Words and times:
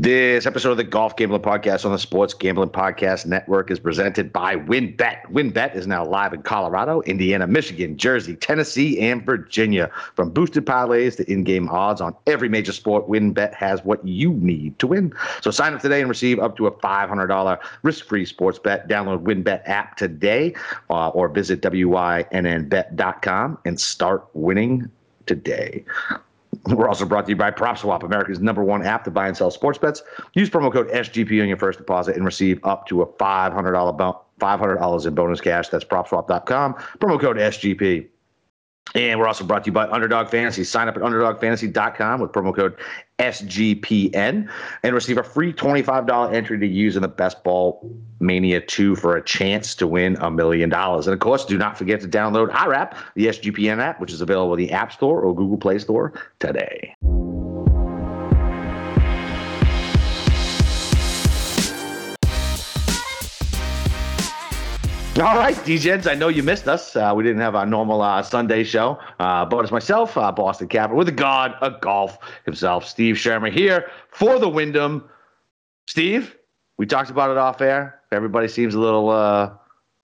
This 0.00 0.46
episode 0.46 0.70
of 0.70 0.76
the 0.76 0.84
Golf 0.84 1.16
Gambling 1.16 1.42
Podcast 1.42 1.84
on 1.84 1.90
the 1.90 1.98
Sports 1.98 2.32
Gambling 2.32 2.68
Podcast 2.68 3.26
Network 3.26 3.68
is 3.68 3.80
presented 3.80 4.32
by 4.32 4.54
WynnBET. 4.54 5.24
WynnBET 5.32 5.74
is 5.74 5.88
now 5.88 6.04
live 6.04 6.32
in 6.32 6.42
Colorado, 6.42 7.00
Indiana, 7.00 7.48
Michigan, 7.48 7.96
Jersey, 7.96 8.36
Tennessee, 8.36 9.00
and 9.00 9.26
Virginia. 9.26 9.90
From 10.14 10.30
boosted 10.30 10.64
parlays 10.64 11.16
to 11.16 11.28
in-game 11.28 11.68
odds 11.68 12.00
on 12.00 12.14
every 12.28 12.48
major 12.48 12.70
sport, 12.70 13.08
WynnBET 13.08 13.52
has 13.54 13.84
what 13.84 14.06
you 14.06 14.34
need 14.34 14.78
to 14.78 14.86
win. 14.86 15.12
So 15.40 15.50
sign 15.50 15.74
up 15.74 15.82
today 15.82 15.98
and 15.98 16.08
receive 16.08 16.38
up 16.38 16.56
to 16.58 16.68
a 16.68 16.70
$500 16.70 17.58
risk-free 17.82 18.26
sports 18.26 18.60
bet. 18.60 18.88
Download 18.88 19.24
WynnBET 19.24 19.62
app 19.68 19.96
today 19.96 20.54
uh, 20.90 21.08
or 21.08 21.28
visit 21.28 21.60
wynnbet.com 21.60 23.58
and 23.64 23.80
start 23.80 24.28
winning 24.32 24.88
today. 25.26 25.84
We're 26.66 26.88
also 26.88 27.04
brought 27.04 27.26
to 27.26 27.30
you 27.30 27.36
by 27.36 27.50
PropSwap, 27.50 28.02
America's 28.02 28.40
number 28.40 28.62
one 28.64 28.84
app 28.84 29.04
to 29.04 29.10
buy 29.10 29.28
and 29.28 29.36
sell 29.36 29.50
sports 29.50 29.78
bets. 29.78 30.02
Use 30.34 30.50
promo 30.50 30.72
code 30.72 30.88
SGP 30.88 31.40
on 31.42 31.48
your 31.48 31.56
first 31.56 31.78
deposit 31.78 32.16
and 32.16 32.24
receive 32.24 32.58
up 32.64 32.86
to 32.88 33.02
a 33.02 33.06
$500 33.06 33.96
bo- 33.96 34.20
$500 34.40 35.06
in 35.06 35.14
bonus 35.14 35.40
cash. 35.40 35.68
That's 35.68 35.84
PropSwap.com. 35.84 36.74
Promo 36.74 37.20
code 37.20 37.36
SGP. 37.36 38.06
And 38.94 39.18
we're 39.18 39.26
also 39.26 39.44
brought 39.44 39.64
to 39.64 39.68
you 39.68 39.72
by 39.72 39.88
Underdog 39.88 40.28
Fantasy. 40.28 40.64
Sign 40.64 40.88
up 40.88 40.96
at 40.96 41.02
UnderdogFantasy.com 41.02 42.20
with 42.20 42.32
promo 42.32 42.54
code 42.54 42.76
SGPN 43.18 44.48
and 44.82 44.94
receive 44.94 45.18
a 45.18 45.22
free 45.22 45.52
$25 45.52 46.32
entry 46.32 46.58
to 46.58 46.66
use 46.66 46.96
in 46.96 47.02
the 47.02 47.08
Best 47.08 47.42
Ball 47.44 47.80
Mania 48.20 48.60
2 48.60 48.96
for 48.96 49.16
a 49.16 49.22
chance 49.22 49.74
to 49.76 49.86
win 49.86 50.16
a 50.20 50.30
million 50.30 50.68
dollars. 50.68 51.06
And 51.06 51.14
of 51.14 51.20
course, 51.20 51.44
do 51.44 51.58
not 51.58 51.76
forget 51.76 52.00
to 52.00 52.08
download 52.08 52.52
our 52.54 52.72
app, 52.72 52.96
the 53.14 53.26
SGPN 53.26 53.78
app, 53.78 54.00
which 54.00 54.12
is 54.12 54.20
available 54.20 54.54
in 54.54 54.58
the 54.58 54.72
App 54.72 54.92
Store 54.92 55.20
or 55.20 55.34
Google 55.34 55.58
Play 55.58 55.78
Store 55.78 56.12
today. 56.38 56.94
All 65.18 65.34
right, 65.34 65.56
DJs, 65.56 66.08
I 66.08 66.14
know 66.14 66.28
you 66.28 66.44
missed 66.44 66.68
us. 66.68 66.94
Uh, 66.94 67.12
we 67.16 67.24
didn't 67.24 67.40
have 67.40 67.56
our 67.56 67.66
normal 67.66 68.02
uh, 68.02 68.22
Sunday 68.22 68.62
show, 68.62 69.00
uh, 69.18 69.44
but 69.44 69.58
it's 69.64 69.72
myself, 69.72 70.16
uh, 70.16 70.30
Boston 70.30 70.68
Capper, 70.68 70.94
with 70.94 71.08
the 71.08 71.12
god 71.12 71.56
of 71.60 71.80
golf 71.80 72.18
himself, 72.44 72.86
Steve 72.86 73.16
Shermer, 73.16 73.52
here 73.52 73.90
for 74.12 74.38
the 74.38 74.48
Wyndham. 74.48 75.10
Steve, 75.88 76.36
we 76.76 76.86
talked 76.86 77.10
about 77.10 77.32
it 77.32 77.36
off 77.36 77.60
air. 77.60 78.00
Everybody 78.12 78.46
seems 78.46 78.76
a 78.76 78.78
little 78.78 79.10
uh, 79.10 79.54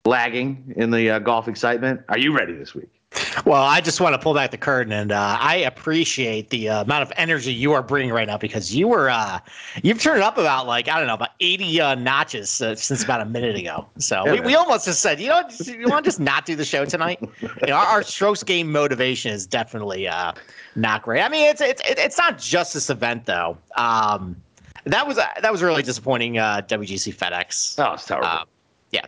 lagging 0.05 0.75
in 0.77 0.91
the 0.91 1.09
uh, 1.11 1.19
golf 1.21 1.47
excitement. 1.47 2.01
Are 2.09 2.19
you 2.19 2.37
ready 2.37 2.55
this 2.55 2.75
week? 2.75 2.96
Well, 3.45 3.63
I 3.63 3.81
just 3.81 4.01
want 4.01 4.15
to 4.15 4.19
pull 4.19 4.35
back 4.35 4.51
the 4.51 4.59
curtain, 4.59 4.93
and 4.93 5.13
uh, 5.13 5.37
I 5.41 5.57
appreciate 5.57 6.51
the 6.51 6.69
uh, 6.69 6.83
amount 6.83 7.03
of 7.03 7.13
energy 7.17 7.53
you 7.53 7.73
are 7.73 7.83
bringing 7.83 8.13
right 8.13 8.27
now 8.27 8.39
because 8.39 8.75
you 8.75 8.89
were 8.89 9.09
uh, 9.11 9.39
you've 9.83 10.01
turned 10.01 10.23
up 10.23 10.39
about 10.39 10.67
like 10.67 10.89
I 10.89 10.99
don't 10.99 11.07
know 11.07 11.15
about 11.15 11.31
eighty 11.41 11.81
uh, 11.81 11.95
notches 11.95 12.61
uh, 12.61 12.75
since 12.75 13.05
about 13.05 13.21
a 13.21 13.25
minute 13.25 13.57
ago. 13.57 13.87
So 13.99 14.25
Yeah, 14.27 14.33
we, 14.33 14.41
we 14.41 14.55
almost 14.55 14.87
just 14.87 15.01
said, 15.01 15.21
you 15.21 15.29
know, 15.29 15.43
you 15.65 15.89
want 15.89 16.05
to 16.05 16.09
just 16.09 16.21
not 16.21 16.47
do 16.47 16.57
the 16.57 16.65
show 16.65 16.85
tonight. 16.85 17.21
you 17.41 17.49
know, 17.69 17.75
our, 17.75 17.87
our 17.87 18.03
strokes 18.03 18.43
game 18.43 18.71
motivation 18.71 19.33
is 19.33 19.47
definitely 19.47 20.09
uh, 20.09 20.33
not 20.75 21.03
great. 21.03 21.23
I 21.23 21.29
mean, 21.29 21.47
it's 21.47 21.61
it's 21.61 21.83
it's 21.85 22.19
not 22.19 22.39
just 22.39 22.75
this 22.75 22.91
event 22.91 23.27
though. 23.27 23.57
Um, 23.77 24.37
that 24.85 25.07
was 25.07 25.17
that 25.17 25.53
was 25.53 25.63
really 25.63 25.83
disappointing. 25.83 26.39
Uh, 26.39 26.63
WGC 26.67 27.15
FedEx. 27.15 27.75
Oh, 27.79 27.95
it's 27.95 28.07
terrible. 28.07 28.47
Yeah. 28.91 29.07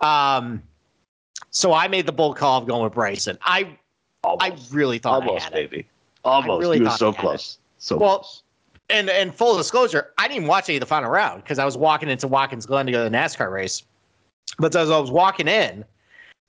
Um, 0.00 0.62
so 1.50 1.72
I 1.72 1.88
made 1.88 2.06
the 2.06 2.12
bold 2.12 2.36
call 2.36 2.58
of 2.60 2.66
going 2.66 2.82
with 2.84 2.94
Bryson. 2.94 3.38
I 3.42 3.76
I 4.24 4.56
really 4.70 4.98
thought 4.98 5.22
I 5.22 5.26
Almost, 5.26 5.44
had 5.44 5.54
it. 5.54 5.70
baby. 5.70 5.86
Almost. 6.24 6.60
really 6.60 6.78
you 6.78 6.84
were 6.84 6.90
so 6.90 7.08
I 7.08 7.12
had 7.12 7.20
close. 7.20 7.58
So 7.78 7.96
Well, 7.96 8.18
close. 8.18 8.42
And 8.90 9.08
and 9.08 9.34
full 9.34 9.56
disclosure, 9.56 10.12
I 10.18 10.26
didn't 10.28 10.46
watch 10.48 10.68
any 10.68 10.76
of 10.76 10.80
the 10.80 10.86
final 10.86 11.10
round 11.10 11.42
because 11.42 11.58
I 11.58 11.64
was 11.64 11.76
walking 11.76 12.08
into 12.08 12.26
Watkins 12.26 12.66
Glen 12.66 12.86
to 12.86 12.92
go 12.92 13.04
to 13.04 13.10
the 13.10 13.16
NASCAR 13.16 13.50
race. 13.52 13.82
But 14.58 14.74
as 14.74 14.90
I 14.90 14.98
was 14.98 15.10
walking 15.12 15.46
in, 15.46 15.84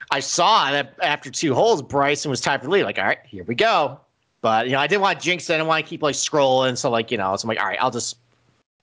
I 0.09 0.19
saw 0.19 0.71
that 0.71 0.95
after 1.03 1.29
two 1.29 1.53
holes, 1.53 1.81
Bryson 1.83 2.31
was 2.31 2.41
tied 2.41 2.61
for 2.63 2.67
lead. 2.69 2.83
Like, 2.83 2.97
all 2.97 3.05
right, 3.05 3.19
here 3.25 3.43
we 3.43 3.53
go. 3.53 3.99
But 4.41 4.65
you 4.65 4.71
know, 4.71 4.79
I 4.79 4.87
didn't 4.87 5.01
want 5.03 5.19
to 5.19 5.23
jinx 5.23 5.49
it. 5.49 5.53
I 5.53 5.57
didn't 5.57 5.67
want 5.67 5.85
to 5.85 5.89
keep 5.89 6.01
like 6.01 6.15
scrolling. 6.15 6.75
So 6.77 6.89
like, 6.89 7.11
you 7.11 7.17
know, 7.17 7.35
so 7.35 7.45
I'm 7.45 7.49
like, 7.49 7.59
all 7.59 7.67
right, 7.67 7.77
I'll 7.79 7.91
just 7.91 8.17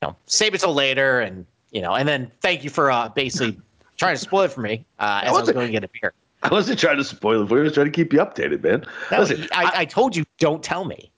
you 0.01 0.09
know 0.09 0.17
save 0.27 0.55
it 0.55 0.61
till 0.61 0.73
later, 0.73 1.21
and 1.21 1.45
you 1.73 1.83
know, 1.83 1.95
and 1.95 2.09
then 2.09 2.31
thank 2.41 2.63
you 2.63 2.71
for 2.71 2.93
uh, 2.93 3.09
basically 3.09 3.61
trying 3.99 4.15
to 4.15 4.21
spoil 4.21 4.43
it 4.43 4.53
for 4.53 4.61
me 4.63 4.87
uh, 4.99 5.21
as 5.23 5.29
I 5.29 5.33
was 5.33 5.41
wasn't- 5.41 5.55
going 5.57 5.67
to 5.69 5.73
get 5.73 5.85
a 5.85 5.91
beer. 6.01 6.15
I 6.43 6.51
wasn't 6.51 6.79
trying 6.79 6.99
to 6.99 7.05
spoil 7.05 7.43
it 7.43 7.49
for 7.49 7.57
you. 7.57 7.63
I 7.63 7.65
was 7.65 7.73
trying 7.75 7.87
to 7.87 7.93
keep 7.93 8.13
you 8.13 8.21
updated, 8.21 8.63
man. 8.63 8.87
No, 9.11 9.19
Listen, 9.19 9.49
I, 9.53 9.73
I 9.79 9.85
told 9.85 10.15
you, 10.15 10.25
don't 10.39 10.63
tell 10.63 10.85
me. 10.85 11.11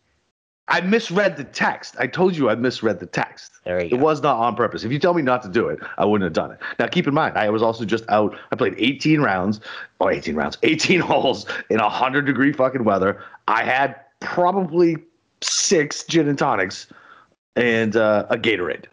I 0.68 0.80
misread 0.80 1.36
the 1.36 1.44
text. 1.44 1.94
I 1.98 2.06
told 2.06 2.34
you 2.36 2.48
I 2.48 2.54
misread 2.54 3.00
the 3.00 3.06
text. 3.06 3.52
There 3.64 3.80
you 3.80 3.86
It 3.94 3.98
go. 3.98 4.04
was 4.04 4.22
not 4.22 4.36
on 4.38 4.54
purpose. 4.56 4.82
If 4.82 4.92
you 4.92 4.98
tell 4.98 5.12
me 5.12 5.20
not 5.20 5.42
to 5.42 5.48
do 5.50 5.68
it, 5.68 5.78
I 5.98 6.06
wouldn't 6.06 6.24
have 6.24 6.32
done 6.32 6.52
it. 6.52 6.58
Now, 6.78 6.86
keep 6.86 7.06
in 7.06 7.12
mind, 7.12 7.36
I 7.36 7.50
was 7.50 7.60
also 7.62 7.84
just 7.84 8.04
out. 8.08 8.34
I 8.50 8.56
played 8.56 8.76
18 8.78 9.20
rounds, 9.20 9.60
or 9.98 10.10
18 10.10 10.36
rounds, 10.36 10.56
18 10.62 11.00
holes 11.00 11.44
in 11.68 11.78
100 11.80 12.24
degree 12.24 12.52
fucking 12.54 12.84
weather. 12.84 13.22
I 13.46 13.62
had 13.64 13.96
probably 14.20 14.96
six 15.42 16.04
gin 16.04 16.28
and 16.28 16.38
tonics 16.38 16.86
and 17.56 17.94
uh, 17.96 18.24
a 18.30 18.38
Gatorade. 18.38 18.84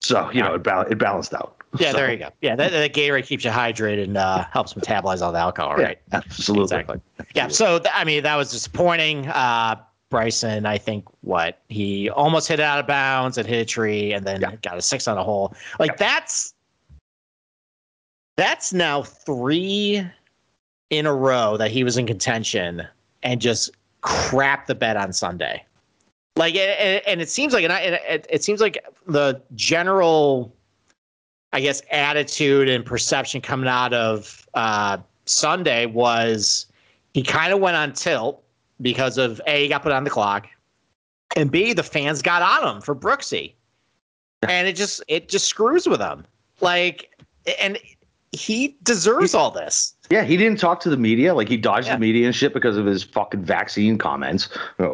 So, 0.00 0.30
you 0.30 0.40
know, 0.42 0.54
it, 0.54 0.62
bal- 0.62 0.86
it 0.86 0.96
balanced 0.96 1.34
out. 1.34 1.56
Yeah, 1.78 1.92
So, 1.92 1.96
there 1.98 2.10
you 2.12 2.18
go. 2.18 2.30
Yeah, 2.40 2.56
that, 2.56 2.70
that 2.72 2.92
Gatorade 2.94 3.26
keeps 3.26 3.44
you 3.44 3.50
hydrated 3.50 4.04
and 4.04 4.16
uh, 4.16 4.44
helps 4.52 4.74
metabolize 4.74 5.22
all 5.22 5.32
the 5.32 5.38
alcohol, 5.38 5.74
Yeah, 5.78 5.84
right? 5.86 5.98
absolutely. 6.12 6.62
Exactly. 6.64 7.00
Yeah. 7.34 7.48
So 7.48 7.78
th- 7.78 7.92
I 7.94 8.04
mean, 8.04 8.22
that 8.22 8.36
was 8.36 8.50
disappointing. 8.50 9.26
Uh, 9.28 9.76
Bryson, 10.08 10.66
I 10.66 10.78
think 10.78 11.04
what 11.22 11.62
he 11.68 12.08
almost 12.10 12.46
hit 12.48 12.60
it 12.60 12.62
out 12.62 12.78
of 12.78 12.86
bounds 12.86 13.38
and 13.38 13.46
hit 13.46 13.58
a 13.60 13.64
tree, 13.64 14.12
and 14.12 14.24
then 14.24 14.40
Yeah. 14.40 14.54
got 14.62 14.78
a 14.78 14.82
six 14.82 15.08
on 15.08 15.18
a 15.18 15.24
hole. 15.24 15.54
Like 15.80 15.96
that's 15.96 16.54
that's 18.36 18.72
now 18.72 19.02
three 19.02 20.06
in 20.90 21.06
a 21.06 21.12
row 21.14 21.56
that 21.56 21.70
he 21.70 21.82
was 21.84 21.96
in 21.96 22.06
contention 22.06 22.86
and 23.22 23.40
just 23.40 23.70
crap 24.02 24.66
the 24.66 24.74
bed 24.74 24.96
on 24.96 25.12
Sunday. 25.12 25.64
Like, 26.36 26.54
and, 26.54 27.02
and 27.06 27.20
it 27.22 27.30
seems 27.30 27.54
like, 27.54 27.64
and 27.64 27.72
I, 27.72 27.80
and 27.80 27.94
it, 27.94 28.26
it 28.30 28.44
seems 28.44 28.60
like 28.60 28.84
the 29.06 29.40
general, 29.54 30.54
I 31.52 31.60
guess, 31.60 31.82
attitude 31.90 32.68
and 32.68 32.84
perception 32.84 33.40
coming 33.40 33.68
out 33.68 33.94
of 33.94 34.46
uh, 34.54 34.98
Sunday 35.24 35.86
was 35.86 36.66
he 37.14 37.22
kind 37.22 37.52
of 37.52 37.60
went 37.60 37.76
on 37.76 37.92
tilt 37.92 38.42
because 38.80 39.16
of 39.16 39.40
A, 39.46 39.62
he 39.62 39.68
got 39.68 39.82
put 39.82 39.92
on 39.92 40.04
the 40.04 40.10
clock, 40.10 40.46
and 41.34 41.50
B, 41.50 41.72
the 41.72 41.82
fans 41.82 42.22
got 42.22 42.42
on 42.42 42.76
him 42.76 42.82
for 42.82 42.94
Brooksy. 42.94 43.52
And 44.42 44.68
it 44.68 44.76
just 44.76 45.02
it 45.08 45.28
just 45.28 45.46
screws 45.46 45.88
with 45.88 46.00
him. 46.00 46.24
Like 46.60 47.10
and 47.60 47.78
he 48.32 48.76
deserves 48.82 49.34
all 49.34 49.50
this. 49.50 49.94
Yeah, 50.10 50.22
he 50.22 50.36
didn't 50.36 50.60
talk 50.60 50.78
to 50.80 50.90
the 50.90 50.96
media. 50.96 51.34
Like 51.34 51.48
he 51.48 51.56
dodged 51.56 51.88
Yeah. 51.88 51.94
the 51.94 52.00
media 52.00 52.26
and 52.26 52.34
shit 52.34 52.54
because 52.54 52.76
of 52.76 52.86
his 52.86 53.02
fucking 53.02 53.42
vaccine 53.44 53.98
comments. 53.98 54.48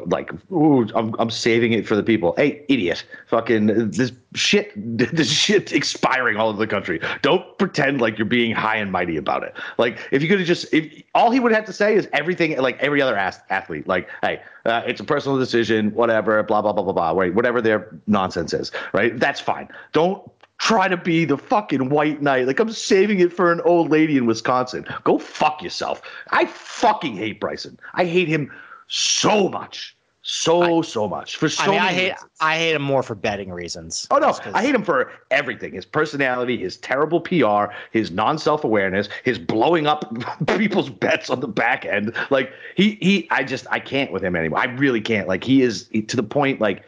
Like, 0.06 0.30
ooh, 0.50 0.88
I'm, 0.94 1.14
I'm 1.18 1.28
saving 1.30 1.72
it 1.72 1.86
for 1.86 1.96
the 1.96 2.02
people. 2.02 2.34
Hey, 2.36 2.64
idiot! 2.68 3.04
Fucking 3.28 3.90
this 3.90 4.12
shit, 4.34 4.72
this 5.14 5.30
shit 5.30 5.72
expiring 5.72 6.36
all 6.38 6.48
over 6.48 6.58
the 6.58 6.66
country. 6.66 6.98
Don't 7.20 7.58
pretend 7.58 8.00
like 8.00 8.16
you're 8.16 8.24
being 8.24 8.54
high 8.54 8.76
and 8.76 8.90
mighty 8.90 9.16
about 9.18 9.42
it. 9.42 9.54
Like, 9.76 9.98
if 10.12 10.22
you 10.22 10.28
could 10.28 10.38
have 10.38 10.48
just, 10.48 10.72
if 10.72 11.02
all 11.14 11.30
he 11.30 11.40
would 11.40 11.52
have 11.52 11.66
to 11.66 11.72
say 11.74 11.94
is 11.94 12.08
everything, 12.14 12.56
like 12.58 12.78
every 12.78 13.02
other 13.02 13.16
ath- 13.16 13.42
athlete, 13.50 13.86
like, 13.86 14.08
hey, 14.22 14.40
uh, 14.64 14.82
it's 14.86 15.00
a 15.00 15.04
personal 15.04 15.38
decision, 15.38 15.92
whatever, 15.92 16.42
blah 16.42 16.62
blah 16.62 16.72
blah 16.72 16.84
blah 16.84 16.92
blah. 16.92 17.10
Right, 17.10 17.34
whatever 17.34 17.60
their 17.60 17.94
nonsense 18.06 18.54
is. 18.54 18.72
Right, 18.94 19.18
that's 19.18 19.40
fine. 19.40 19.68
Don't 19.92 20.22
try 20.62 20.86
to 20.86 20.96
be 20.96 21.24
the 21.24 21.36
fucking 21.36 21.88
white 21.88 22.22
knight. 22.22 22.46
Like 22.46 22.60
I'm 22.60 22.70
saving 22.70 23.18
it 23.18 23.32
for 23.32 23.50
an 23.50 23.60
old 23.62 23.90
lady 23.90 24.16
in 24.16 24.26
Wisconsin. 24.26 24.86
Go 25.02 25.18
fuck 25.18 25.60
yourself. 25.60 26.00
I 26.30 26.46
fucking 26.46 27.16
hate 27.16 27.40
Bryson. 27.40 27.78
I 27.94 28.04
hate 28.04 28.28
him 28.28 28.50
so 28.86 29.48
much. 29.48 29.96
So 30.24 30.80
so 30.80 31.08
much. 31.08 31.36
For 31.36 31.48
so 31.48 31.64
I 31.64 31.68
mean, 31.68 31.78
I 31.80 31.92
hate 31.92 32.12
reasons. 32.12 32.30
I 32.40 32.56
hate 32.56 32.74
him 32.76 32.82
more 32.82 33.02
for 33.02 33.16
betting 33.16 33.50
reasons. 33.50 34.06
Oh 34.12 34.18
no, 34.18 34.38
I 34.54 34.62
hate 34.62 34.72
him 34.72 34.84
for 34.84 35.10
everything. 35.32 35.72
His 35.72 35.84
personality, 35.84 36.58
his 36.58 36.76
terrible 36.76 37.20
PR, 37.20 37.74
his 37.90 38.12
non-self-awareness, 38.12 39.08
his 39.24 39.40
blowing 39.40 39.88
up 39.88 40.16
people's 40.46 40.90
bets 40.90 41.28
on 41.28 41.40
the 41.40 41.48
back 41.48 41.84
end. 41.84 42.14
Like 42.30 42.52
he 42.76 42.98
he 43.02 43.26
I 43.32 43.42
just 43.42 43.66
I 43.68 43.80
can't 43.80 44.12
with 44.12 44.22
him 44.22 44.36
anymore. 44.36 44.60
I 44.60 44.66
really 44.66 45.00
can't. 45.00 45.26
Like 45.26 45.42
he 45.42 45.60
is 45.60 45.88
to 46.06 46.14
the 46.14 46.22
point 46.22 46.60
like 46.60 46.84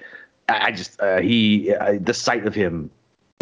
I 0.48 0.66
I 0.66 0.70
just 0.70 1.00
uh, 1.00 1.20
he 1.20 1.74
uh, 1.74 1.98
the 2.00 2.14
sight 2.14 2.46
of 2.46 2.54
him 2.54 2.88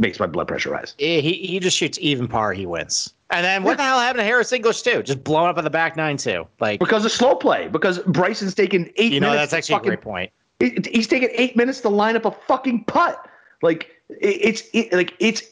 makes 0.00 0.18
my 0.18 0.26
blood 0.26 0.48
pressure 0.48 0.70
rise. 0.70 0.94
Eh, 0.98 1.20
he 1.20 1.34
he 1.34 1.60
just 1.60 1.76
shoots 1.76 1.98
even 2.00 2.28
par, 2.28 2.52
he 2.52 2.66
wins. 2.66 3.12
And 3.30 3.44
then 3.44 3.62
what 3.62 3.78
the 3.78 3.82
hell 3.82 3.98
happened 3.98 4.20
to 4.20 4.24
Harris 4.24 4.52
English 4.52 4.82
too? 4.82 5.02
Just 5.02 5.24
blowing 5.24 5.48
up 5.48 5.56
on 5.56 5.64
the 5.64 5.70
back 5.70 5.96
nine 5.96 6.18
too. 6.18 6.46
Like 6.60 6.80
Because 6.80 7.04
of 7.04 7.12
slow 7.12 7.34
play. 7.34 7.68
Because 7.68 7.98
Bryson's 8.00 8.54
taken 8.54 8.90
eight 8.96 9.12
you 9.12 9.20
know, 9.20 9.30
minutes. 9.30 9.52
that's 9.52 9.70
actually 9.70 9.76
fucking, 9.76 9.88
a 9.88 9.96
great 9.96 10.02
point. 10.02 10.32
It, 10.60 10.86
he's 10.86 11.06
taken 11.06 11.30
eight 11.32 11.56
minutes 11.56 11.80
to 11.80 11.88
line 11.88 12.14
up 12.14 12.26
a 12.26 12.30
fucking 12.30 12.84
putt. 12.84 13.26
Like 13.62 13.90
it, 14.10 14.38
it's 14.42 14.62
it, 14.74 14.92
like 14.92 15.14
it's 15.18 15.42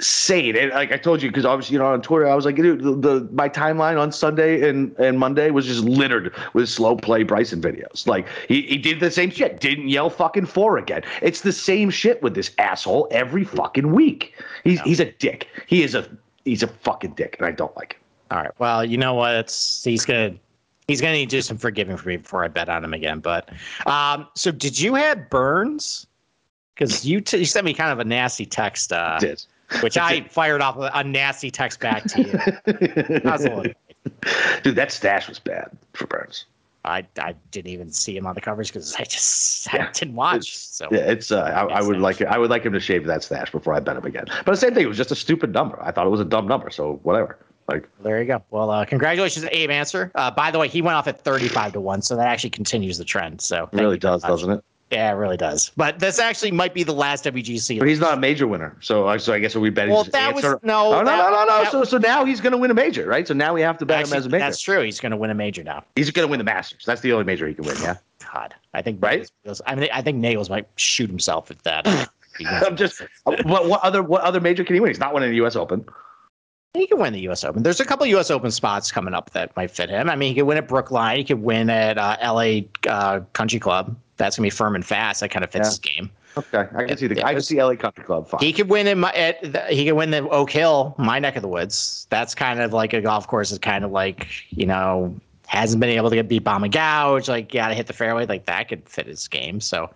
insane. 0.00 0.56
And 0.56 0.70
like 0.70 0.92
I 0.92 0.96
told 0.96 1.22
you, 1.22 1.28
because 1.28 1.44
obviously, 1.44 1.74
you 1.74 1.78
know, 1.78 1.86
on 1.86 2.00
Twitter, 2.00 2.26
I 2.26 2.34
was 2.34 2.44
like, 2.44 2.56
dude, 2.56 2.82
the, 2.82 2.94
the 2.94 3.28
my 3.32 3.48
timeline 3.48 4.00
on 4.00 4.10
Sunday 4.10 4.68
and, 4.68 4.96
and 4.98 5.18
Monday 5.18 5.50
was 5.50 5.66
just 5.66 5.84
littered 5.84 6.34
with 6.54 6.68
slow 6.68 6.96
play 6.96 7.22
Bryson 7.22 7.60
videos. 7.60 8.06
Like 8.06 8.26
he, 8.48 8.62
he 8.62 8.78
did 8.78 9.00
the 9.00 9.10
same 9.10 9.30
shit. 9.30 9.60
Didn't 9.60 9.88
yell 9.88 10.08
fucking 10.10 10.46
four 10.46 10.78
again. 10.78 11.02
It's 11.20 11.42
the 11.42 11.52
same 11.52 11.90
shit 11.90 12.22
with 12.22 12.34
this 12.34 12.50
asshole 12.58 13.08
every 13.10 13.44
fucking 13.44 13.92
week. 13.92 14.34
He's 14.64 14.78
No. 14.78 14.84
he's 14.84 15.00
a 15.00 15.12
dick. 15.12 15.48
He 15.66 15.82
is 15.82 15.94
a 15.94 16.08
he's 16.44 16.62
a 16.62 16.68
fucking 16.68 17.12
dick, 17.12 17.36
and 17.38 17.46
I 17.46 17.52
don't 17.52 17.76
like 17.76 17.92
him. 17.94 18.00
All 18.30 18.38
right. 18.38 18.52
Well, 18.58 18.84
you 18.84 18.96
know 18.96 19.14
what? 19.14 19.34
It's 19.34 19.84
he's 19.84 20.06
gonna 20.06 20.34
he's 20.88 21.00
gonna 21.02 21.12
need 21.12 21.28
to 21.30 21.36
do 21.36 21.42
some 21.42 21.58
forgiving 21.58 21.96
for 21.98 22.08
me 22.08 22.16
before 22.16 22.42
I 22.42 22.48
bet 22.48 22.68
on 22.70 22.82
him 22.82 22.94
again. 22.94 23.20
But 23.20 23.50
um, 23.86 24.26
so 24.34 24.50
did 24.50 24.80
you 24.80 24.94
have 24.94 25.28
Burns? 25.28 26.06
Because 26.74 27.04
you, 27.04 27.20
t- 27.20 27.36
you 27.36 27.44
sent 27.44 27.66
me 27.66 27.74
kind 27.74 27.92
of 27.92 27.98
a 27.98 28.04
nasty 28.04 28.46
text, 28.46 28.90
uh, 28.90 29.18
Did. 29.18 29.44
Which 29.82 29.96
I 29.96 30.22
fired 30.24 30.60
off 30.60 30.76
a, 30.76 30.90
a 30.94 31.04
nasty 31.04 31.50
text 31.50 31.80
back 31.80 32.02
to 32.04 32.22
you. 32.22 33.20
I 33.24 33.74
Dude, 34.62 34.76
that 34.76 34.90
stash 34.92 35.28
was 35.28 35.38
bad 35.38 35.70
for 35.92 36.06
Burns. 36.06 36.46
I, 36.84 37.06
I 37.20 37.34
didn't 37.50 37.70
even 37.70 37.92
see 37.92 38.16
him 38.16 38.26
on 38.26 38.34
the 38.34 38.40
covers 38.40 38.68
because 38.70 38.94
I 38.96 39.04
just 39.04 39.72
I 39.72 39.76
Yeah. 39.78 39.92
didn't 39.92 40.14
watch. 40.14 40.36
It's- 40.36 40.56
So 40.72 40.88
Yeah, 40.90 41.00
it's. 41.00 41.30
Uh, 41.30 41.42
I, 41.42 41.78
I 41.78 41.82
would 41.82 42.00
like. 42.00 42.22
I 42.22 42.38
would 42.38 42.48
like 42.50 42.62
him 42.64 42.72
to 42.72 42.80
shave 42.80 43.04
that 43.06 43.22
stash 43.22 43.52
before 43.52 43.74
I 43.74 43.80
bet 43.80 43.96
him 43.96 44.04
again. 44.06 44.24
But 44.44 44.52
the 44.52 44.56
same 44.56 44.72
thing. 44.74 44.84
It 44.84 44.88
was 44.88 44.96
just 44.96 45.10
a 45.10 45.16
stupid 45.16 45.52
number. 45.52 45.78
I 45.82 45.90
thought 45.92 46.06
it 46.06 46.10
was 46.10 46.20
a 46.20 46.24
dumb 46.24 46.48
number. 46.48 46.70
So 46.70 46.98
whatever. 47.02 47.38
Like 47.68 47.88
there 48.02 48.18
you 48.20 48.24
go. 48.26 48.42
Well, 48.50 48.70
uh, 48.70 48.84
congratulations 48.86 49.44
to 49.44 49.56
Abe 49.56 49.70
Ancer. 49.70 50.10
Uh, 50.14 50.30
by 50.30 50.50
the 50.50 50.58
way, 50.58 50.66
he 50.68 50.80
went 50.82 50.96
off 50.96 51.06
at 51.06 51.20
35 51.20 51.74
to 51.74 51.80
1, 51.80 52.02
so 52.02 52.16
that 52.16 52.26
actually 52.26 52.50
continues 52.50 52.98
the 52.98 53.04
trend. 53.04 53.40
So 53.42 53.68
really 53.72 53.98
does, 53.98 54.22
doesn't 54.22 54.50
it? 54.50 54.64
Yeah, 54.90 55.12
it 55.12 55.14
really 55.14 55.36
does. 55.36 55.70
But 55.76 56.00
this 56.00 56.18
actually 56.18 56.50
might 56.50 56.74
be 56.74 56.82
the 56.82 56.92
last 56.92 57.24
WGC. 57.24 57.78
But 57.78 57.86
he's 57.86 58.00
not 58.00 58.14
a 58.14 58.16
major 58.20 58.48
winner. 58.48 58.76
So, 58.80 59.06
uh, 59.06 59.18
so 59.18 59.32
I 59.32 59.38
guess 59.38 59.54
we 59.54 59.70
bet 59.70 59.88
Well, 59.88 60.02
that 60.04 60.34
was 60.34 60.42
no. 60.62 60.92
Oh, 60.92 60.98
no, 60.98 61.04
that- 61.04 61.04
no, 61.04 61.30
no, 61.30 61.44
no. 61.44 61.62
that- 61.62 61.70
So, 61.70 61.84
so 61.84 61.98
now 61.98 62.24
he's 62.24 62.40
going 62.40 62.50
to 62.52 62.58
win 62.58 62.72
a 62.72 62.74
major, 62.74 63.06
right? 63.06 63.26
So 63.26 63.32
now 63.32 63.54
we 63.54 63.60
have 63.62 63.78
to 63.78 63.86
bet 63.86 64.06
him 64.08 64.12
as 64.12 64.26
a 64.26 64.28
major. 64.28 64.44
That's 64.44 64.60
true. 64.60 64.80
He's 64.82 64.98
going 64.98 65.12
to 65.12 65.16
win 65.16 65.30
a 65.30 65.34
major 65.34 65.62
now. 65.62 65.84
He's 65.94 66.10
going 66.10 66.26
to 66.26 66.30
win 66.30 66.38
the 66.38 66.44
Masters. 66.44 66.84
That's 66.84 67.00
the 67.02 67.12
only 67.12 67.24
major 67.24 67.46
he 67.46 67.54
can 67.54 67.64
win. 67.64 67.76
Yeah. 67.80 67.96
God, 68.32 68.54
I 68.74 68.82
think 68.82 69.02
Right? 69.02 69.30
Nagels- 69.46 69.60
I 69.66 69.74
mean, 69.76 69.88
I 69.92 70.02
think 70.02 70.22
Nagels 70.22 70.50
might 70.50 70.66
shoot 70.76 71.08
himself 71.08 71.50
at 71.52 71.62
that. 71.62 71.86
if 71.86 72.08
he 72.38 72.44
wins 72.46 72.64
I'm 72.64 72.76
just. 72.76 73.02
What, 73.24 73.44
what 73.46 73.80
other 73.82 74.02
what 74.02 74.22
other 74.22 74.40
major 74.40 74.64
can 74.64 74.74
he 74.74 74.80
win? 74.80 74.90
He's 74.90 74.98
not 75.00 75.14
winning 75.14 75.30
the 75.30 75.36
U.S. 75.36 75.54
Open. 75.54 75.84
He 76.74 76.86
can 76.86 76.98
win 77.00 77.12
the 77.12 77.20
U.S. 77.22 77.42
Open. 77.42 77.64
There's 77.64 77.80
a 77.80 77.84
couple 77.84 78.06
U.S. 78.06 78.30
Open 78.30 78.50
spots 78.52 78.92
coming 78.92 79.12
up 79.14 79.30
that 79.30 79.56
might 79.56 79.70
fit 79.72 79.90
him. 79.90 80.08
I 80.08 80.14
mean, 80.14 80.28
he 80.28 80.34
could 80.36 80.46
win 80.46 80.56
at 80.56 80.68
Brookline. 80.68 81.16
He 81.16 81.24
could 81.24 81.42
win 81.42 81.68
at 81.68 81.98
uh, 81.98 82.16
L.A. 82.20 82.68
Uh, 82.88 83.20
Country 83.32 83.58
Club. 83.58 83.96
That's 84.20 84.36
gonna 84.36 84.46
be 84.46 84.50
firm 84.50 84.74
and 84.74 84.84
fast. 84.86 85.20
That 85.20 85.30
kind 85.30 85.44
of 85.44 85.50
fits 85.50 85.64
Yeah. 85.66 85.70
his 85.70 85.78
game. 85.78 86.10
Okay, 86.36 86.58
I 86.76 86.84
can 86.86 86.96
see 86.96 87.06
the. 87.08 87.24
I 87.26 87.32
can 87.32 87.42
see 87.42 87.60
LA 87.60 87.74
Country 87.74 88.04
Club. 88.04 88.28
Fine. 88.28 88.40
He 88.40 88.52
could 88.52 88.68
win 88.68 88.86
in 88.86 89.00
my, 89.00 89.12
at 89.12 89.40
the, 89.52 89.62
he 89.68 89.84
could 89.86 89.94
win 89.94 90.10
the 90.12 90.28
Oak 90.28 90.50
Hill, 90.50 90.94
my 90.96 91.18
neck 91.18 91.34
of 91.36 91.42
the 91.42 91.48
woods. 91.48 92.06
That's 92.10 92.34
kind 92.36 92.60
of 92.60 92.72
like 92.72 92.92
a 92.92 93.00
golf 93.00 93.26
course. 93.26 93.50
That's 93.50 93.58
kind 93.58 93.84
of 93.84 93.90
like 93.90 94.28
you 94.50 94.66
know 94.66 95.14
hasn't 95.48 95.80
been 95.80 95.90
able 95.90 96.08
to 96.10 96.14
get 96.14 96.28
beat 96.28 96.44
bomb 96.44 96.62
and 96.62 96.72
gouge. 96.72 97.28
Like 97.28 97.50
got 97.50 97.68
to 97.68 97.74
hit 97.74 97.88
the 97.88 97.92
fairway. 97.92 98.26
Like 98.26 98.44
that 98.46 98.68
could 98.68 98.88
fit 98.88 99.06
his 99.06 99.26
game. 99.26 99.60
So 99.60 99.90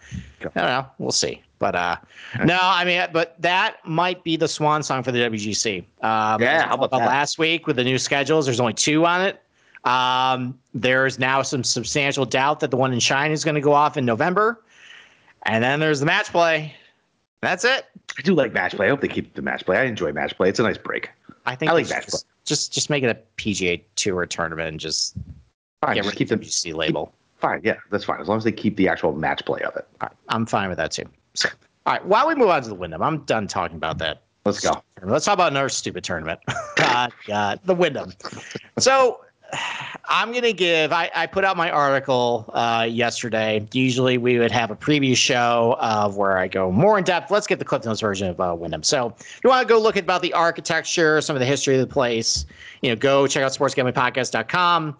Okay. 0.44 0.60
I 0.60 0.60
don't 0.60 0.70
know. 0.70 0.86
We'll 0.98 1.12
see. 1.12 1.40
But 1.60 1.76
uh, 1.76 1.96
no, 2.44 2.58
I 2.60 2.84
mean, 2.84 3.06
but 3.12 3.40
that 3.40 3.76
might 3.86 4.22
be 4.24 4.36
the 4.36 4.48
swan 4.48 4.82
song 4.82 5.02
for 5.04 5.12
the 5.12 5.20
WGC. 5.20 5.78
Um, 6.02 6.42
Yeah, 6.42 6.66
how 6.66 6.74
about 6.74 6.90
that? 6.90 7.06
Last 7.06 7.38
week 7.38 7.66
with 7.68 7.76
the 7.76 7.84
new 7.84 7.96
schedules, 7.96 8.44
there's 8.44 8.60
only 8.60 8.74
two 8.74 9.06
on 9.06 9.22
it. 9.22 9.40
Um, 9.84 10.58
there's 10.72 11.18
now 11.18 11.42
some 11.42 11.62
substantial 11.62 12.24
doubt 12.24 12.60
that 12.60 12.70
the 12.70 12.76
one 12.76 12.92
in 12.92 13.00
China 13.00 13.32
is 13.32 13.44
going 13.44 13.54
to 13.54 13.60
go 13.60 13.72
off 13.72 13.96
in 13.96 14.04
November, 14.04 14.62
and 15.44 15.62
then 15.62 15.80
there's 15.80 16.00
the 16.00 16.06
match 16.06 16.28
play. 16.28 16.74
That's 17.42 17.64
it. 17.64 17.84
I 18.18 18.22
do 18.22 18.34
like 18.34 18.52
match 18.52 18.74
play. 18.74 18.86
I 18.86 18.88
hope 18.90 19.02
they 19.02 19.08
keep 19.08 19.34
the 19.34 19.42
match 19.42 19.66
play. 19.66 19.76
I 19.76 19.84
enjoy 19.84 20.12
match 20.12 20.36
play. 20.36 20.48
It's 20.48 20.58
a 20.58 20.62
nice 20.62 20.78
break. 20.78 21.10
I 21.44 21.54
think 21.54 21.70
I 21.70 21.74
like 21.74 21.90
match 21.90 22.06
just, 22.06 22.26
just 22.44 22.72
just 22.72 22.88
make 22.88 23.04
it 23.04 23.08
a 23.08 23.18
PGA 23.36 23.82
Tour 23.96 24.24
tournament 24.24 24.68
and 24.68 24.80
just 24.80 25.16
Fine, 25.84 25.96
get 25.96 26.04
just 26.04 26.16
keep 26.16 26.28
the 26.28 26.36
WGC 26.36 26.74
label. 26.74 27.12
Fine, 27.38 27.60
yeah, 27.62 27.76
that's 27.90 28.04
fine. 28.04 28.20
As 28.20 28.28
long 28.28 28.38
as 28.38 28.44
they 28.44 28.52
keep 28.52 28.76
the 28.76 28.88
actual 28.88 29.12
match 29.12 29.44
play 29.44 29.60
of 29.60 29.76
it. 29.76 29.86
All 30.00 30.08
right, 30.08 30.16
I'm 30.30 30.46
fine 30.46 30.70
with 30.70 30.78
that 30.78 30.92
too. 30.92 31.04
So, 31.34 31.50
all 31.84 31.92
right, 31.92 32.06
while 32.06 32.26
we 32.26 32.34
move 32.34 32.48
on 32.48 32.62
to 32.62 32.68
the 32.68 32.74
Wyndham, 32.74 33.02
I'm 33.02 33.18
done 33.24 33.46
talking 33.46 33.76
about 33.76 33.98
that. 33.98 34.22
Let's 34.46 34.60
go. 34.60 34.82
Let's 35.02 35.26
talk 35.26 35.34
about 35.34 35.52
another 35.52 35.68
stupid 35.68 36.04
tournament. 36.04 36.40
God, 36.76 37.12
God, 37.26 37.60
the 37.64 37.74
Wyndham. 37.74 38.12
So 38.78 39.20
I'm 40.06 40.32
gonna 40.32 40.52
give. 40.52 40.92
I, 40.92 41.10
I 41.14 41.26
put 41.26 41.44
out 41.44 41.56
my 41.56 41.70
article 41.70 42.50
uh, 42.52 42.86
yesterday. 42.88 43.66
Usually 43.72 44.18
we 44.18 44.38
would 44.38 44.50
have 44.50 44.70
a 44.70 44.76
preview 44.76 45.16
show 45.16 45.76
of 45.80 46.16
where 46.16 46.38
I 46.38 46.48
go 46.48 46.70
more 46.70 46.98
in 46.98 47.04
depth. 47.04 47.30
Let's 47.30 47.46
get 47.46 47.58
the 47.58 47.64
Cliff 47.64 47.84
Notes 47.84 48.00
version 48.00 48.28
of 48.28 48.40
uh, 48.40 48.54
Wyndham. 48.56 48.82
So 48.82 49.14
if 49.18 49.40
you 49.42 49.50
want 49.50 49.66
to 49.66 49.72
go 49.72 49.80
look 49.80 49.96
at 49.96 50.04
about 50.04 50.22
the 50.22 50.32
architecture, 50.32 51.20
some 51.20 51.36
of 51.36 51.40
the 51.40 51.46
history 51.46 51.74
of 51.74 51.80
the 51.80 51.92
place, 51.92 52.46
you 52.82 52.90
know, 52.90 52.96
go 52.96 53.26
check 53.26 53.42
out 53.42 53.52
sportsgamblingpodcast.com. 53.52 54.96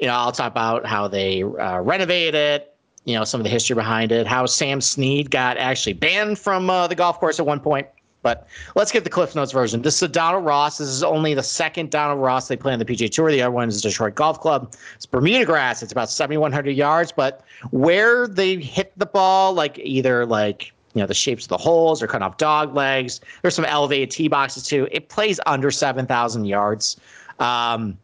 You 0.00 0.06
know, 0.06 0.14
I'll 0.14 0.32
talk 0.32 0.50
about 0.50 0.84
how 0.84 1.08
they 1.08 1.42
uh, 1.42 1.80
renovated 1.80 2.34
it. 2.34 2.74
You 3.04 3.16
know, 3.16 3.24
some 3.24 3.40
of 3.40 3.44
the 3.44 3.50
history 3.50 3.74
behind 3.74 4.12
it. 4.12 4.26
How 4.26 4.46
Sam 4.46 4.80
Snead 4.80 5.30
got 5.30 5.56
actually 5.56 5.94
banned 5.94 6.38
from 6.38 6.70
uh, 6.70 6.86
the 6.86 6.94
golf 6.94 7.18
course 7.18 7.40
at 7.40 7.46
one 7.46 7.58
point. 7.58 7.88
But 8.22 8.46
let's 8.76 8.92
get 8.92 9.04
the 9.04 9.10
Cliff 9.10 9.34
Notes 9.34 9.52
version. 9.52 9.82
This 9.82 10.02
is 10.02 10.08
Donald 10.08 10.44
Ross. 10.44 10.78
This 10.78 10.88
is 10.88 11.02
only 11.02 11.34
the 11.34 11.42
second 11.42 11.90
Donald 11.90 12.20
Ross 12.20 12.48
they 12.48 12.56
play 12.56 12.72
on 12.72 12.78
the 12.78 12.84
PGA 12.84 13.10
Tour. 13.10 13.30
The 13.30 13.42
other 13.42 13.50
one 13.50 13.68
is 13.68 13.82
Detroit 13.82 14.14
Golf 14.14 14.40
Club. 14.40 14.74
It's 14.94 15.06
Bermuda 15.06 15.44
grass. 15.44 15.82
It's 15.82 15.92
about 15.92 16.08
7,100 16.08 16.70
yards. 16.70 17.12
But 17.12 17.42
where 17.70 18.28
they 18.28 18.56
hit 18.56 18.92
the 18.96 19.06
ball, 19.06 19.54
like 19.54 19.78
either 19.78 20.24
like 20.24 20.72
you 20.94 21.00
know 21.00 21.06
the 21.06 21.14
shapes 21.14 21.44
of 21.44 21.48
the 21.48 21.58
holes 21.58 22.02
or 22.02 22.06
cut 22.06 22.22
off 22.22 22.36
dog 22.36 22.74
legs. 22.74 23.20
There's 23.40 23.54
some 23.54 23.64
elevated 23.64 24.10
tee 24.10 24.28
boxes 24.28 24.64
too. 24.64 24.88
It 24.90 25.08
plays 25.08 25.40
under 25.46 25.70
7,000 25.70 26.44
yards. 26.44 26.98
Um, 27.38 27.98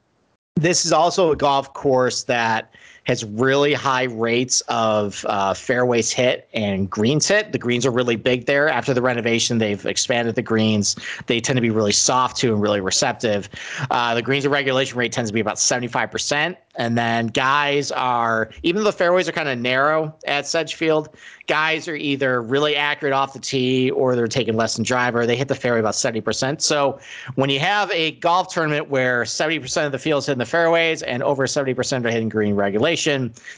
this 0.57 0.85
is 0.85 0.93
also 0.93 1.31
a 1.31 1.37
golf 1.37 1.73
course 1.75 2.25
that 2.25 2.75
has 3.09 3.25
really 3.25 3.73
high 3.73 4.05
rates 4.05 4.61
of 4.69 5.25
uh, 5.29 5.55
fairways 5.55 6.13
hit 6.13 6.49
and 6.53 6.91
greens 6.91 7.27
hit. 7.27 7.53
The 7.53 7.59
greens 7.59 7.87
are 7.87 7.91
really 7.91 8.17
big 8.17 8.47
there. 8.47 8.69
After 8.69 8.93
the 8.93 9.03
renovation, 9.03 9.59
they've 9.59 9.85
expanded 9.87 10.35
the 10.35 10.43
greens. 10.43 10.95
They 11.27 11.41
tend 11.41 11.57
to 11.57 11.63
be 11.63 11.71
really 11.71 11.93
soft 11.93 12.37
too 12.37 12.53
and 12.53 12.63
really 12.63 12.81
receptive. 12.81 13.49
Uh, 13.91 14.15
the 14.15 14.23
greens 14.23 14.47
regulation 14.47 14.99
rate 14.99 15.13
tends 15.13 15.31
to 15.31 15.35
be 15.35 15.41
about 15.41 15.57
75%. 15.57 16.57
And 16.77 16.97
then 16.97 17.27
guys 17.27 17.91
are, 17.91 18.51
even 18.63 18.83
though 18.83 18.91
the 18.91 18.97
fairways 18.97 19.29
are 19.29 19.33
kind 19.33 19.49
of 19.49 19.59
narrow 19.59 20.15
at 20.29 20.47
Sedgefield, 20.47 21.09
guys 21.49 21.89
are 21.89 21.97
either 21.97 22.41
really 22.41 22.77
accurate 22.77 23.13
off 23.13 23.33
the 23.33 23.41
tee 23.41 23.91
or 23.91 24.15
they're 24.15 24.29
taking 24.29 24.55
less 24.55 24.77
than 24.77 24.85
driver. 24.85 25.27
They 25.27 25.35
hit 25.35 25.49
the 25.49 25.57
fairway 25.57 25.81
about 25.81 25.95
70%. 25.95 26.61
So 26.61 27.01
when 27.35 27.51
you 27.51 27.59
have 27.59 27.91
a 27.91 28.13
golf 28.13 28.55
tournament 28.55 28.91
where 28.91 29.25
70% 29.25 29.87
of 29.87 29.91
the 29.91 29.99
field 29.99 30.19
field's 30.19 30.27
hitting 30.27 30.39
the 30.39 30.47
fairways 30.47 31.03
and 31.03 31.23
over 31.23 31.47
70% 31.47 32.05
are 32.05 32.11
hitting 32.11 32.29
green 32.29 32.55
regulation, 32.55 32.98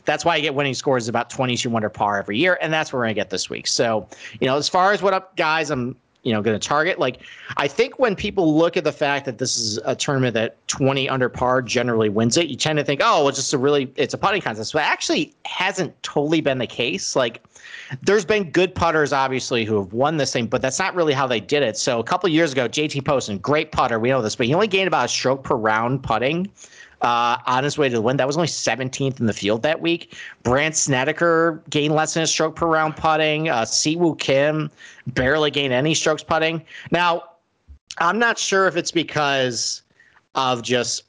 that's 0.04 0.24
why 0.24 0.36
you 0.36 0.42
get 0.42 0.54
winning 0.54 0.74
scores 0.74 1.08
about 1.08 1.30
22 1.30 1.74
under 1.74 1.88
par 1.88 2.18
every 2.18 2.38
year. 2.38 2.58
And 2.60 2.72
that's 2.72 2.92
what 2.92 2.98
we're 2.98 3.08
to 3.08 3.14
get 3.14 3.30
this 3.30 3.48
week. 3.48 3.66
So, 3.66 4.08
you 4.40 4.46
know, 4.46 4.56
as 4.56 4.68
far 4.68 4.92
as 4.92 5.02
what 5.02 5.14
up 5.14 5.36
guys, 5.36 5.70
I'm 5.70 5.96
you 6.22 6.32
know, 6.32 6.42
going 6.42 6.58
to 6.58 6.68
target. 6.68 6.98
Like, 6.98 7.20
I 7.56 7.66
think 7.66 7.98
when 7.98 8.14
people 8.14 8.56
look 8.56 8.76
at 8.76 8.84
the 8.84 8.92
fact 8.92 9.24
that 9.24 9.38
this 9.38 9.56
is 9.56 9.78
a 9.84 9.94
tournament 9.94 10.34
that 10.34 10.56
20 10.68 11.08
under 11.08 11.28
par 11.28 11.62
generally 11.62 12.08
wins 12.08 12.36
it, 12.36 12.48
you 12.48 12.56
tend 12.56 12.78
to 12.78 12.84
think, 12.84 13.00
oh, 13.02 13.20
well, 13.20 13.28
it's 13.28 13.38
just 13.38 13.54
a 13.54 13.58
really, 13.58 13.90
it's 13.96 14.12
a 14.12 14.18
putting 14.18 14.42
contest. 14.42 14.72
But 14.72 14.82
actually 14.82 15.34
hasn't 15.46 16.00
totally 16.02 16.40
been 16.40 16.58
the 16.58 16.66
case. 16.66 17.16
Like, 17.16 17.42
there's 18.02 18.24
been 18.24 18.50
good 18.50 18.74
putters, 18.74 19.12
obviously, 19.12 19.64
who 19.64 19.78
have 19.78 19.92
won 19.92 20.18
this 20.18 20.32
thing, 20.32 20.46
but 20.46 20.60
that's 20.60 20.78
not 20.78 20.94
really 20.94 21.14
how 21.14 21.26
they 21.26 21.40
did 21.40 21.62
it. 21.62 21.76
So 21.76 21.98
a 21.98 22.04
couple 22.04 22.28
years 22.28 22.52
ago, 22.52 22.68
JT 22.68 23.04
Poston, 23.04 23.38
great 23.38 23.72
putter, 23.72 23.98
we 23.98 24.10
know 24.10 24.22
this, 24.22 24.36
but 24.36 24.46
he 24.46 24.54
only 24.54 24.68
gained 24.68 24.88
about 24.88 25.06
a 25.06 25.08
stroke 25.08 25.42
per 25.42 25.56
round 25.56 26.02
putting 26.02 26.50
uh, 27.02 27.38
on 27.46 27.64
his 27.64 27.78
way 27.78 27.88
to 27.88 27.94
the 27.94 28.02
win. 28.02 28.16
That 28.16 28.26
was 28.26 28.36
only 28.36 28.48
17th 28.48 29.20
in 29.20 29.26
the 29.26 29.32
field 29.32 29.62
that 29.62 29.80
week. 29.80 30.16
Brandt 30.42 30.76
Snedeker 30.76 31.62
gained 31.70 31.94
less 31.94 32.14
than 32.14 32.22
a 32.22 32.26
stroke 32.26 32.56
per 32.56 32.66
round 32.66 32.96
putting. 32.96 33.48
Uh, 33.48 33.62
Siwoo 33.62 34.18
Kim 34.18 34.70
barely 35.08 35.50
gained 35.50 35.72
any 35.72 35.94
strokes 35.94 36.22
putting. 36.22 36.62
Now, 36.90 37.24
I'm 37.98 38.18
not 38.18 38.38
sure 38.38 38.66
if 38.66 38.76
it's 38.76 38.90
because 38.90 39.82
of 40.34 40.62
just 40.62 41.04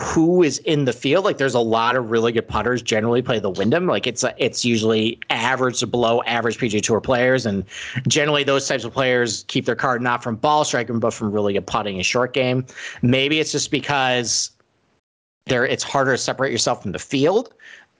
who 0.00 0.42
is 0.42 0.58
in 0.58 0.86
the 0.86 0.94
field. 0.94 1.26
Like, 1.26 1.36
there's 1.36 1.54
a 1.54 1.60
lot 1.60 1.94
of 1.94 2.10
really 2.10 2.32
good 2.32 2.48
putters 2.48 2.80
generally 2.80 3.20
play 3.20 3.38
the 3.38 3.50
Wyndham. 3.50 3.86
Like, 3.86 4.06
it's 4.06 4.24
a, 4.24 4.34
it's 4.38 4.64
usually 4.64 5.18
average 5.28 5.80
to 5.80 5.86
below 5.86 6.22
average 6.22 6.58
PGA 6.58 6.80
Tour 6.80 7.02
players, 7.02 7.44
and 7.44 7.64
generally 8.08 8.42
those 8.42 8.66
types 8.66 8.84
of 8.84 8.94
players 8.94 9.44
keep 9.48 9.66
their 9.66 9.76
card 9.76 10.00
not 10.00 10.22
from 10.22 10.36
ball 10.36 10.64
striking, 10.64 11.00
but 11.00 11.12
from 11.12 11.30
really 11.30 11.52
good 11.52 11.66
putting 11.66 11.96
and 11.96 12.06
short 12.06 12.32
game. 12.32 12.64
Maybe 13.02 13.40
it's 13.40 13.52
just 13.52 13.70
because 13.70 14.52
there 15.50 15.66
it's 15.66 15.82
harder 15.84 16.12
to 16.12 16.18
separate 16.18 16.50
yourself 16.50 16.80
from 16.80 16.92
the 16.92 16.98
field. 16.98 17.52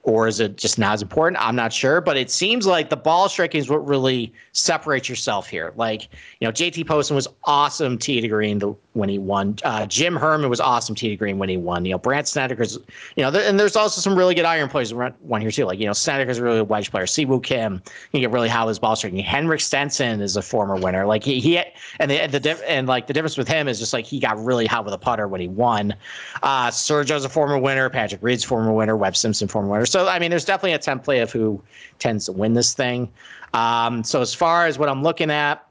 Or 0.03 0.27
is 0.27 0.41
it 0.41 0.57
just 0.57 0.79
not 0.79 0.95
as 0.95 1.03
important? 1.03 1.43
I'm 1.43 1.57
not 1.57 1.73
sure, 1.73 2.01
but 2.01 2.17
it 2.17 2.31
seems 2.31 2.67
like 2.67 2.89
the 2.89 2.97
ball 2.97 3.29
striking 3.29 3.61
is 3.61 3.69
what 3.69 3.87
really 3.87 4.33
separates 4.53 5.09
yourself 5.09 5.47
here. 5.47 5.73
Like, 5.77 6.09
you 6.41 6.49
know, 6.49 6.53
JT 6.53 6.87
Poston 6.87 7.15
was 7.15 7.29
awesome 7.45 7.99
tee 7.99 8.21
to 8.21 8.29
green 8.29 8.61
when 8.95 9.09
he 9.11 9.19
won. 9.19 9.57
Uh, 9.63 9.85
Jim 9.85 10.17
Herman 10.17 10.49
was 10.49 10.59
awesome 10.59 10.95
tee 10.95 11.11
to 11.11 11.17
green 11.17 11.39
when 11.39 11.51
he 11.51 11.59
won. 11.59 11.85
You 11.85 11.93
know, 11.93 11.99
Brandt 11.99 12.29
Snedeker's, 12.29 12.79
you 13.17 13.23
know, 13.23 13.29
and 13.39 13.61
there's 13.61 13.77
also 13.77 14.01
some 14.01 14.17
really 14.17 14.35
good 14.35 14.47
iron 14.47 14.71
players 14.71 14.95
one 14.95 15.41
here 15.41 15.51
too. 15.51 15.67
Like, 15.67 15.79
you 15.79 15.87
know, 15.87 15.93
Snedeker's 15.93 16.39
a 16.39 16.43
really 16.43 16.63
wedge 16.63 16.91
player. 16.91 17.05
Siwoo 17.05 17.43
Kim, 17.43 17.83
you 18.13 18.21
get 18.21 18.31
really 18.31 18.49
how 18.49 18.69
his 18.69 18.79
ball 18.79 18.97
striking. 18.97 19.19
Henrik 19.19 19.61
Stenson 19.61 20.23
is 20.23 20.37
a 20.37 20.43
former 20.43 20.77
winner. 20.77 21.05
Like 21.05 21.23
he, 21.23 21.41
he 21.41 21.59
and 21.99 22.11
the, 22.11 22.27
the 22.27 22.71
and 22.71 22.89
like 22.89 23.07
the 23.07 23.13
difference 23.13 23.37
with 23.37 23.49
him 23.49 23.69
is 23.69 23.79
just 23.79 23.93
like 23.93 24.07
he 24.07 24.19
got 24.19 24.43
really 24.43 24.67
hot 24.67 24.87
with 24.87 24.95
a 24.95 24.99
putter 24.99 25.29
when 25.29 25.43
he 25.43 25.49
won. 25.49 25.95
Uh, 26.43 26.69
Sergio's 26.69 27.25
a 27.25 27.29
former 27.29 27.59
winner. 27.59 27.91
Patrick 27.91 28.23
Reed's 28.23 28.45
former 28.45 28.73
winner. 28.73 28.97
Webb 28.97 29.17
Simpson 29.17 29.47
former 29.47 29.69
winner. 29.69 29.87
So 29.91 30.09
I 30.09 30.19
mean, 30.19 30.31
there's 30.31 30.45
definitely 30.45 30.73
a 30.73 30.79
template 30.79 31.23
of 31.23 31.33
who 31.33 31.63
tends 31.99 32.27
to 32.27 32.33
win 32.33 32.55
this 32.55 32.75
thing. 32.75 33.11
Um, 33.55 34.05
so 34.05 34.21
as 34.21 34.33
far 34.33 34.67
as 34.67 34.79
what 34.79 34.89
I'm 34.89 35.03
looking 35.03 35.31
at, 35.31 35.67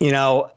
you 0.00 0.10
know, 0.10 0.50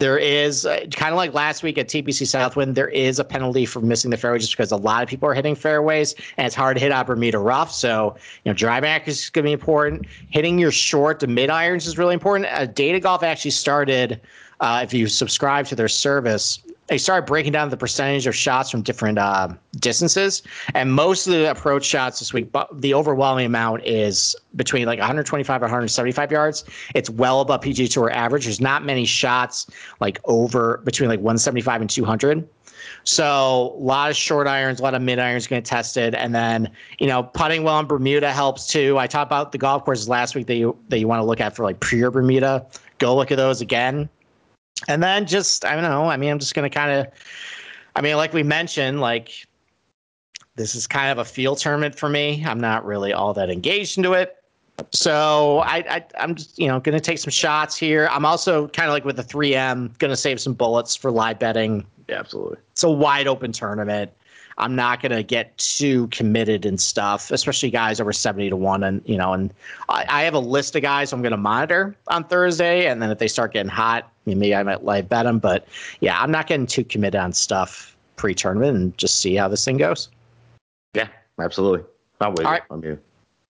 there 0.00 0.16
is 0.16 0.64
uh, 0.64 0.86
kind 0.92 1.12
of 1.12 1.16
like 1.18 1.34
last 1.34 1.62
week 1.62 1.76
at 1.76 1.86
TPC 1.86 2.26
Southwind, 2.26 2.74
there 2.74 2.88
is 2.88 3.18
a 3.18 3.24
penalty 3.24 3.66
for 3.66 3.80
missing 3.80 4.10
the 4.10 4.16
fairway 4.16 4.38
just 4.38 4.52
because 4.52 4.72
a 4.72 4.76
lot 4.76 5.02
of 5.02 5.08
people 5.08 5.28
are 5.28 5.34
hitting 5.34 5.54
fairways 5.54 6.14
and 6.38 6.46
it's 6.46 6.56
hard 6.56 6.76
to 6.76 6.82
hit 6.82 6.90
out 6.90 7.06
Bermuda 7.06 7.38
rough. 7.38 7.70
So, 7.70 8.16
you 8.44 8.50
know, 8.50 8.54
drive 8.54 8.82
accuracy 8.82 9.24
is 9.24 9.30
going 9.30 9.44
to 9.44 9.48
be 9.48 9.52
important. 9.52 10.06
Hitting 10.30 10.58
your 10.58 10.70
short 10.70 11.20
to 11.20 11.26
mid 11.26 11.50
irons 11.50 11.86
is 11.86 11.98
really 11.98 12.14
important. 12.14 12.48
Uh, 12.50 12.64
Data 12.64 12.98
Golf 12.98 13.22
actually 13.22 13.50
started, 13.50 14.20
uh, 14.60 14.80
if 14.82 14.94
you 14.94 15.06
subscribe 15.06 15.66
to 15.66 15.74
their 15.74 15.88
service, 15.88 16.60
they 16.90 16.98
started 16.98 17.24
breaking 17.24 17.52
down 17.52 17.70
the 17.70 17.76
percentage 17.76 18.26
of 18.26 18.34
shots 18.34 18.68
from 18.68 18.82
different 18.82 19.16
uh, 19.16 19.48
distances, 19.76 20.42
and 20.74 20.92
most 20.92 21.26
of 21.26 21.32
the 21.32 21.48
approach 21.48 21.84
shots 21.84 22.18
this 22.18 22.32
week, 22.32 22.50
but 22.50 22.68
the 22.80 22.92
overwhelming 22.92 23.46
amount 23.46 23.84
is 23.86 24.34
between 24.56 24.86
like 24.86 24.98
125 24.98 25.62
or 25.62 25.64
175 25.64 26.32
yards. 26.32 26.64
It's 26.96 27.08
well 27.08 27.40
above 27.40 27.60
PGA 27.60 27.88
Tour 27.90 28.10
average. 28.10 28.44
There's 28.44 28.60
not 28.60 28.84
many 28.84 29.04
shots 29.04 29.70
like 30.00 30.20
over 30.24 30.78
between 30.78 31.08
like 31.08 31.20
175 31.20 31.80
and 31.80 31.88
200. 31.88 32.48
So 33.04 33.74
a 33.76 33.80
lot 33.80 34.10
of 34.10 34.16
short 34.16 34.48
irons, 34.48 34.80
a 34.80 34.82
lot 34.82 34.94
of 34.94 35.02
mid 35.02 35.20
irons 35.20 35.46
getting 35.46 35.62
tested, 35.62 36.16
and 36.16 36.34
then 36.34 36.68
you 36.98 37.06
know 37.06 37.22
putting 37.22 37.62
well 37.62 37.78
in 37.78 37.86
Bermuda 37.86 38.32
helps 38.32 38.66
too. 38.66 38.98
I 38.98 39.06
talked 39.06 39.28
about 39.28 39.52
the 39.52 39.58
golf 39.58 39.84
courses 39.84 40.08
last 40.08 40.34
week 40.34 40.48
that 40.48 40.56
you 40.56 40.76
that 40.88 40.98
you 40.98 41.06
want 41.06 41.20
to 41.20 41.24
look 41.24 41.40
at 41.40 41.54
for 41.54 41.62
like 41.62 41.78
pure 41.78 42.10
Bermuda. 42.10 42.66
Go 42.98 43.14
look 43.14 43.30
at 43.30 43.36
those 43.36 43.60
again. 43.60 44.08
And 44.88 45.02
then 45.02 45.26
just 45.26 45.64
I 45.64 45.74
don't 45.74 45.84
know. 45.84 46.08
I 46.08 46.16
mean, 46.16 46.30
I'm 46.30 46.38
just 46.38 46.54
gonna 46.54 46.70
kind 46.70 46.90
of. 46.90 47.06
I 47.96 48.00
mean, 48.00 48.16
like 48.16 48.32
we 48.32 48.42
mentioned, 48.42 49.00
like 49.00 49.46
this 50.56 50.74
is 50.74 50.86
kind 50.86 51.10
of 51.10 51.18
a 51.18 51.24
field 51.24 51.58
tournament 51.58 51.94
for 51.94 52.08
me. 52.08 52.44
I'm 52.46 52.60
not 52.60 52.84
really 52.84 53.12
all 53.12 53.34
that 53.34 53.50
engaged 53.50 53.96
into 53.96 54.12
it. 54.12 54.36
So 54.92 55.60
I, 55.60 55.84
I 55.88 56.04
am 56.22 56.34
just 56.34 56.58
you 56.58 56.68
know 56.68 56.80
gonna 56.80 57.00
take 57.00 57.18
some 57.18 57.30
shots 57.30 57.76
here. 57.76 58.08
I'm 58.10 58.24
also 58.24 58.68
kind 58.68 58.88
of 58.88 58.92
like 58.92 59.04
with 59.04 59.16
the 59.16 59.24
3M, 59.24 59.98
gonna 59.98 60.16
save 60.16 60.40
some 60.40 60.54
bullets 60.54 60.96
for 60.96 61.10
live 61.10 61.38
betting. 61.38 61.86
Yeah, 62.08 62.18
absolutely. 62.18 62.58
It's 62.72 62.82
a 62.82 62.90
wide 62.90 63.26
open 63.26 63.52
tournament. 63.52 64.10
I'm 64.60 64.76
not 64.76 65.02
going 65.02 65.12
to 65.12 65.22
get 65.22 65.56
too 65.58 66.06
committed 66.08 66.66
and 66.66 66.80
stuff, 66.80 67.30
especially 67.30 67.70
guys 67.70 68.00
over 68.00 68.12
70 68.12 68.50
to 68.50 68.56
1. 68.56 68.84
And, 68.84 69.02
you 69.06 69.16
know, 69.16 69.32
and 69.32 69.52
I, 69.88 70.04
I 70.08 70.22
have 70.22 70.34
a 70.34 70.38
list 70.38 70.76
of 70.76 70.82
guys 70.82 71.12
I'm 71.12 71.22
going 71.22 71.32
to 71.32 71.38
monitor 71.38 71.96
on 72.08 72.24
Thursday. 72.24 72.86
And 72.86 73.02
then 73.02 73.10
if 73.10 73.18
they 73.18 73.28
start 73.28 73.52
getting 73.52 73.70
hot, 73.70 74.12
maybe 74.26 74.54
I 74.54 74.62
might 74.62 74.84
live 74.84 75.08
bet 75.08 75.24
them. 75.24 75.38
But 75.38 75.66
yeah, 76.00 76.20
I'm 76.20 76.30
not 76.30 76.46
getting 76.46 76.66
too 76.66 76.84
committed 76.84 77.20
on 77.20 77.32
stuff 77.32 77.96
pre 78.16 78.34
tournament 78.34 78.76
and 78.76 78.98
just 78.98 79.18
see 79.20 79.34
how 79.34 79.48
this 79.48 79.64
thing 79.64 79.78
goes. 79.78 80.10
Yeah, 80.94 81.08
absolutely. 81.40 81.86
I'm 82.20 82.32
with 82.32 82.44
All 82.46 82.52
you. 82.52 82.58
right. 82.58 82.62
I'm 82.70 82.84
you. 82.84 82.98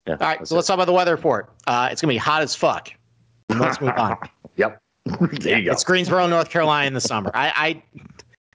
Yeah, 0.07 0.13
All 0.13 0.27
right. 0.27 0.47
So 0.47 0.55
let's 0.55 0.67
talk 0.67 0.75
about 0.75 0.85
the 0.85 0.93
weather 0.93 1.15
report. 1.15 1.49
Uh, 1.67 1.89
it's 1.91 2.01
going 2.01 2.09
to 2.09 2.15
be 2.15 2.17
hot 2.17 2.41
as 2.41 2.55
fuck. 2.55 2.91
Let's 3.49 3.79
move 3.79 3.93
on. 3.97 4.17
Yep. 4.55 4.81
there 5.41 5.59
you 5.59 5.65
go. 5.65 5.71
It's 5.71 5.83
Greensboro, 5.83 6.27
North 6.27 6.49
Carolina 6.49 6.87
in 6.87 6.93
the 6.93 7.01
summer. 7.01 7.29
I, 7.33 7.53
I 7.55 7.83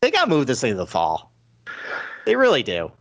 they 0.01 0.11
got 0.11 0.25
to 0.25 0.31
move 0.31 0.47
this 0.47 0.61
thing 0.61 0.73
to 0.73 0.77
the 0.77 0.87
fall. 0.87 1.31
They 2.29 2.37
really 2.37 2.63
do. 2.63 2.93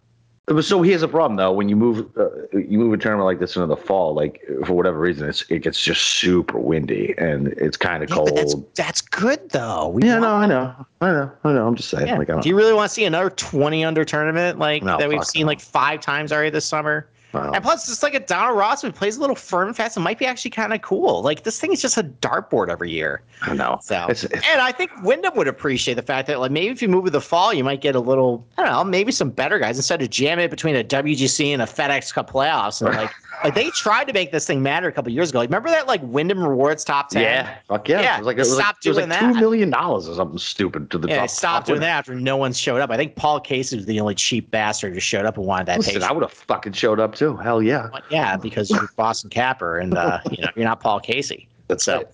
So 0.62 0.81
here's 0.81 1.03
a 1.03 1.10
problem 1.10 1.36
though. 1.36 1.51
When 1.51 1.67
you 1.67 1.75
move, 1.75 2.07
uh, 2.17 2.29
you 2.57 2.79
move 2.79 2.93
a 2.93 2.98
tournament 2.98 3.25
like 3.25 3.39
this 3.39 3.57
into 3.57 3.67
the 3.67 3.75
fall, 3.75 4.13
like 4.13 4.41
for 4.65 4.72
whatever 4.75 4.98
reason, 4.98 5.27
it's 5.27 5.43
it 5.50 5.60
gets 5.63 5.81
just 5.81 6.01
super 6.01 6.57
windy 6.57 7.13
and 7.17 7.50
it's 7.50 7.75
kind 7.75 8.01
of 8.01 8.10
Yeah, 8.10 8.15
cold. 8.15 8.38
that's 8.38 8.55
that's 8.75 9.01
good 9.01 9.50
though. 9.50 9.89
We 9.89 10.03
yeah, 10.03 10.19
no, 10.19 10.29
I 10.29 10.46
know, 10.46 10.74
I 11.01 11.12
know, 11.12 11.31
I 11.43 11.51
know. 11.51 11.67
I'm 11.67 11.75
just 11.75 11.89
saying. 11.89 12.07
Yeah. 12.07 12.17
Like, 12.17 12.29
Do 12.41 12.48
you 12.48 12.55
really 12.55 12.72
want 12.72 12.88
to 12.89 12.93
see 12.93 13.03
another 13.03 13.29
20 13.29 13.84
under 13.84 14.05
tournament 14.05 14.57
like 14.57 14.84
No, 14.84 14.98
that 14.98 15.10
we've 15.10 15.22
seen 15.25 15.41
no. 15.41 15.48
like 15.48 15.60
five 15.60 16.00
times 16.00 16.31
already 16.31 16.50
this 16.51 16.63
summer? 16.63 17.10
Well, 17.34 17.53
And 17.53 17.63
plus, 17.63 17.88
just 17.88 18.03
like 18.03 18.13
a 18.13 18.19
Donald 18.19 18.57
Ross 18.57 18.81
who 18.81 18.91
plays 18.91 19.17
a 19.17 19.22
little 19.22 19.36
firm 19.36 19.67
and 19.67 19.75
fast, 19.75 19.98
it 19.98 20.00
might 20.00 20.17
be 20.17 20.25
actually 20.25 20.51
kind 20.51 20.74
of 20.74 20.81
cool. 20.81 21.22
Like 21.22 21.43
this 21.43 21.60
thing 21.60 21.74
is 21.74 21.81
just 21.81 21.98
a 21.98 22.03
dartboard 22.03 22.69
every 22.69 22.89
year. 22.89 23.22
I 23.41 23.53
know. 23.53 23.79
So, 23.81 24.05
It's, 24.10 24.24
it's, 24.24 24.46
and 24.48 24.62
I 24.62 24.72
think 24.72 24.91
Wyndham 25.03 25.36
would 25.36 25.48
appreciate 25.48 25.96
the 25.96 26.01
fact 26.01 26.27
that 26.27 26.39
like 26.39 26.51
maybe 26.51 26.69
if 26.69 26.81
you 26.81 26.88
move 26.88 27.05
to 27.05 27.12
the 27.12 27.22
fall, 27.22 27.53
you 27.53 27.63
might 27.63 27.81
get 27.81 27.96
a 27.96 28.00
little 28.00 28.46
I 28.57 28.63
don't 28.63 28.72
know, 28.72 28.84
maybe 28.84 29.12
some 29.12 29.29
better 29.29 29.60
guys 29.60 29.77
instead 29.77 30.01
of 30.01 30.10
jamming 30.10 30.46
it 30.46 30.51
between 30.51 30.75
a 30.75 30.84
WGC 30.84 31.48
and 31.48 31.62
a 31.62 31.65
FedEx 31.65 32.13
Cup 32.13 32.29
playoffs. 32.31 32.81
And 32.81 32.96
like, 32.96 33.12
like 33.44 33.53
they 33.56 33.70
tried 33.72 34.06
to 34.08 34.13
make 34.13 34.32
this 34.32 34.46
thing 34.48 34.62
matter 34.63 34.88
a 34.88 34.91
couple 34.91 35.12
years 35.12 35.29
ago. 35.29 35.39
Like, 35.39 35.50
remember 35.50 35.70
that 35.70 35.88
like 35.88 36.01
Wyndham 36.03 36.39
Rewards 36.44 36.84
top 36.84 37.10
ten? 37.10 37.22
yeah, 37.22 37.58
fuck 37.67 37.88
yeah. 37.88 38.01
Yeah, 38.01 38.15
It 38.15 38.20
was 38.20 38.25
like 38.27 38.38
it 38.38 38.39
was 38.39 38.53
stop 38.53 38.75
like, 38.75 38.86
it 38.86 38.89
was 38.89 38.98
like 38.98 39.10
that. 39.10 39.20
two 39.20 39.39
million 39.39 39.70
dollars 39.70 40.08
or 40.10 40.15
something 40.15 40.38
stupid 40.38 40.89
to 40.91 40.98
the 40.98 41.08
Yeah, 41.08 41.20
top. 41.22 41.29
stopped 41.29 41.56
top 41.62 41.65
doing 41.67 41.79
that 41.82 41.89
after 42.00 42.15
no 42.15 42.36
one 42.38 42.53
showed 42.53 42.82
up. 42.82 42.89
I 42.89 42.98
think 42.98 43.15
Paul 43.15 43.39
Casey 43.39 43.75
was 43.75 43.86
the 43.86 44.00
only 44.00 44.15
cheap 44.15 44.50
bastard 44.51 44.94
who 44.94 45.00
showed 45.00 45.25
up 45.25 45.38
and 45.38 45.46
wanted 45.46 45.67
that 45.67 45.77
Listen, 45.79 45.94
page. 45.96 46.03
I 46.03 46.12
would 46.12 46.24
have 46.24 46.32
fucking 46.34 46.74
showed 46.74 47.00
up 47.00 47.15
too. 47.15 47.36
Hell 47.38 47.62
yeah. 47.62 47.89
Yeah, 48.10 48.38
because 48.38 48.70
you're 48.72 48.89
Boston 48.96 49.29
Capper 49.29 49.77
and 49.77 49.98
uh, 49.98 50.20
you 50.32 50.44
know 50.44 50.50
you're 50.56 50.65
not 50.65 50.79
Paul 50.79 51.00
Casey. 51.00 51.48
That's 51.67 51.84
So, 51.84 52.08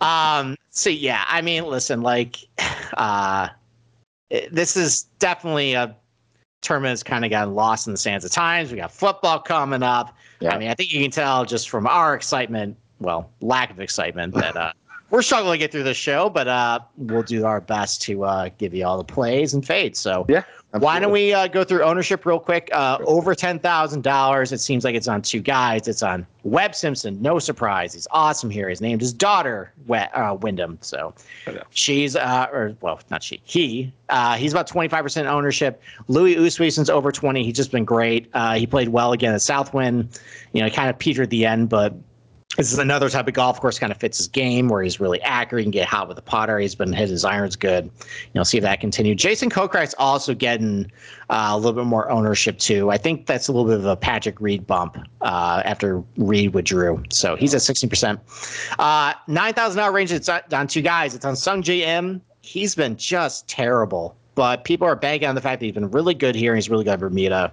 um, 0.00 0.56
so 0.70 0.90
yeah, 0.90 1.24
I 1.28 1.42
mean, 1.42 1.64
listen, 1.66 2.00
like, 2.02 2.36
uh, 2.96 3.48
this 4.50 4.76
is 4.76 5.02
definitely 5.18 5.74
a 5.74 5.94
tournament 6.64 6.92
that's 6.92 7.02
kind 7.02 7.24
of 7.24 7.30
gotten 7.30 7.54
lost 7.54 7.86
in 7.86 7.92
the 7.92 7.98
sands 7.98 8.24
of 8.24 8.30
times. 8.30 8.70
We 8.70 8.78
got 8.78 8.90
football 8.90 9.40
coming 9.40 9.82
up. 9.82 10.16
Yeah. 10.40 10.54
I 10.54 10.58
mean, 10.58 10.68
I 10.68 10.74
think 10.74 10.92
you 10.92 11.00
can 11.00 11.10
tell 11.10 11.44
just 11.44 11.68
from 11.68 11.86
our 11.86 12.14
excitement, 12.14 12.76
well, 13.00 13.30
lack 13.40 13.70
of 13.70 13.80
excitement, 13.80 14.34
that 14.34 14.56
uh, 14.56 14.72
we're 15.10 15.22
struggling 15.22 15.54
to 15.54 15.58
get 15.58 15.70
through 15.70 15.84
this 15.84 15.96
show, 15.96 16.28
but 16.28 16.48
uh, 16.48 16.80
we'll 16.96 17.22
do 17.22 17.44
our 17.44 17.60
best 17.60 18.02
to 18.02 18.24
uh, 18.24 18.48
give 18.58 18.74
you 18.74 18.84
all 18.84 18.98
the 18.98 19.04
plays 19.04 19.54
and 19.54 19.64
fades. 19.64 20.00
So 20.00 20.26
Yeah. 20.28 20.42
Why 20.78 20.98
don't 20.98 21.12
we 21.12 21.32
uh, 21.32 21.46
go 21.46 21.62
through 21.62 21.82
ownership 21.82 22.26
real 22.26 22.40
quick? 22.40 22.68
Uh, 22.72 22.98
over 23.06 23.34
ten 23.34 23.58
thousand 23.58 24.02
dollars. 24.02 24.52
It 24.52 24.58
seems 24.58 24.84
like 24.84 24.94
it's 24.94 25.08
on 25.08 25.22
two 25.22 25.40
guys. 25.40 25.86
It's 25.86 26.02
on 26.02 26.26
Webb 26.42 26.74
Simpson. 26.74 27.20
No 27.22 27.38
surprise. 27.38 27.94
He's 27.94 28.08
awesome 28.10 28.50
here. 28.50 28.68
He's 28.68 28.80
named 28.80 29.00
his 29.00 29.12
daughter 29.12 29.72
we- 29.86 29.98
uh, 29.98 30.34
Wyndham. 30.34 30.78
So 30.80 31.14
she's 31.70 32.16
uh, 32.16 32.48
or 32.52 32.76
well, 32.80 33.00
not 33.10 33.22
she. 33.22 33.40
He. 33.44 33.92
Uh, 34.08 34.34
he's 34.36 34.52
about 34.52 34.66
twenty 34.66 34.88
five 34.88 35.02
percent 35.02 35.28
ownership. 35.28 35.82
Louis 36.08 36.36
Oosthuizen's 36.36 36.90
over 36.90 37.12
twenty. 37.12 37.44
He's 37.44 37.56
just 37.56 37.70
been 37.70 37.84
great. 37.84 38.28
Uh, 38.34 38.54
he 38.54 38.66
played 38.66 38.88
well 38.88 39.12
again 39.12 39.32
at 39.32 39.42
Southwind. 39.42 40.18
You 40.52 40.62
know, 40.62 40.70
kind 40.70 40.90
of 40.90 40.98
petered 40.98 41.24
at 41.24 41.30
the 41.30 41.46
end, 41.46 41.68
but 41.68 41.94
this 42.56 42.72
is 42.72 42.78
another 42.78 43.08
type 43.08 43.26
of 43.26 43.34
golf 43.34 43.60
course 43.60 43.78
kind 43.78 43.90
of 43.90 43.98
fits 43.98 44.18
his 44.18 44.28
game 44.28 44.68
where 44.68 44.82
he's 44.82 45.00
really 45.00 45.20
accurate. 45.22 45.60
He 45.60 45.64
can 45.64 45.70
get 45.72 45.88
hot 45.88 46.08
with 46.08 46.16
the 46.16 46.22
putter. 46.22 46.58
He's 46.58 46.74
been 46.74 46.92
hitting 46.92 47.12
his 47.12 47.24
irons 47.24 47.56
good. 47.56 47.84
You 47.84 47.90
know, 48.34 48.42
see 48.44 48.58
if 48.58 48.62
that 48.62 48.80
continues. 48.80 49.20
Jason 49.20 49.50
Kokrak's 49.50 49.94
also 49.98 50.34
getting 50.34 50.90
uh, 51.30 51.48
a 51.50 51.56
little 51.56 51.72
bit 51.72 51.86
more 51.86 52.08
ownership 52.10 52.58
too. 52.58 52.90
I 52.90 52.98
think 52.98 53.26
that's 53.26 53.48
a 53.48 53.52
little 53.52 53.68
bit 53.68 53.78
of 53.78 53.86
a 53.86 53.96
Patrick 53.96 54.40
Reed 54.40 54.66
bump 54.66 54.98
uh, 55.22 55.62
after 55.64 56.02
Reed 56.16 56.54
withdrew. 56.54 57.02
So 57.10 57.36
he's 57.36 57.54
at 57.54 57.60
16%. 57.60 58.18
Uh, 58.78 59.14
$9,000 59.28 59.92
range. 59.92 60.12
It's 60.12 60.28
on, 60.28 60.40
on 60.52 60.66
two 60.66 60.82
guys. 60.82 61.14
It's 61.14 61.24
on 61.24 61.34
Sungjae 61.34 61.80
Im. 61.80 62.22
He's 62.42 62.74
been 62.74 62.96
just 62.96 63.48
terrible, 63.48 64.16
but 64.34 64.64
people 64.64 64.86
are 64.86 64.96
banking 64.96 65.28
on 65.28 65.34
the 65.34 65.40
fact 65.40 65.60
that 65.60 65.66
he's 65.66 65.74
been 65.74 65.90
really 65.90 66.14
good 66.14 66.34
here. 66.34 66.52
And 66.52 66.58
he's 66.58 66.68
really 66.68 66.84
good 66.84 66.92
at 66.92 67.00
Bermuda. 67.00 67.52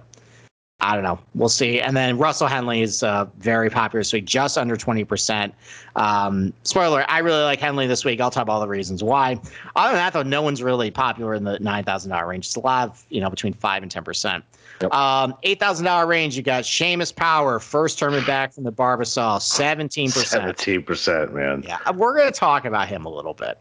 I 0.82 0.94
don't 0.94 1.04
know. 1.04 1.18
We'll 1.36 1.48
see. 1.48 1.80
And 1.80 1.96
then 1.96 2.18
Russell 2.18 2.48
Henley 2.48 2.82
is 2.82 3.04
uh, 3.04 3.26
very 3.38 3.70
popular 3.70 4.00
this 4.00 4.12
week, 4.12 4.24
just 4.24 4.58
under 4.58 4.76
20%. 4.76 5.52
Um, 5.94 6.52
spoiler, 6.64 7.04
I 7.08 7.18
really 7.18 7.44
like 7.44 7.60
Henley 7.60 7.86
this 7.86 8.04
week. 8.04 8.20
I'll 8.20 8.32
talk 8.32 8.42
about 8.42 8.54
all 8.54 8.60
the 8.60 8.68
reasons 8.68 9.02
why. 9.02 9.40
Other 9.76 9.94
than 9.94 9.96
that, 9.98 10.12
though, 10.12 10.24
no 10.24 10.42
one's 10.42 10.60
really 10.60 10.90
popular 10.90 11.34
in 11.34 11.44
the 11.44 11.56
$9,000 11.58 12.26
range. 12.26 12.46
It's 12.46 12.56
a 12.56 12.60
lot 12.60 12.88
of, 12.88 13.06
you 13.10 13.20
know, 13.20 13.30
between 13.30 13.52
5 13.52 13.82
and 13.84 13.92
10%. 13.92 14.42
Yep. 14.80 14.92
Um, 14.92 15.34
$8,000 15.44 16.08
range, 16.08 16.36
you 16.36 16.42
got 16.42 16.64
Seamus 16.64 17.14
Power, 17.14 17.60
first 17.60 18.00
tournament 18.00 18.26
back 18.26 18.52
from 18.52 18.64
the 18.64 18.72
Barbasol, 18.72 19.38
17%. 19.38 20.10
Seventeen 20.10 20.82
percent, 20.82 21.32
man. 21.32 21.62
Yeah, 21.64 21.78
we're 21.92 22.16
going 22.16 22.32
to 22.32 22.36
talk 22.36 22.64
about 22.64 22.88
him 22.88 23.04
a 23.04 23.08
little 23.08 23.34
bit. 23.34 23.58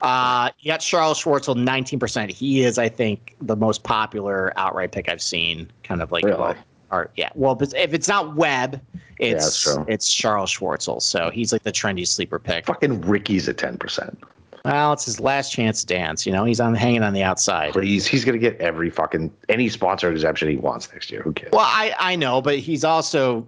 Uh, 0.00 0.50
you 0.58 0.70
got 0.70 0.80
Charles 0.80 1.22
Schwartzel, 1.22 1.56
19%. 1.56 2.30
He 2.30 2.62
is, 2.62 2.78
I 2.78 2.88
think, 2.88 3.36
the 3.40 3.56
most 3.56 3.82
popular 3.84 4.52
outright 4.56 4.92
pick 4.92 5.08
I've 5.08 5.22
seen. 5.22 5.70
Kind 5.82 6.02
of 6.02 6.12
like, 6.12 6.24
Really? 6.24 6.38
well, 6.38 6.54
or 6.90 7.10
yeah, 7.16 7.30
well, 7.34 7.58
if 7.60 7.94
it's 7.94 8.08
not 8.08 8.36
Webb, 8.36 8.80
it's 9.18 9.60
true. 9.62 9.84
it's 9.88 10.12
Charles 10.12 10.52
Schwartzel. 10.54 11.00
So 11.02 11.30
he's 11.30 11.52
like 11.52 11.62
the 11.62 11.72
trendy 11.72 12.06
sleeper 12.06 12.38
pick. 12.38 12.66
Fucking 12.66 13.00
Rickie's 13.02 13.48
at 13.48 13.58
ten 13.58 13.78
percent. 13.78 14.22
Well, 14.64 14.92
it's 14.94 15.04
his 15.04 15.20
last 15.20 15.50
chance 15.52 15.80
to 15.84 15.86
dance. 15.94 16.24
You 16.24 16.32
know, 16.32 16.44
he's 16.44 16.58
on 16.60 16.74
hanging 16.74 17.02
on 17.02 17.12
the 17.12 17.22
outside. 17.22 17.72
Please, 17.72 18.06
he's 18.06 18.24
gonna 18.24 18.38
get 18.38 18.58
every 18.60 18.90
fucking 18.90 19.32
any 19.48 19.68
sponsor 19.68 20.10
exemption 20.10 20.48
he 20.48 20.56
wants 20.56 20.90
next 20.92 21.10
year. 21.10 21.22
Who 21.22 21.32
cares? 21.32 21.50
Well, 21.52 21.60
I 21.66 21.94
I 21.98 22.16
know, 22.16 22.40
but 22.40 22.58
he's 22.58 22.84
also 22.84 23.46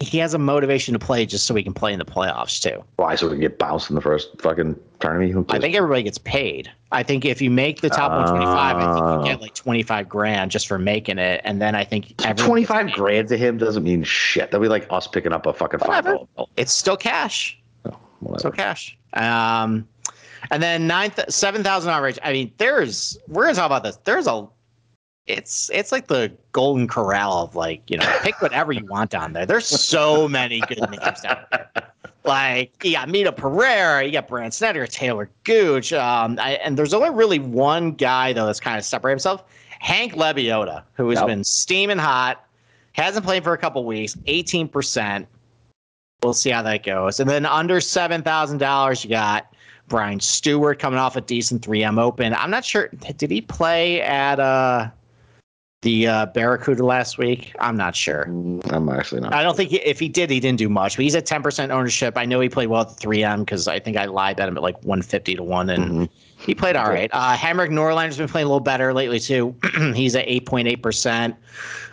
he 0.00 0.18
has 0.18 0.32
a 0.32 0.38
motivation 0.38 0.92
to 0.92 0.98
play 0.98 1.26
just 1.26 1.44
so 1.46 1.54
he 1.56 1.62
can 1.62 1.74
play 1.74 1.92
in 1.92 1.98
the 1.98 2.04
playoffs 2.04 2.62
too. 2.62 2.84
Why? 2.96 3.16
So 3.16 3.26
we 3.26 3.32
can 3.32 3.40
get 3.40 3.58
bounced 3.58 3.90
in 3.90 3.96
the 3.96 4.00
first 4.00 4.30
fucking 4.40 4.78
tournament? 5.00 5.50
I 5.50 5.58
think 5.58 5.74
everybody 5.74 6.04
gets 6.04 6.18
paid. 6.18 6.70
I 6.92 7.02
think 7.02 7.24
if 7.24 7.42
you 7.42 7.50
make 7.50 7.80
the 7.80 7.90
top 7.90 8.12
125, 8.12 8.76
I 8.76 8.80
think 8.94 9.04
Oh. 9.04 9.18
you 9.20 9.24
get 9.32 9.40
like 9.40 9.54
25 9.54 10.08
grand 10.08 10.52
just 10.52 10.68
for 10.68 10.78
making 10.78 11.18
it, 11.18 11.40
and 11.44 11.60
then 11.60 11.74
I 11.74 11.84
think 11.84 12.14
everyone 12.24 12.46
Twenty 12.46 12.60
gets 12.62 12.70
five 12.72 12.86
paid. 12.86 12.94
grand 12.94 13.28
to 13.28 13.36
him 13.36 13.58
doesn't 13.58 13.82
mean 13.82 14.04
shit. 14.04 14.52
That'd 14.52 14.62
be 14.62 14.68
like 14.68 14.86
us 14.90 15.08
picking 15.08 15.32
up 15.32 15.46
a 15.46 15.52
fucking 15.52 15.80
five. 15.80 16.06
It's 16.56 16.72
still 16.72 16.96
cash. 16.96 17.58
Whatever. 18.20 18.38
Still 18.38 18.50
cash. 18.52 18.96
Um, 19.14 19.86
and 20.52 20.62
then 20.62 20.86
nine, 20.86 21.12
seven 21.28 21.64
thousand 21.64 21.90
average. 21.90 22.18
I 22.22 22.32
mean, 22.32 22.52
there's 22.58 23.18
we're 23.26 23.42
gonna 23.44 23.54
talk 23.56 23.66
about 23.66 23.82
this. 23.82 23.96
There's 24.04 24.26
a, 24.28 24.46
it's 25.28 25.70
it's 25.72 25.92
like 25.92 26.08
the 26.08 26.32
golden 26.52 26.88
corral 26.88 27.44
of 27.44 27.54
like 27.54 27.82
you 27.88 27.98
know 27.98 28.18
pick 28.22 28.40
whatever 28.40 28.72
you 28.72 28.84
want 28.86 29.10
down 29.10 29.32
there. 29.34 29.46
There's 29.46 29.66
so 29.66 30.26
many 30.26 30.60
good 30.60 30.80
names 30.90 31.20
down 31.20 31.44
there. 31.52 31.70
Like 32.24 32.84
you 32.84 32.92
got 32.92 33.08
Mito 33.08 33.34
Pereira, 33.34 34.04
you 34.04 34.10
got 34.12 34.26
Brandt 34.26 34.54
Snedeker, 34.54 34.86
Taylor 34.86 35.30
Gooch, 35.44 35.92
um, 35.92 36.38
I, 36.40 36.52
and 36.54 36.76
there's 36.76 36.92
only 36.94 37.10
really 37.10 37.38
one 37.38 37.92
guy 37.92 38.32
though 38.32 38.46
that's 38.46 38.60
kind 38.60 38.76
of 38.78 38.84
separated 38.84 39.14
himself. 39.14 39.44
Hank 39.80 40.14
Lebioda, 40.14 40.82
who 40.94 41.08
has 41.10 41.18
Yep. 41.20 41.26
been 41.28 41.44
steaming 41.44 41.98
hot, 41.98 42.44
hasn't 42.92 43.24
played 43.24 43.44
for 43.44 43.52
a 43.52 43.58
couple 43.58 43.84
weeks, 43.84 44.16
18%. 44.26 45.26
We'll 46.22 46.32
see 46.34 46.50
how 46.50 46.62
that 46.62 46.84
goes. 46.84 47.20
And 47.20 47.30
then 47.30 47.46
under 47.46 47.80
seven 47.80 48.22
thousand 48.22 48.58
dollars, 48.58 49.04
you 49.04 49.10
got 49.10 49.54
Brian 49.86 50.18
Stuard 50.18 50.78
coming 50.80 50.98
off 50.98 51.14
a 51.16 51.20
decent 51.20 51.62
3M 51.62 51.98
Open. 51.98 52.34
I'm 52.34 52.50
not 52.50 52.64
sure. 52.64 52.88
Did 53.16 53.30
he 53.30 53.40
play 53.40 54.02
at 54.02 54.40
uh, 54.40 54.88
the 55.82 56.06
uh, 56.08 56.26
Barracuda 56.26 56.84
last 56.84 57.18
week? 57.18 57.54
I'm 57.60 57.76
not 57.76 57.94
sure. 57.94 58.26
Mm, 58.28 58.72
I'm 58.72 58.88
actually 58.88 59.20
not. 59.20 59.32
I 59.32 59.42
don't 59.42 59.56
think 59.56 59.70
he, 59.70 59.76
if 59.78 60.00
he 60.00 60.08
did, 60.08 60.28
he 60.30 60.40
didn't 60.40 60.58
do 60.58 60.68
much. 60.68 60.96
But 60.96 61.04
he's 61.04 61.14
at 61.14 61.26
10% 61.26 61.70
ownership. 61.70 62.16
I 62.16 62.24
know 62.24 62.40
he 62.40 62.48
played 62.48 62.66
well 62.68 62.82
at 62.82 62.88
the 62.88 63.06
3M 63.06 63.40
because 63.40 63.68
I 63.68 63.78
think 63.78 63.96
I 63.96 64.06
lied 64.06 64.40
at 64.40 64.48
him 64.48 64.56
at 64.56 64.62
like 64.62 64.76
150 64.84 65.36
to 65.36 65.42
one, 65.42 65.70
and 65.70 65.84
Mhm. 65.90 66.08
he 66.38 66.54
played 66.54 66.74
all 66.76 66.88
right. 66.90 67.10
Uh, 67.12 67.36
Henrik 67.36 67.70
Norlander's 67.70 68.18
been 68.18 68.28
playing 68.28 68.46
a 68.46 68.48
little 68.48 68.60
better 68.60 68.92
lately 68.92 69.20
too. 69.20 69.54
He's 69.94 70.16
at 70.16 70.26
8.8%. 70.26 71.36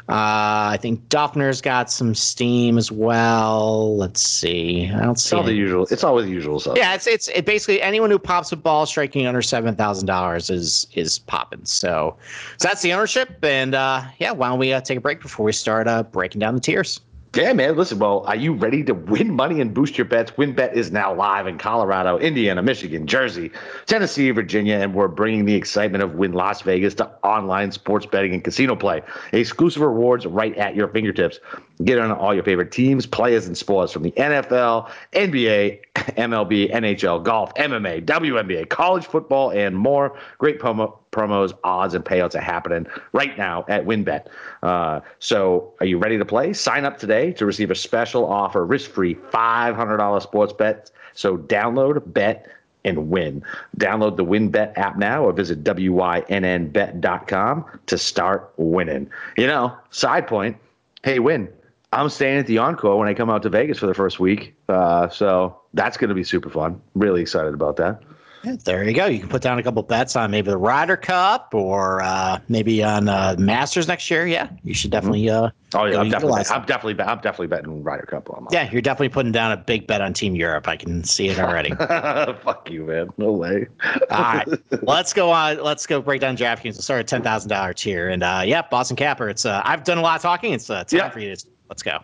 Uh, 0.08 0.70
I 0.74 0.78
think 0.80 1.10
Dufner's 1.10 1.62
got 1.62 1.90
some 1.92 2.14
steam 2.14 2.78
as 2.78 2.92
well. 2.92 3.98
Let's 3.98 4.22
see. 4.22 4.88
I 4.94 5.00
don't 5.02 5.12
It's 5.14 5.24
see. 5.24 5.36
all 5.36 5.42
the 5.42 5.54
usual. 5.54 5.88
It's 5.90 6.04
always 6.04 6.26
the 6.26 6.32
usual 6.32 6.60
stuff. 6.60 6.78
yeah, 6.78 6.94
it's 6.94 7.08
it's 7.08 7.28
it 7.30 7.46
basically 7.46 7.82
anyone 7.82 8.12
who 8.12 8.20
pops 8.20 8.52
a 8.52 8.56
ball 8.56 8.86
striking 8.86 9.26
under 9.26 9.42
seven 9.42 9.76
thousand 9.76 10.06
dollars 10.06 10.52
is 10.52 10.86
is 10.94 11.18
popping. 11.18 11.66
So, 11.66 12.16
so 12.58 12.68
that's 12.68 12.84
the 12.84 12.94
ownership, 12.94 13.44
and 13.44 13.74
uh, 13.74 14.04
yeah, 14.20 14.32
why 14.32 14.50
don't 14.50 14.60
we 14.60 14.74
uh, 14.74 14.82
take 14.82 15.00
a 15.00 15.02
break 15.02 15.22
before 15.22 15.44
we 15.44 15.52
start 15.54 15.88
uh, 15.88 16.04
breaking 16.04 16.38
down 16.40 16.54
the 16.54 16.62
tiers? 16.62 17.00
Yeah, 17.36 17.52
man. 17.52 17.76
Listen, 17.76 18.00
well, 18.00 18.24
are 18.28 18.36
you 18.36 18.54
ready 18.54 18.82
to 18.86 18.94
win 18.94 19.34
money 19.34 19.60
and 19.60 19.74
boost 19.74 19.98
your 19.98 20.06
bets? 20.06 20.32
WynnBET 20.32 20.74
is 20.74 20.94
now 20.94 21.14
live 21.14 21.48
in 21.48 21.58
Colorado, 21.58 22.18
Indiana, 22.18 22.64
Michigan, 22.64 23.08
Jersey, 23.08 23.52
Tennessee, 23.88 24.32
Virginia, 24.32 24.76
and 24.76 24.94
we're 24.94 25.10
bringing 25.10 25.44
the 25.44 25.54
excitement 25.54 26.02
of 26.02 26.16
Wynn 26.16 26.32
Las 26.32 26.62
Vegas 26.62 26.94
to 26.96 27.12
online 27.24 27.74
sports 27.74 28.06
betting 28.06 28.34
and 28.34 28.42
casino 28.42 28.74
play. 28.78 29.02
Exclusive 29.34 29.82
rewards 29.82 30.26
right 30.26 30.56
at 30.56 30.76
your 30.76 30.88
fingertips. 30.88 31.42
Get 31.84 32.00
on 32.00 32.10
all 32.12 32.34
your 32.34 32.44
favorite 32.44 32.72
teams, 32.72 33.06
players, 33.06 33.48
and 33.48 33.58
sports 33.58 33.92
from 33.92 34.04
the 34.04 34.12
NFL, 34.12 34.90
NBA, 35.12 35.82
MLB, 35.96 36.72
NHL, 36.72 37.22
golf, 37.22 37.54
MMA, 37.56 38.06
WNBA, 38.06 38.70
college 38.70 39.06
football, 39.06 39.52
and 39.52 39.76
more. 39.76 40.18
Great 40.38 40.58
promo, 40.58 40.98
promos, 41.12 41.52
odds, 41.66 41.94
and 41.94 42.06
payouts 42.06 42.34
are 42.34 42.42
happening 42.42 42.88
right 43.12 43.38
now 43.38 43.66
at 43.68 43.86
WynnBET. 43.86 44.28
Uh, 44.64 45.02
so, 45.20 45.74
are 45.82 45.86
you 45.86 45.98
ready 45.98 46.18
to 46.18 46.24
play? 46.24 46.54
Sign 46.54 46.86
up 46.86 46.98
today 46.98 47.34
to 47.34 47.46
receive 47.46 47.72
a 47.72 47.76
special 47.76 48.26
offer, 48.26 48.66
risk-free 48.66 49.16
$500 49.16 50.22
sports 50.22 50.54
bet. 50.54 50.92
So, 51.14 51.38
download, 51.38 52.14
bet, 52.14 52.48
and 52.86 53.10
win. 53.10 53.44
Download 53.78 54.16
the 54.16 54.24
WynnBET 54.24 54.78
app 54.78 54.98
now 54.98 55.26
or 55.26 55.34
visit 55.34 55.62
wynnbet.com 55.64 57.66
to 57.88 57.98
start 57.98 58.54
winning. 58.56 59.10
You 59.36 59.48
know, 59.48 59.76
side 59.90 60.28
point, 60.28 60.56
hey, 61.04 61.20
win. 61.20 61.50
I'm 61.96 62.10
staying 62.10 62.38
at 62.40 62.48
the 62.48 62.58
Encore 62.60 62.98
when 63.00 63.08
I 63.08 63.14
come 63.14 63.30
out 63.30 63.42
to 63.44 63.50
Vegas 63.50 63.80
for 63.80 63.88
the 63.88 63.94
first 63.94 64.20
week. 64.20 64.56
Uh, 64.70 65.10
so 65.10 65.60
that's 65.74 65.98
going 65.98 66.10
to 66.10 66.16
be 66.16 66.24
super 66.24 66.50
fun. 66.50 66.82
Really 66.94 67.22
excited 67.22 67.54
about 67.54 67.78
that. 67.78 68.02
Yeah, 68.44 68.58
there 68.64 68.84
you 68.84 68.94
go. 68.94 69.08
You 69.08 69.22
can 69.22 69.30
put 69.30 69.42
down 69.42 69.58
a 69.58 69.64
couple 69.64 69.82
bets 69.82 70.16
on 70.16 70.30
maybe 70.30 70.52
the 70.52 70.58
Ryder 70.58 70.98
Cup 70.98 71.50
or 71.56 72.04
uh, 72.04 72.38
maybe 72.48 72.84
on 72.84 73.10
uh, 73.10 73.36
Masters 73.40 73.88
next 73.88 74.12
year. 74.12 74.28
Yeah, 74.28 74.50
you 74.64 74.76
should 74.76 74.92
definitely. 74.92 75.28
Uh, 75.32 75.50
Oh 75.74 75.84
yeah, 75.86 76.00
I'm 76.00 76.10
definitely, 76.10 76.44
I'm 76.52 76.64
definitely, 76.66 77.04
I'm 77.04 77.18
definitely 77.18 77.48
betting 77.48 77.84
Ryder 77.84 78.06
Cup 78.06 78.30
on. 78.30 78.48
yeah, 78.52 78.72
you're 78.72 78.82
definitely 78.84 79.10
putting 79.10 79.34
down 79.34 79.52
a 79.52 79.58
big 79.58 79.88
bet 79.88 80.00
on 80.00 80.14
Team 80.14 80.34
Europe. 80.36 80.70
I 80.70 80.78
can 80.78 81.04
see 81.04 81.28
it 81.28 81.38
already. 81.38 81.72
Fuck 82.44 82.70
you, 82.70 82.86
man. 82.86 83.10
No 83.18 83.34
way. 83.34 83.68
All 84.10 84.22
right, 84.22 84.48
let's 84.84 85.12
go 85.12 85.32
on. 85.32 85.62
Let's 85.62 85.86
go 85.86 86.02
break 86.02 86.22
down 86.22 86.38
DraftKings. 86.38 86.64
We'll 86.76 86.82
start 86.84 87.00
at 87.02 87.08
ten 87.08 87.24
thousand 87.24 87.50
dollar 87.50 87.74
tier, 87.74 88.08
and 88.10 88.24
uh, 88.24 88.44
yeah, 88.46 88.62
Boston 88.62 88.96
Capper. 88.96 89.28
It's 89.28 89.46
uh, 89.46 89.62
I've 89.66 89.84
done 89.84 89.98
a 89.98 90.02
lot 90.02 90.16
of 90.16 90.22
talking. 90.22 90.54
It's 90.54 90.70
uh, 90.70 90.84
time 90.86 90.98
Yeah. 90.98 91.10
for 91.10 91.20
you 91.20 91.36
to 91.36 91.46
let's 91.70 91.84
go. 91.84 92.00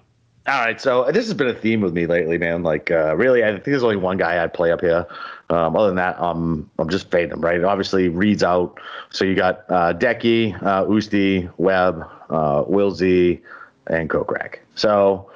All 0.48 0.66
right, 0.66 0.82
so 0.82 1.06
this 1.12 1.28
has 1.28 1.36
been 1.36 1.48
a 1.48 1.54
theme 1.54 1.82
with 1.82 1.94
me 1.94 2.08
lately, 2.08 2.40
man. 2.40 2.64
Like, 2.64 2.90
uh, 2.90 3.16
really, 3.16 3.44
I 3.44 3.52
think 3.52 3.66
there's 3.66 3.84
only 3.84 3.96
one 3.96 4.18
guy 4.18 4.44
I'd 4.44 4.54
play 4.54 4.72
up 4.72 4.82
here. 4.82 5.06
Um, 5.52 5.76
other 5.76 5.88
than 5.88 5.98
that, 5.98 6.20
um, 6.20 6.70
I'm 6.80 6.90
just 6.90 7.12
fading 7.12 7.32
him, 7.32 7.42
right? 7.42 7.64
Obviously, 7.64 8.10
Reed's 8.10 8.42
out, 8.42 8.80
so 9.12 9.24
you 9.24 9.36
got 9.36 9.66
uh, 9.70 9.94
Decky, 9.94 10.56
uh, 10.64 10.86
Usti, 10.86 11.52
Webb, 11.58 12.08
uh, 12.32 12.64
Wilsey, 12.64 13.42
and 13.86 14.10
Kokrak. 14.10 14.60
So 14.74 15.30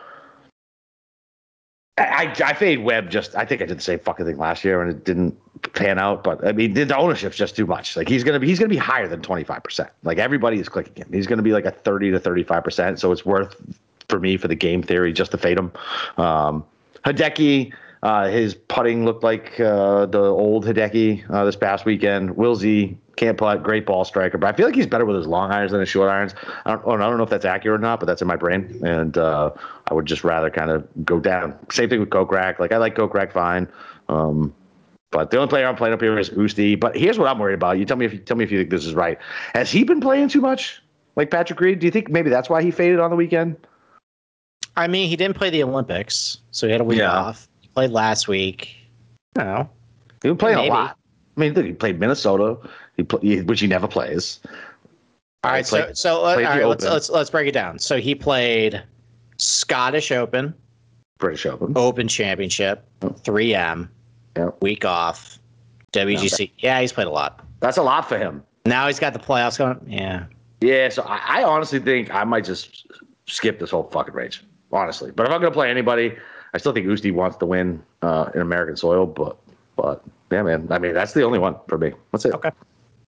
I, 1.98 2.04
I, 2.04 2.36
I 2.44 2.54
fade 2.54 2.84
Webb. 2.84 3.10
Just 3.10 3.36
I 3.36 3.46
think 3.46 3.62
I 3.62 3.66
did 3.66 3.78
the 3.78 3.84
same 3.84 4.00
fucking 4.00 4.26
thing 4.26 4.38
last 4.38 4.64
year, 4.64 4.82
and 4.82 4.90
it 4.90 5.04
didn't 5.04 5.38
pan 5.74 6.00
out. 6.00 6.24
But 6.24 6.46
I 6.46 6.52
mean, 6.52 6.74
the 6.74 6.84
the 6.84 6.98
ownership's 6.98 7.38
just 7.38 7.56
too 7.56 7.66
much. 7.66 7.96
Like 7.96 8.10
he's 8.10 8.24
gonna 8.24 8.40
be 8.40 8.48
he's 8.48 8.60
gonna 8.60 8.70
be 8.70 8.78
higher 8.78 9.08
than 9.08 9.22
25 9.22 9.64
percent. 9.64 9.90
Like 10.04 10.18
everybody 10.18 10.60
is 10.60 10.68
clicking 10.68 10.96
him. 10.96 11.10
He's 11.14 11.28
gonna 11.28 11.42
be 11.44 11.54
like 11.54 11.66
a 11.66 11.72
30 11.72 12.12
to 12.12 12.20
35 12.20 12.64
percent. 12.64 13.00
So 13.00 13.12
it's 13.12 13.26
worth 13.26 13.56
for 14.10 14.20
me 14.20 14.38
for 14.38 14.48
the 14.48 14.56
game 14.56 14.84
theory 14.84 15.14
just 15.14 15.32
to 15.32 15.38
fade 15.38 15.58
him. 15.58 15.72
Um, 16.18 16.66
Hideki, 17.06 17.74
uh, 18.04 18.28
his 18.28 18.56
putting 18.56 19.06
looked 19.06 19.24
like 19.24 19.60
uh, 19.60 20.06
the 20.06 20.22
old 20.22 20.66
Hideki 20.66 21.30
uh, 21.30 21.46
this 21.46 21.56
past 21.56 21.86
weekend. 21.86 22.32
Wilsey 22.32 22.98
can't 23.16 23.38
putt, 23.38 23.64
great 23.64 23.86
ball 23.86 24.04
striker, 24.06 24.38
but 24.38 24.54
I 24.54 24.58
feel 24.58 24.66
like 24.66 24.76
he's 24.76 24.88
better 24.88 25.06
with 25.06 25.16
his 25.16 25.28
long 25.28 25.52
irons 25.52 25.72
than 25.72 25.80
his 25.80 25.90
short 25.90 26.10
irons. 26.10 26.36
I 26.66 26.72
don't, 26.72 27.02
I 27.02 27.10
don't 27.10 27.18
know 27.18 27.24
if 27.24 27.30
that's 27.30 27.46
accurate 27.46 27.80
or 27.80 27.82
not, 27.82 28.00
but 28.00 28.06
that's 28.06 28.22
in 28.22 28.28
my 28.28 28.36
brain, 28.36 28.82
and 28.84 29.18
uh, 29.18 29.52
I 29.90 29.94
would 29.94 30.06
just 30.06 30.24
rather 30.24 30.50
kind 30.50 30.70
of 30.70 30.88
go 31.06 31.20
down. 31.20 31.58
Same 31.72 31.90
thing 31.90 32.00
with 32.00 32.10
Kokrak. 32.10 32.60
Like 32.60 32.72
I 32.72 32.78
like 32.78 32.96
Kokrak 32.96 33.32
fine. 33.32 33.68
Um, 34.10 34.54
but 35.12 35.32
the 35.32 35.38
only 35.38 35.48
player 35.48 35.66
I'm 35.66 35.78
playing 35.78 35.94
up 35.94 36.02
here 36.02 36.20
is 36.20 36.30
Usti. 36.32 36.78
But 36.78 36.98
here's 36.98 37.18
what 37.18 37.30
I'm 37.30 37.40
worried 37.40 37.54
about. 37.54 37.80
You 37.80 37.86
tell 37.86 37.96
me 37.96 38.06
if 38.06 38.14
you 38.14 38.20
tell 38.20 38.36
me 38.36 38.44
if 38.44 38.52
you 38.52 38.60
think 38.60 38.70
this 38.70 38.86
is 38.86 38.94
right. 38.94 39.18
Has 39.54 39.72
he 39.72 39.84
been 39.84 40.02
playing 40.02 40.28
too 40.28 40.42
much, 40.42 40.82
like 41.16 41.32
Patrick 41.32 41.60
Reed? 41.60 41.80
Do 41.80 41.88
you 41.88 41.92
think 41.92 42.10
maybe 42.10 42.30
that's 42.30 42.50
why 42.50 42.62
he 42.62 42.70
faded 42.70 43.00
on 43.00 43.10
the 43.10 43.16
weekend? 43.16 43.56
I 44.78 44.88
mean, 44.88 45.10
he 45.10 45.16
didn't 45.16 45.38
play 45.38 45.50
the 45.50 45.64
Olympics, 45.64 46.40
so 46.52 46.68
he 46.68 46.72
had 46.72 46.82
a 46.82 46.84
week 46.84 47.00
Yeah. 47.00 47.12
off. 47.12 47.48
He 47.62 47.68
played 47.70 47.92
last 47.92 48.28
week. 48.28 48.76
I 49.38 49.44
don't 49.44 49.54
know. 49.54 49.70
He 50.24 50.30
was 50.30 50.38
playing 50.38 50.58
Maybe. 50.58 50.70
a 50.70 50.74
lot. 50.74 50.98
I 51.38 51.40
mean, 51.40 51.54
look, 51.54 51.66
he 51.66 51.74
played 51.74 52.00
Minnesota, 52.00 52.58
he 52.98 53.04
play, 53.04 53.42
which 53.42 53.60
he 53.60 53.68
never 53.68 53.88
plays. 53.88 54.40
All 55.44 55.52
right, 55.52 55.66
so 55.66 55.84
Played- 55.84 55.98
so 55.98 56.16
uh, 56.16 56.20
all 56.20 56.34
played 56.36 56.46
the 56.46 56.50
right, 56.50 56.66
let's 56.68 56.84
let's 56.86 57.10
let's 57.10 57.30
break 57.30 57.48
it 57.48 57.52
down. 57.52 57.78
So 57.80 57.98
he 57.98 58.16
played 58.16 58.82
Scottish 59.38 60.12
Open, 60.12 60.54
British 61.20 61.46
Open. 61.46 61.74
Open 61.76 62.08
Championship, 62.08 62.84
3M, 63.02 63.90
Yeah. 64.38 64.50
week 64.62 64.86
off, 64.86 65.38
WGC. 65.94 66.52
Yeah, 66.60 66.82
he's 66.82 66.92
played 66.94 67.08
a 67.08 67.12
lot. 67.12 67.46
That's 67.60 67.78
a 67.78 67.84
lot 67.84 68.08
for 68.10 68.18
him. 68.18 68.44
Now 68.66 68.88
he's 68.88 69.00
got 69.00 69.14
the 69.14 69.20
playoffs 69.20 69.58
going. 69.58 69.80
Yeah. 69.88 70.26
Yeah, 70.62 70.90
so 70.90 71.04
I, 71.04 71.42
I 71.42 71.44
honestly 71.44 71.80
think 71.80 72.14
I 72.14 72.24
might 72.24 72.46
just 72.46 72.88
skip 73.28 73.60
this 73.60 73.70
whole 73.72 73.84
fucking 73.92 74.14
range, 74.16 74.44
honestly. 74.76 75.12
But 75.12 75.26
if 75.26 75.32
I'm 75.32 75.42
gonna 75.42 75.52
play 75.52 75.70
anybody, 75.70 76.16
I 76.54 76.58
still 76.58 76.74
think 76.74 76.88
Usti 76.88 77.14
wants 77.14 77.38
to 77.38 77.46
win 77.46 77.82
uh, 78.02 78.30
in 78.36 78.42
American 78.42 78.76
soil. 78.76 79.06
But 79.06 79.38
but 79.76 80.04
yeah, 80.32 80.44
man. 80.44 80.68
I 80.72 80.80
mean, 80.80 80.94
that's 80.94 81.14
the 81.14 81.24
only 81.24 81.40
one 81.40 81.56
for 81.68 81.78
me. 81.78 81.94
That's 82.12 82.26
it. 82.26 82.34
Okay. 82.34 82.52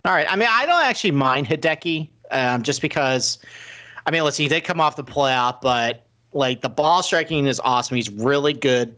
All 0.05 0.13
right. 0.13 0.31
I 0.31 0.37
mean, 0.37 0.49
I 0.51 0.67
don't 0.67 0.83
actually 0.83 1.13
mind 1.13 1.47
Hideki, 1.47 2.09
um, 2.31 2.63
just 2.63 2.83
because. 2.83 3.39
I 4.05 4.11
mean, 4.11 4.25
let's 4.25 4.37
see. 4.37 4.43
He 4.43 4.49
did 4.49 4.65
come 4.65 4.81
off 4.81 4.97
the 4.97 5.05
playoff, 5.05 5.61
but 5.61 6.07
like 6.33 6.61
the 6.61 6.69
ball 6.69 7.05
striking 7.05 7.47
is 7.47 7.61
awesome. 7.61 7.97
He's 7.97 8.11
really 8.11 8.53
good. 8.53 8.97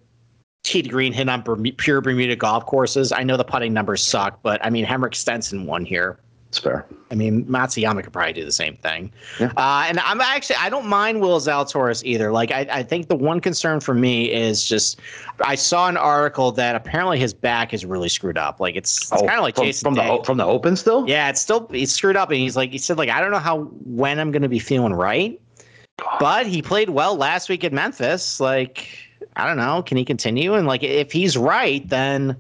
Tee 0.62 0.80
to 0.80 0.88
green 0.88 1.12
hit 1.12 1.28
on 1.28 1.42
Bermu- 1.42 1.76
pure 1.76 2.00
Bermuda 2.00 2.36
golf 2.36 2.64
courses. 2.64 3.12
I 3.12 3.22
know 3.22 3.36
the 3.36 3.44
putting 3.44 3.74
numbers 3.74 4.02
suck, 4.02 4.40
but 4.42 4.64
I 4.64 4.70
mean, 4.70 4.86
Henrik 4.86 5.14
Stenson 5.14 5.66
won 5.66 5.84
here. 5.84 6.18
It's 6.54 6.60
fair. 6.60 6.86
I 7.10 7.16
mean, 7.16 7.44
Matsuyama 7.46 8.04
could 8.04 8.12
probably 8.12 8.32
do 8.32 8.44
the 8.44 8.52
same 8.52 8.76
thing. 8.76 9.10
Yeah. 9.40 9.50
Uh, 9.56 9.86
and 9.88 9.98
I'm 9.98 10.20
actually, 10.20 10.54
I 10.54 10.68
don't 10.70 10.86
mind 10.86 11.20
Will 11.20 11.40
Zalatoris 11.40 12.04
either. 12.04 12.30
Like, 12.30 12.52
I, 12.52 12.60
I 12.70 12.82
think 12.84 13.08
the 13.08 13.16
one 13.16 13.40
concern 13.40 13.80
for 13.80 13.92
me 13.92 14.30
is 14.32 14.64
just, 14.64 15.00
I 15.44 15.56
saw 15.56 15.88
an 15.88 15.96
article 15.96 16.52
that 16.52 16.76
apparently 16.76 17.18
his 17.18 17.34
back 17.34 17.74
is 17.74 17.84
really 17.84 18.08
screwed 18.08 18.38
up. 18.38 18.60
Like, 18.60 18.76
it's, 18.76 19.10
it's 19.10 19.20
kind 19.22 19.32
of 19.32 19.40
like 19.42 19.54
Oh, 19.58 19.62
from, 19.62 19.66
Jason 19.66 19.84
from 19.84 19.94
the 19.94 20.02
Day. 20.02 20.08
o- 20.10 20.22
from 20.22 20.36
the 20.36 20.44
open 20.44 20.76
still. 20.76 21.08
Yeah, 21.08 21.28
it's 21.28 21.40
still 21.40 21.66
he's 21.72 21.90
screwed 21.90 22.14
up, 22.16 22.30
and 22.30 22.38
he's 22.38 22.54
like 22.56 22.70
he 22.70 22.78
said 22.78 22.98
like 22.98 23.08
I 23.08 23.20
don't 23.20 23.32
know 23.32 23.38
how 23.40 23.62
when 23.84 24.20
I'm 24.20 24.30
going 24.30 24.42
to 24.42 24.48
be 24.48 24.60
feeling 24.60 24.92
right, 24.92 25.40
but 26.20 26.46
he 26.46 26.62
played 26.62 26.90
well 26.90 27.16
last 27.16 27.48
week 27.48 27.64
at 27.64 27.72
Memphis. 27.72 28.38
Like 28.38 28.86
I 29.34 29.44
don't 29.44 29.56
know, 29.56 29.82
can 29.82 29.96
he 29.96 30.04
continue? 30.04 30.54
And 30.54 30.68
like 30.68 30.84
if 30.84 31.10
he's 31.10 31.36
right, 31.36 31.86
then 31.88 32.36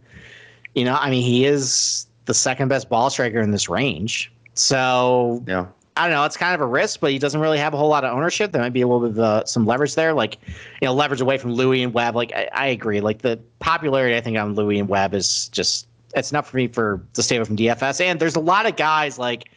you 0.76 0.84
know, 0.84 0.94
I 0.94 1.10
mean, 1.10 1.22
he 1.24 1.46
is 1.46 2.06
the 2.26 2.34
second 2.34 2.68
best 2.68 2.88
ball 2.88 3.10
striker 3.10 3.40
in 3.40 3.50
this 3.50 3.68
range. 3.68 4.32
So 4.54 5.42
Yeah. 5.46 5.66
I 5.96 6.08
don't 6.08 6.12
know. 6.16 6.24
It's 6.24 6.36
kind 6.36 6.56
of 6.56 6.60
a 6.60 6.66
risk, 6.66 6.98
but 6.98 7.12
he 7.12 7.20
doesn't 7.20 7.40
really 7.40 7.58
have 7.58 7.72
a 7.72 7.76
whole 7.76 7.88
lot 7.88 8.04
of 8.04 8.12
ownership. 8.12 8.50
There 8.50 8.60
might 8.60 8.72
be 8.72 8.80
a 8.80 8.86
little 8.88 9.08
bit 9.08 9.10
of 9.10 9.18
uh, 9.20 9.44
some 9.44 9.64
leverage 9.64 9.94
there, 9.94 10.12
like 10.12 10.38
you 10.82 10.88
know, 10.88 10.92
leverage 10.92 11.20
away 11.20 11.38
from 11.38 11.52
Louis 11.52 11.84
and 11.84 11.94
Webb. 11.94 12.16
Like 12.16 12.32
I, 12.34 12.48
I 12.52 12.66
agree. 12.66 13.00
Like 13.00 13.22
the 13.22 13.38
popularity 13.60 14.16
I 14.16 14.20
think 14.20 14.36
on 14.36 14.54
Louis 14.54 14.80
and 14.80 14.88
Webb 14.88 15.14
is 15.14 15.48
just 15.50 15.86
it's 16.16 16.32
enough 16.32 16.50
for 16.50 16.56
me 16.56 16.66
for 16.66 17.00
to 17.12 17.22
stay 17.22 17.36
away 17.36 17.44
from 17.44 17.56
DFS. 17.56 18.00
And 18.00 18.18
there's 18.18 18.34
a 18.34 18.40
lot 18.40 18.66
of 18.66 18.74
guys 18.74 19.18
like 19.18 19.50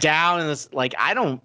down 0.00 0.40
in 0.40 0.48
this. 0.48 0.68
Like 0.72 0.94
I 0.98 1.14
don't 1.14 1.40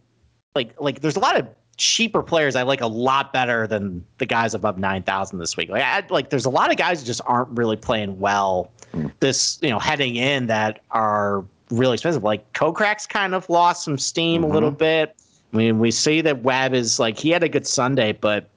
like 0.56 0.74
like 0.82 1.02
there's 1.02 1.16
a 1.16 1.20
lot 1.20 1.40
of 1.40 1.48
cheaper 1.78 2.22
players 2.22 2.56
I 2.56 2.64
like 2.64 2.82
a 2.82 2.88
lot 2.88 3.34
better 3.34 3.66
than 3.68 4.06
the 4.20 4.26
guys 4.26 4.54
above 4.54 4.78
nine 4.78 5.04
thousand 5.04 5.40
this 5.40 5.58
week. 5.58 5.70
Like 5.70 5.84
I 5.84 6.04
like 6.10 6.30
there's 6.30 6.46
a 6.46 6.50
lot 6.50 6.72
of 6.72 6.78
guys 6.78 7.00
who 7.00 7.06
just 7.06 7.22
aren't 7.26 7.50
really 7.50 7.78
playing 7.78 8.20
well 8.20 8.72
this 9.20 9.58
you 9.62 9.70
know 9.70 9.80
heading 9.80 10.16
in 10.16 10.48
that 10.48 10.82
are 10.92 11.44
really 11.72 11.96
expensive. 11.96 12.24
Like 12.24 12.52
Kokrak's 12.54 13.08
kind 13.08 13.34
of 13.34 13.50
lost 13.50 13.84
some 13.84 13.98
steam 13.98 14.44
a 14.44 14.48
little 14.48 14.72
bit. 14.72 15.16
I 15.54 15.58
mean, 15.58 15.80
we 15.80 15.92
see 15.92 16.22
that 16.22 16.44
Webb 16.44 16.74
is 16.74 17.00
like 17.00 17.18
he 17.18 17.30
had 17.30 17.44
a 17.44 17.50
good 17.50 17.68
Sunday, 17.68 18.14
but 18.14 18.50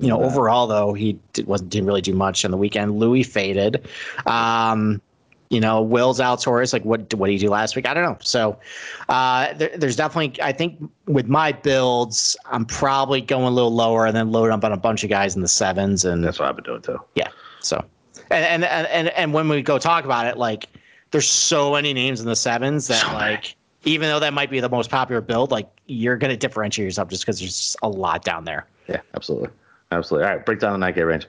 you 0.00 0.08
know 0.08 0.22
overall 0.22 0.66
though 0.66 0.92
he 0.92 1.18
did, 1.32 1.46
wasn't 1.46 1.70
didn't 1.70 1.86
really 1.86 2.00
do 2.00 2.14
much 2.14 2.44
on 2.44 2.50
the 2.50 2.56
weekend. 2.56 2.98
Louis 2.98 3.22
faded. 3.22 3.86
Um, 4.26 5.00
you 5.50 5.60
know, 5.60 5.80
Will's 5.82 6.20
out 6.20 6.38
outsourced. 6.38 6.72
Like, 6.72 6.84
what 6.84 7.12
what 7.14 7.26
did 7.26 7.32
he 7.34 7.38
do 7.38 7.50
last 7.50 7.76
week? 7.76 7.86
I 7.88 7.94
don't 7.94 8.02
know. 8.04 8.18
So, 8.20 8.58
uh, 9.08 9.52
there, 9.54 9.70
there's 9.76 9.96
definitely. 9.96 10.40
I 10.42 10.52
think 10.52 10.90
with 11.06 11.28
my 11.28 11.52
builds, 11.52 12.36
I'm 12.46 12.64
probably 12.64 13.20
going 13.20 13.44
a 13.46 13.50
little 13.50 13.74
lower 13.74 14.06
and 14.06 14.16
then 14.16 14.32
load 14.32 14.50
up 14.50 14.64
on 14.64 14.72
a 14.72 14.76
bunch 14.76 15.04
of 15.04 15.10
guys 15.10 15.36
in 15.36 15.42
the 15.42 15.48
sevens 15.48 16.04
and 16.04 16.24
That's 16.24 16.38
what 16.38 16.48
I've 16.48 16.56
been 16.56 16.64
doing 16.64 16.82
too. 16.82 16.98
yeah. 17.14 17.28
So, 17.60 17.84
and 18.30 18.64
and 18.64 18.64
and 18.64 19.08
and, 19.08 19.32
when 19.32 19.48
we 19.48 19.62
go 19.62 19.78
talk 19.78 20.04
about 20.04 20.26
it, 20.26 20.36
like 20.36 20.68
there's 21.10 21.28
so 21.28 21.72
many 21.72 21.92
names 21.92 22.20
in 22.20 22.26
the 22.26 22.36
sevens 22.36 22.88
that 22.88 23.00
So 23.02 23.06
many. 23.08 23.18
like 23.18 23.56
even 23.84 24.08
though 24.08 24.20
that 24.20 24.34
might 24.34 24.50
be 24.50 24.60
the 24.60 24.68
most 24.68 24.90
popular 24.90 25.20
build, 25.20 25.50
like 25.50 25.68
you're 25.86 26.16
gonna 26.16 26.36
differentiate 26.36 26.84
yourself 26.86 27.08
just 27.08 27.22
because 27.22 27.38
there's 27.40 27.76
a 27.82 27.88
lot 27.88 28.24
down 28.24 28.44
there. 28.44 28.66
Yeah, 28.88 29.00
absolutely, 29.14 29.50
absolutely. 29.92 30.28
All 30.28 30.36
right, 30.36 30.44
break 30.46 30.60
down 30.60 30.78
the 30.78 30.86
9K 30.86 31.06
range. 31.06 31.26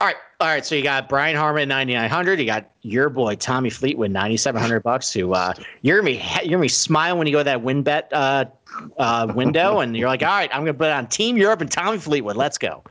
All 0.00 0.06
right, 0.06 0.16
all 0.38 0.48
right. 0.48 0.64
So 0.64 0.74
you 0.74 0.82
got 0.82 1.08
Brian 1.08 1.36
Harman 1.36 1.62
at 1.62 1.68
9,900. 1.68 2.38
You 2.38 2.46
got 2.46 2.70
your 2.82 3.08
boy 3.08 3.36
Tommy 3.36 3.70
Fleetwood 3.70 4.10
9,700 4.10 4.82
bucks. 4.82 5.12
Who 5.12 5.32
uh, 5.32 5.54
you're 5.82 5.98
gonna 6.00 6.12
be 6.12 6.22
you're 6.42 6.50
gonna 6.50 6.62
be 6.62 6.68
smiling 6.68 7.18
when 7.18 7.26
you 7.26 7.32
go 7.32 7.40
to 7.40 7.44
that 7.44 7.62
WynnBET 7.62 8.04
uh, 8.12 8.44
uh, 8.98 9.32
window, 9.34 9.80
and 9.80 9.96
you're 9.96 10.08
like, 10.08 10.22
all 10.22 10.28
right, 10.28 10.50
I'm 10.52 10.60
gonna 10.62 10.74
put 10.74 10.90
on 10.90 11.06
Team 11.06 11.36
Europe 11.36 11.62
and 11.62 11.70
Tommy 11.70 11.98
Fleetwood. 11.98 12.36
Let's 12.36 12.58
go. 12.58 12.84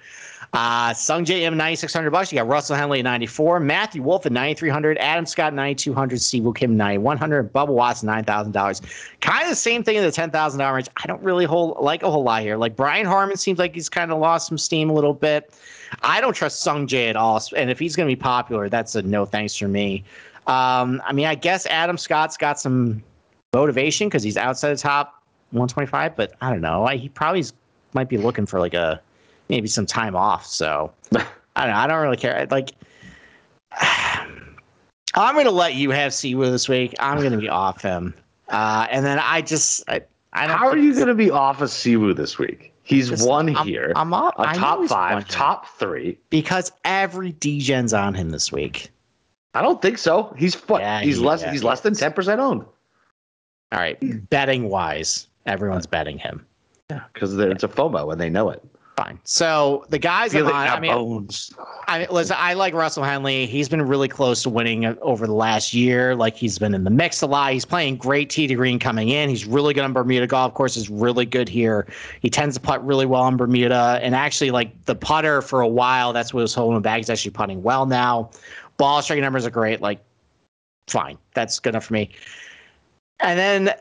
Uh, 0.56 0.94
Sungjae 0.94 1.42
Im 1.42 1.58
9,600 1.58 2.12
bucks. 2.12 2.32
You 2.32 2.38
got 2.38 2.48
Russell 2.48 2.78
Henley 2.78 3.00
at 3.00 3.04
94, 3.04 3.60
Matthew 3.60 4.02
Wolff 4.02 4.26
at 4.26 4.32
9,300, 4.32 4.98
Adam 5.00 5.26
Scott 5.26 5.54
9,200, 5.54 6.18
Siwoo 6.18 6.56
Kim 6.56 6.78
9,100, 6.78 7.40
and 7.40 7.52
Bubba 7.52 7.68
Watts 7.68 8.04
$9,000. 8.04 8.82
Kind 9.20 9.44
of 9.44 9.50
the 9.50 9.56
same 9.56 9.84
thing 9.84 9.98
in 9.98 10.04
the 10.04 10.12
$10,000 10.12 10.74
range. 10.74 10.88
I 10.96 11.08
don't 11.08 11.22
really 11.22 11.44
hold, 11.44 11.78
like 11.82 12.04
a 12.04 12.10
whole 12.10 12.24
lot 12.24 12.42
here. 12.42 12.56
Like 12.56 12.78
Brian 12.78 13.06
Harman 13.06 13.36
seems 13.36 13.60
like 13.60 13.76
he's 13.76 13.90
kind 13.90 14.14
of 14.14 14.20
lost 14.20 14.48
some 14.48 14.58
steam 14.58 14.90
a 14.90 14.94
little 14.94 15.14
bit. 15.14 15.54
I 16.04 16.22
don't 16.22 16.34
trust 16.34 16.62
Sung 16.62 16.88
Jae 16.88 17.10
at 17.10 17.18
all. 17.18 17.42
And 17.58 17.70
if 17.70 17.78
he's 17.78 17.98
going 17.98 18.08
to 18.08 18.16
be 18.16 18.22
popular, 18.22 18.70
that's 18.70 18.96
a 18.96 19.02
no 19.02 19.26
thanks 19.26 19.58
for 19.58 19.68
me. 19.68 20.06
Um, 20.48 21.02
I 21.06 21.12
mean, 21.12 21.26
I 21.26 21.36
guess 21.36 21.66
Adam 21.66 21.98
Scott's 21.98 22.38
got 22.38 22.62
some 22.62 23.04
motivation 23.54 24.08
because 24.08 24.24
he's 24.24 24.38
outside 24.38 24.70
the 24.70 24.78
top 24.78 25.22
125, 25.52 26.16
but 26.16 26.32
I 26.40 26.50
don't 26.50 26.62
know. 26.62 26.86
I, 26.86 26.96
he 26.96 27.10
probably 27.10 27.44
might 27.92 28.08
be 28.08 28.18
looking 28.18 28.46
for 28.46 28.62
like 28.62 28.74
a 28.74 29.02
maybe 29.50 29.68
some 29.68 29.86
time 29.86 30.16
off. 30.16 30.46
So 30.46 30.92
I 31.16 31.18
don't 31.66 31.70
know. 31.70 31.78
I 31.78 31.88
don't 31.88 32.02
really 32.02 32.18
care. 32.18 32.48
Like, 32.50 32.72
I'm 35.18 35.34
going 35.34 35.46
to 35.46 35.52
let 35.52 35.76
you 35.76 35.92
have 35.92 36.12
Siwoo 36.12 36.52
this 36.52 36.68
week. 36.68 36.94
I'm 37.00 37.20
going 37.20 37.32
to 37.32 37.38
be 37.38 37.50
off 37.50 37.82
him. 37.82 38.14
Uh, 38.50 38.88
and 38.90 39.06
then 39.06 39.20
I 39.20 39.42
just, 39.42 39.84
I, 39.90 40.02
I 40.34 40.48
don't 40.48 40.58
How 40.58 40.68
are 40.68 40.78
you 40.78 40.94
going 40.94 41.08
to 41.08 41.16
be 41.16 41.32
off 41.32 41.62
of 41.62 41.70
Siwoo 41.70 42.16
this 42.16 42.38
week? 42.38 42.74
He's 42.84 43.26
one 43.26 43.56
I'm- 43.56 43.66
here, 43.66 43.94
I'm 43.96 44.14
up. 44.14 44.36
a 44.38 44.54
top 44.54 44.88
five, 44.88 45.28
top 45.28 45.68
three. 45.80 46.20
because 46.30 46.72
every 46.84 47.34
DGen's 47.34 47.94
on 47.94 48.14
him 48.14 48.30
this 48.30 48.52
week. 48.52 48.92
I 49.56 49.62
don't 49.64 49.82
think 49.82 49.98
so. 49.98 50.36
He's 50.38 50.54
what? 50.68 50.82
Yeah, 50.82 51.02
he's 51.02 51.18
he- 51.18 51.24
less. 51.24 51.42
yeah, 51.42 51.52
he's 51.52 51.64
less 51.64 51.82
than 51.82 51.96
ten 51.96 52.14
percent 52.14 52.40
owned. 52.40 52.62
All 53.72 53.80
right, 53.80 54.30
betting 54.30 54.70
wise, 54.70 55.28
everyone's 55.48 55.88
betting 55.88 56.20
him. 56.20 56.46
Yeah, 56.92 57.02
because 57.14 57.36
it's 57.40 57.64
a 57.64 57.68
FOMO 57.68 58.12
and 58.12 58.22
they 58.22 58.30
know 58.30 58.50
it. 58.50 58.64
Fine. 58.96 59.20
So 59.26 59.86
the 59.90 60.00
guys 60.00 60.32
Feel 60.32 60.48
I'm 60.48 60.54
on, 60.54 60.68
I 60.70 60.80
mean, 60.80 60.94
bones. 60.94 61.54
I 61.88 62.00
mean, 62.00 62.08
listen, 62.10 62.38
I 62.40 62.54
like 62.54 62.74
Russell 62.74 63.04
Henley. 63.04 63.46
He's 63.46 63.68
been 63.68 63.82
really 63.82 64.08
close 64.08 64.42
to 64.44 64.50
winning 64.50 64.86
over 65.00 65.28
the 65.28 65.34
last 65.34 65.74
year. 65.74 66.16
Like 66.16 66.38
he's 66.38 66.58
been 66.58 66.74
in 66.74 66.86
the 66.86 66.90
mix 66.90 67.22
a 67.22 67.28
lot. 67.28 67.52
He's 67.52 67.66
playing 67.66 67.98
great 67.98 68.30
tee 68.30 68.48
to 68.48 68.56
green 68.56 68.80
coming 68.80 69.10
in. 69.10 69.28
He's 69.28 69.46
really 69.46 69.74
good 69.74 69.84
on 69.84 69.92
Bermuda 69.92 70.28
golf 70.28 70.54
course. 70.54 70.78
Is 70.78 70.90
really 70.90 71.26
good 71.26 71.50
here. 71.50 71.88
He 72.22 72.30
tends 72.30 72.56
to 72.56 72.62
putt 72.62 72.86
really 72.86 73.06
well 73.06 73.24
on 73.24 73.36
Bermuda. 73.36 74.00
And 74.02 74.16
actually, 74.16 74.52
like 74.52 74.86
the 74.86 74.96
putter 74.96 75.42
for 75.42 75.60
a 75.60 75.68
while, 75.68 76.14
that's 76.14 76.34
what 76.34 76.42
was 76.42 76.54
holding 76.54 76.78
him 76.78 76.82
back. 76.82 76.98
He's 76.98 77.10
actually 77.10 77.32
putting 77.32 77.64
well 77.64 77.86
now. 77.86 78.32
Ball 78.78 79.02
striking 79.02 79.24
numbers 79.24 79.46
are 79.46 79.52
great. 79.52 79.82
Like, 79.82 80.00
fine, 80.88 81.18
that's 81.34 81.60
good 81.60 81.72
enough 81.72 81.86
for 81.86 81.94
me. 81.94 82.12
And 83.20 83.38
then 83.38 83.76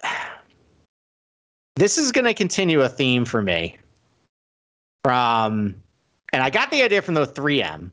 this 1.76 1.98
is 1.98 2.10
going 2.10 2.24
to 2.24 2.34
continue 2.34 2.82
a 2.82 2.88
theme 2.88 3.24
for 3.24 3.42
me. 3.42 3.78
From 5.04 5.76
and 6.32 6.42
I 6.42 6.50
got 6.50 6.70
the 6.70 6.82
idea 6.82 7.02
from 7.02 7.14
the 7.14 7.26
3M. 7.26 7.90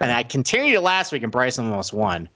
And 0.00 0.10
I 0.10 0.22
continued 0.22 0.74
it 0.74 0.80
last 0.80 1.12
week 1.12 1.22
and 1.22 1.30
Bryson 1.30 1.66
almost 1.66 1.92
won. 1.92 2.28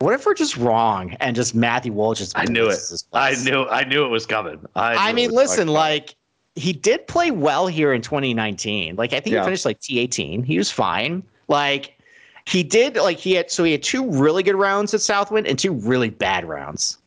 What 0.00 0.12
if 0.14 0.26
we're 0.26 0.34
just 0.34 0.56
wrong 0.56 1.16
and 1.20 1.36
just 1.36 1.54
Matthew 1.54 1.92
Walsh 1.92 2.18
just 2.18 2.36
I 2.36 2.44
knew 2.46 2.68
it. 2.68 2.80
I 3.12 3.36
knew. 3.44 3.64
I 3.66 3.84
knew 3.84 4.04
it 4.04 4.08
was 4.08 4.26
coming. 4.26 4.60
I, 4.74 5.10
I 5.10 5.12
mean, 5.12 5.30
listen, 5.30 5.68
like 5.68 6.16
he 6.56 6.72
did 6.72 7.06
play 7.06 7.30
well 7.30 7.68
here 7.68 7.92
in 7.92 8.02
2019. 8.02 8.96
Like 8.96 9.12
I 9.12 9.20
think 9.20 9.34
Yeah. 9.34 9.40
he 9.40 9.44
finished 9.44 9.64
like 9.64 9.80
T18. 9.80 10.44
He 10.44 10.58
was 10.58 10.70
fine. 10.70 11.22
Like 11.46 11.96
he 12.46 12.64
did 12.64 12.96
like 12.96 13.18
he 13.18 13.32
had 13.32 13.50
so 13.50 13.62
he 13.62 13.72
had 13.72 13.82
two 13.84 14.10
really 14.10 14.42
good 14.42 14.56
rounds 14.56 14.92
at 14.92 15.00
Southwind 15.00 15.46
and 15.46 15.58
two 15.58 15.72
really 15.72 16.10
bad 16.10 16.44
rounds. 16.44 16.98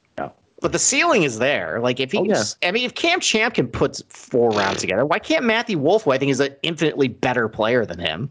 But 0.61 0.71
the 0.71 0.79
ceiling 0.79 1.23
is 1.23 1.37
there. 1.39 1.79
Like 1.79 1.99
if 1.99 2.11
he, 2.11 2.17
Oh, 2.17 2.23
yeah. 2.23 2.43
I 2.63 2.71
mean, 2.71 2.83
if 2.85 2.95
Cam 2.95 3.19
Champ 3.19 3.53
can 3.53 3.67
put 3.67 4.01
four 4.09 4.49
rounds 4.51 4.81
together, 4.81 5.05
why 5.05 5.19
can't 5.19 5.45
Matthew 5.45 5.77
Wolff, 5.77 6.03
who 6.03 6.11
I 6.11 6.17
think 6.17 6.31
is 6.31 6.39
an 6.39 6.55
infinitely 6.63 7.07
better 7.09 7.47
player 7.47 7.85
than 7.85 7.99
him, 7.99 8.29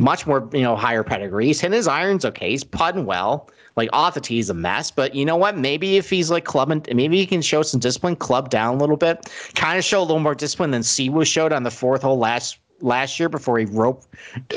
much 0.00 0.26
more 0.26 0.48
you 0.52 0.60
know 0.60 0.76
higher 0.76 1.02
pedigree. 1.02 1.46
He's 1.46 1.60
hitting 1.60 1.76
his 1.76 1.88
irons 1.88 2.24
okay. 2.24 2.50
He's 2.50 2.64
putting 2.64 3.06
well. 3.06 3.48
Like 3.74 3.88
off 3.94 4.12
the 4.12 4.20
tee, 4.20 4.36
he's 4.36 4.50
a 4.50 4.54
mess. 4.54 4.90
But 4.90 5.14
you 5.14 5.24
know 5.24 5.36
what? 5.36 5.56
Maybe 5.56 5.96
if 5.96 6.10
he's 6.10 6.30
like 6.30 6.44
clubbing, 6.44 6.84
maybe 6.92 7.16
he 7.16 7.26
can 7.26 7.40
show 7.40 7.62
some 7.62 7.80
discipline, 7.80 8.16
club 8.16 8.50
down 8.50 8.74
a 8.74 8.78
little 8.78 8.98
bit, 8.98 9.30
kind 9.54 9.78
of 9.78 9.84
show 9.84 10.00
a 10.00 10.02
little 10.02 10.20
more 10.20 10.34
discipline 10.34 10.72
than 10.72 10.82
Siwoo 10.82 11.26
showed 11.26 11.52
on 11.52 11.62
the 11.62 11.70
fourth 11.70 12.02
hole 12.02 12.18
last 12.18 12.58
last 12.82 13.18
year 13.18 13.28
before 13.28 13.58
he 13.58 13.64
rope 13.64 14.04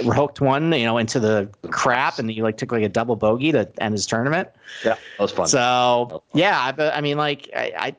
roped 0.03 0.41
one, 0.41 0.73
you 0.73 0.83
know, 0.83 0.97
into 0.97 1.19
the 1.19 1.49
crap 1.69 2.19
and 2.19 2.29
he 2.29 2.41
like 2.41 2.57
took 2.57 2.71
like 2.71 2.83
a 2.83 2.89
double 2.89 3.15
bogey 3.15 3.51
to 3.51 3.69
end 3.79 3.93
his 3.93 4.05
tournament. 4.05 4.49
Yeah, 4.83 4.95
that 4.95 5.23
was 5.23 5.31
fun. 5.31 5.47
So 5.47 6.23
yeah, 6.33 6.73
I, 6.77 6.89
I 6.91 7.01
mean, 7.01 7.17
like 7.17 7.49
I, 7.55 7.71
I, 7.77 7.95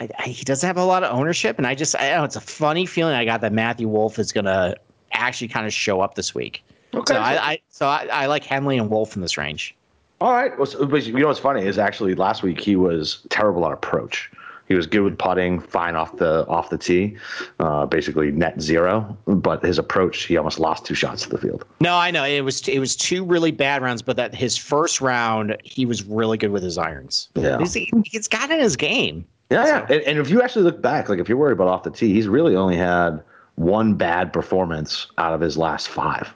I, 0.00 0.08
I, 0.18 0.22
he 0.28 0.44
doesn't 0.44 0.66
have 0.66 0.78
a 0.78 0.84
lot 0.84 1.04
of 1.04 1.16
ownership, 1.16 1.58
and 1.58 1.66
I 1.66 1.74
just 1.74 1.94
I 1.96 2.10
don't 2.10 2.18
know. 2.18 2.24
It's 2.24 2.36
a 2.36 2.40
funny 2.40 2.86
feeling 2.86 3.14
I 3.14 3.24
got 3.24 3.42
that 3.42 3.52
Matthew 3.52 3.88
Wolff 3.88 4.18
is 4.18 4.32
gonna 4.32 4.74
actually 5.12 5.48
kind 5.48 5.66
of 5.66 5.72
show 5.72 6.00
up 6.00 6.14
this 6.14 6.34
week. 6.34 6.64
okay. 6.94 7.14
So 7.14 7.20
I, 7.20 7.52
I 7.52 7.58
so 7.68 7.86
I, 7.86 8.08
I 8.10 8.26
like 8.26 8.44
Henley 8.44 8.78
and 8.78 8.90
Wolff 8.90 9.14
in 9.14 9.22
this 9.22 9.36
range. 9.36 9.76
All 10.20 10.32
right. 10.32 10.56
Well, 10.56 10.66
so, 10.66 10.86
but 10.86 11.04
you 11.04 11.12
know 11.14 11.26
what's 11.26 11.40
funny 11.40 11.66
is 11.66 11.78
actually 11.78 12.14
last 12.14 12.42
week 12.42 12.60
he 12.60 12.76
was 12.76 13.26
terrible 13.28 13.64
on 13.64 13.72
approach. 13.72 14.30
He 14.72 14.76
was 14.76 14.86
good 14.86 15.02
with 15.02 15.18
putting, 15.18 15.60
fine 15.60 15.96
off 15.96 16.16
the 16.16 16.46
off 16.48 16.70
the 16.70 16.78
tee, 16.78 17.14
uh, 17.60 17.84
basically 17.84 18.32
net 18.32 18.58
zero. 18.58 19.14
But 19.26 19.62
his 19.62 19.78
approach, 19.78 20.22
he 20.22 20.38
almost 20.38 20.58
lost 20.58 20.86
two 20.86 20.94
shots 20.94 21.24
to 21.24 21.28
the 21.28 21.36
field. 21.36 21.66
No, 21.80 21.94
I 21.94 22.10
know 22.10 22.24
it 22.24 22.40
was 22.40 22.66
it 22.66 22.78
was 22.78 22.96
two 22.96 23.22
really 23.22 23.50
bad 23.50 23.82
rounds, 23.82 24.00
but 24.00 24.16
that 24.16 24.34
his 24.34 24.56
first 24.56 25.02
round 25.02 25.58
he 25.62 25.84
was 25.84 26.04
really 26.04 26.38
good 26.38 26.52
with 26.52 26.62
his 26.62 26.78
irons. 26.78 27.28
Yeah. 27.34 27.58
He's, 27.58 27.74
he's 27.74 28.28
got 28.28 28.50
in 28.50 28.60
his 28.60 28.74
game. 28.76 29.26
Yeah, 29.50 29.66
yeah. 29.66 29.86
And, 29.90 30.00
and 30.04 30.18
if 30.18 30.30
you 30.30 30.40
actually 30.40 30.62
look 30.64 30.80
back, 30.80 31.10
like 31.10 31.18
if 31.18 31.28
you're 31.28 31.36
worried 31.36 31.52
about 31.52 31.68
off 31.68 31.82
the 31.82 31.90
tee, 31.90 32.14
he's 32.14 32.28
really 32.28 32.56
only 32.56 32.76
had 32.76 33.22
one 33.56 33.92
bad 33.92 34.32
performance 34.32 35.06
out 35.18 35.34
of 35.34 35.42
his 35.42 35.58
last 35.58 35.88
five. 35.88 36.32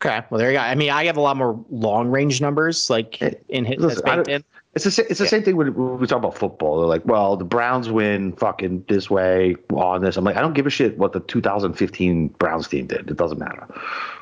Okay, 0.00 0.22
well 0.30 0.38
there 0.38 0.50
you 0.50 0.56
go. 0.56 0.62
I 0.62 0.74
mean, 0.74 0.88
I 0.88 1.04
have 1.04 1.18
a 1.18 1.20
lot 1.20 1.36
more 1.36 1.62
long 1.68 2.08
range 2.10 2.40
numbers 2.40 2.88
like 2.88 3.20
in 3.50 3.66
his 3.66 3.76
Listen, 3.78 3.88
that's 3.88 4.00
I 4.00 4.16
baked 4.16 4.28
don't- 4.28 4.34
in. 4.36 4.44
It's 4.76 4.84
the 4.84 5.06
it's 5.10 5.18
the 5.18 5.24
Yeah. 5.24 5.30
same 5.30 5.42
thing 5.42 5.56
when, 5.56 5.74
we 5.98 6.06
talk 6.06 6.18
about 6.18 6.36
football. 6.36 6.78
They're 6.78 6.86
like, 6.86 7.04
well, 7.06 7.36
the 7.36 7.44
Browns 7.46 7.90
win 7.90 8.32
fucking 8.34 8.84
this 8.88 9.08
way 9.10 9.56
on 9.72 10.02
this. 10.02 10.16
I'm 10.18 10.22
like, 10.24 10.36
I 10.36 10.40
don't 10.42 10.52
give 10.52 10.66
a 10.66 10.70
shit 10.70 10.96
what 10.98 11.12
the 11.12 11.20
2015 11.20 12.28
Browns 12.38 12.68
team 12.68 12.86
did. 12.86 13.10
It 13.10 13.16
doesn't 13.16 13.38
matter. 13.38 13.66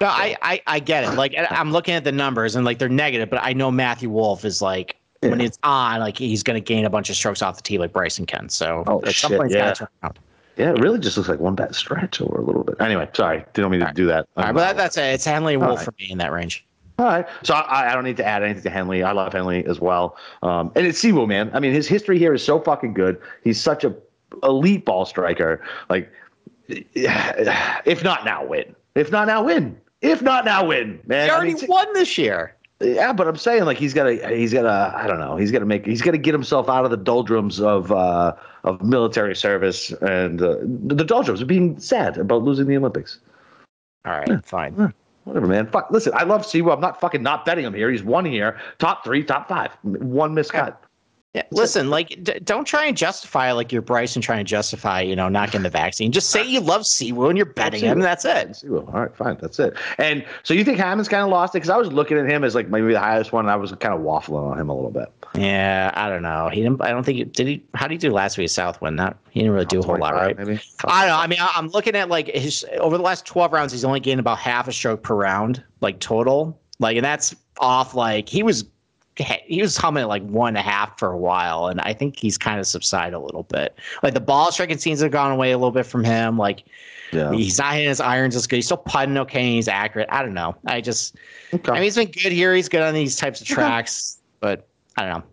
No, 0.01 0.07
I, 0.07 0.37
I 0.43 0.63
I 0.67 0.79
get 0.79 1.05
it. 1.05 1.17
Like 1.17 1.35
I'm 1.51 1.73
looking 1.73 1.95
at 1.95 2.05
the 2.05 2.13
numbers 2.13 2.55
and 2.57 2.65
like 2.65 2.79
they're 2.79 2.89
negative, 2.89 3.29
but 3.29 3.41
I 3.43 3.53
know 3.53 3.71
Matthew 3.71 4.09
Wolff 4.09 4.45
is 4.45 4.63
like 4.63 4.97
when 5.21 5.41
it's 5.41 5.59
on, 5.65 5.99
like 6.01 6.17
he's 6.17 6.43
going 6.43 6.55
to 6.63 6.65
gain 6.65 6.85
a 6.85 6.91
bunch 6.91 7.11
of 7.11 7.17
strokes 7.17 7.43
off 7.43 7.57
the 7.57 7.63
tee 7.63 7.79
like 7.79 7.93
Bryson 7.93 8.25
can. 8.25 8.49
So 8.49 8.85
Oh, 8.87 9.01
at 9.05 9.15
some 9.15 9.31
shit, 9.33 9.39
point, 9.39 9.51
it's 9.51 9.57
yeah. 9.57 9.65
got 9.67 9.75
to 9.75 9.79
turn 9.81 9.89
around. 10.05 10.19
Yeah, 10.57 10.71
it 10.71 10.79
really 10.81 11.01
just 11.01 11.17
looks 11.17 11.29
like 11.29 11.41
one 11.41 11.57
bad 11.57 11.75
stretch 11.75 12.21
over 12.21 12.37
a 12.39 12.43
little 12.45 12.63
bit. 12.63 12.77
Anyway, 12.79 13.09
sorry, 13.15 13.45
didn't 13.55 13.73
mean 13.73 13.81
to 13.81 13.93
do 13.93 14.07
that. 14.07 14.29
All 14.37 14.45
right, 14.45 14.53
but 14.55 14.61
that, 14.61 14.77
that's 14.77 14.97
it. 14.97 15.03
It's 15.15 15.25
Henley 15.25 15.57
Wolff 15.57 15.79
right. 15.79 15.85
for 15.87 15.95
me 15.99 16.11
in 16.13 16.19
that 16.19 16.31
range. 16.31 16.65
All 16.99 17.07
right. 17.07 17.27
So 17.43 17.55
I, 17.55 17.91
I 17.91 17.95
don't 17.95 18.05
need 18.05 18.17
to 18.19 18.25
add 18.25 18.43
anything 18.43 18.63
to 18.63 18.71
Henley. 18.71 19.03
I 19.03 19.13
love 19.13 19.33
Henley 19.33 19.65
as 19.67 19.81
well. 19.81 20.17
Um, 20.43 20.71
and 20.77 20.87
it's 20.87 21.03
Siwoo, 21.03 21.27
man. 21.27 21.51
I 21.53 21.61
mean, 21.61 21.73
his 21.73 21.89
history 21.89 22.19
here 22.19 22.35
is 22.35 22.45
so 22.45 22.61
fucking 22.61 22.95
good. 22.95 23.21
He's 23.43 23.61
such 23.61 23.85
a 23.85 23.95
elite 24.43 24.85
ball 24.85 25.05
striker. 25.05 25.61
Like, 25.91 26.11
if 26.69 28.05
not 28.05 28.25
now, 28.25 28.45
win. 28.45 28.75
If 28.95 29.11
not 29.11 29.27
now, 29.27 29.43
win. 29.43 29.81
If 30.03 30.23
not 30.23 30.45
now, 30.45 30.67
win, 30.67 31.01
man. 31.07 31.27
He 31.27 31.31
I 31.31 31.35
already 31.35 31.55
mean, 31.55 31.67
won 31.67 31.93
this 31.95 32.17
year. 32.19 32.55
yeah, 32.81 33.13
but 33.13 33.27
I'm 33.27 33.37
saying 33.37 33.65
like 33.65 33.79
he's 33.79 33.95
got 33.95 34.05
to 34.05 34.37
he's 34.37 34.53
got 34.53 34.63
to 34.63 34.93
I 34.97 35.07
don't 35.07 35.19
know 35.19 35.37
he's 35.37 35.51
got 35.51 35.61
to 35.61 35.65
make 35.65 35.87
he's 35.87 36.03
got 36.03 36.11
to 36.11 36.19
get 36.19 36.35
himself 36.35 36.69
out 36.69 36.85
of 36.85 36.91
the 36.91 36.97
doldrums 36.97 37.59
of 37.61 37.91
uh, 37.91 38.35
of 38.65 38.83
military 38.83 39.35
service 39.35 39.93
and 40.03 40.43
uh, 40.43 40.57
the 40.61 41.05
doldrums 41.05 41.41
of 41.41 41.49
being 41.49 41.79
sad 41.81 42.19
about 42.19 42.43
losing 42.43 42.67
the 42.67 42.77
Olympics. 42.77 43.19
All 44.05 44.13
right, 44.13 44.45
fine. 44.45 44.93
Whatever, 45.25 45.47
man. 45.47 45.67
Fuck. 45.67 45.91
Listen, 45.91 46.13
I 46.15 46.25
love 46.25 46.43
Siwoo. 46.43 46.73
I'm 46.73 46.81
not 46.81 47.01
fucking 47.01 47.23
not 47.23 47.45
betting 47.45 47.65
him 47.65 47.75
here. 47.75 47.91
He's 47.91 48.03
one 48.03 48.25
here, 48.25 48.59
top 48.79 49.05
three, 49.05 49.23
top 49.25 49.49
five, 49.49 49.71
one 49.83 50.35
miscut. 50.35 50.77
Yeah, 51.33 51.43
listen, 51.51 51.91
like, 51.91 52.11
d- 52.23 52.39
don't 52.45 52.65
try 52.65 52.87
and 52.87 52.97
justify 52.97 53.51
like 53.51 53.73
you're 53.73 53.83
Bryson 53.83 54.23
trying 54.23 54.39
to 54.39 54.45
justify, 54.49 55.01
you 55.01 55.17
know, 55.17 55.29
not 55.29 55.49
getting 55.51 55.65
the 55.65 55.69
vaccine. 55.71 56.13
Just 56.13 56.31
say 56.31 56.45
you 56.47 56.61
love 56.61 56.83
Siwoo 56.83 57.29
and 57.29 57.37
you're 57.37 57.45
betting 57.45 57.81
him. 57.81 57.95
and 57.95 58.03
That's 58.05 58.25
it. 58.25 58.51
Siwoo. 58.51 58.87
All 58.95 59.01
right, 59.01 59.17
fine. 59.17 59.37
That's 59.41 59.59
it. 59.59 59.75
And 59.99 60.25
so 60.45 60.55
you 60.55 60.63
think 60.63 60.79
Hammond's 60.79 61.09
kind 61.09 61.25
of 61.25 61.31
lost 61.31 61.53
it? 61.55 61.59
Because 61.59 61.71
I 61.71 61.77
was 61.77 61.91
looking 61.93 62.19
at 62.19 62.31
him 62.31 62.45
as 62.45 62.55
like 62.55 62.69
maybe 62.69 62.93
the 62.93 63.01
highest 63.01 63.33
one, 63.33 63.47
and 63.47 63.51
I 63.51 63.57
was 63.57 63.73
kind 63.73 63.93
of 63.93 64.01
waffling 64.03 64.49
on 64.49 64.61
him 64.61 64.69
a 64.69 64.75
little 64.77 64.93
bit. 64.93 65.09
Yeah, 65.37 65.91
I 65.95 66.09
don't 66.09 66.23
know. 66.23 66.49
He 66.49 66.63
didn't. 66.63 66.81
I 66.81 66.91
don't 66.91 67.03
think. 67.05 67.19
He, 67.19 67.25
did 67.25 67.47
he? 67.49 67.65
How 67.75 67.89
did 67.89 67.95
he 67.95 67.99
do 67.99 68.13
last 68.13 68.39
week 68.39 68.45
at 68.45 68.51
Southwind? 68.51 68.95
Not. 68.97 69.17
He 69.31 69.41
didn't 69.41 69.53
really 69.53 69.67
do 69.67 69.81
a 69.81 69.83
whole 69.83 69.99
lot, 69.99 70.15
right? 70.15 70.37
Maybe. 70.39 70.61
I 70.85 71.07
don't 71.07 71.09
know. 71.11 71.17
I 71.19 71.27
mean, 71.27 71.39
I'm 71.41 71.69
looking 71.69 71.97
at 71.97 72.09
like 72.09 72.29
his 72.29 72.65
over 72.79 72.97
the 72.97 73.03
last 73.03 73.27
12 73.27 73.53
rounds, 73.53 73.73
he's 73.73 73.85
only 73.85 73.99
gained 74.01 74.21
about 74.21 74.39
half 74.39 74.69
a 74.69 74.73
stroke 74.73 75.03
per 75.03 75.15
round, 75.17 75.63
like 75.81 75.99
total. 75.99 76.59
Like, 76.79 76.97
and 76.97 77.05
that's 77.05 77.35
off. 77.59 77.95
Like 77.97 78.29
he 78.29 78.45
was, 78.45 78.65
he 79.17 79.61
was 79.61 79.77
humming 79.77 80.03
at 80.03 80.09
like 80.09 80.23
one 80.25 80.49
and 80.49 80.59
a 80.59 80.63
half 80.63 80.99
for 81.01 81.11
a 81.11 81.17
while, 81.19 81.67
and 81.67 81.81
I 81.81 81.95
think 81.95 82.17
he's 82.17 82.39
kind 82.39 82.61
of 82.61 82.67
subsided 82.67 83.15
a 83.15 83.21
little 83.21 83.43
bit. 83.45 83.77
Like 84.05 84.15
the 84.15 84.21
ball 84.21 84.53
striking 84.53 84.79
scenes 84.79 85.01
have 85.01 85.11
gone 85.11 85.33
away 85.33 85.51
a 85.51 85.59
little 85.59 85.73
bit 85.73 85.87
from 85.87 86.05
him. 86.05 86.39
Like 86.39 86.63
Yeah. 87.13 87.33
he's 87.33 87.59
not 87.59 87.73
hitting 87.75 87.89
his 87.89 88.01
irons 88.01 88.37
as 88.37 88.47
good. 88.47 88.57
He's 88.57 88.67
still 88.67 88.77
putting 88.77 89.19
okay. 89.19 89.41
And 89.41 89.49
he's 89.55 89.67
accurate. 89.69 90.09
I 90.13 90.23
don't 90.23 90.35
know. 90.35 90.55
I 90.67 90.81
just, 90.81 91.17
Okay. 91.53 91.71
I 91.73 91.75
mean, 91.75 91.83
he's 91.85 91.97
been 91.97 92.11
good 92.13 92.31
here. 92.33 92.55
He's 92.55 92.69
good 92.69 92.83
on 92.83 92.95
these 92.95 93.17
types 93.17 93.41
of 93.41 93.47
tracks, 93.49 94.19
but 94.41 94.69
I 94.97 95.03
don't 95.03 95.19
know. 95.19 95.25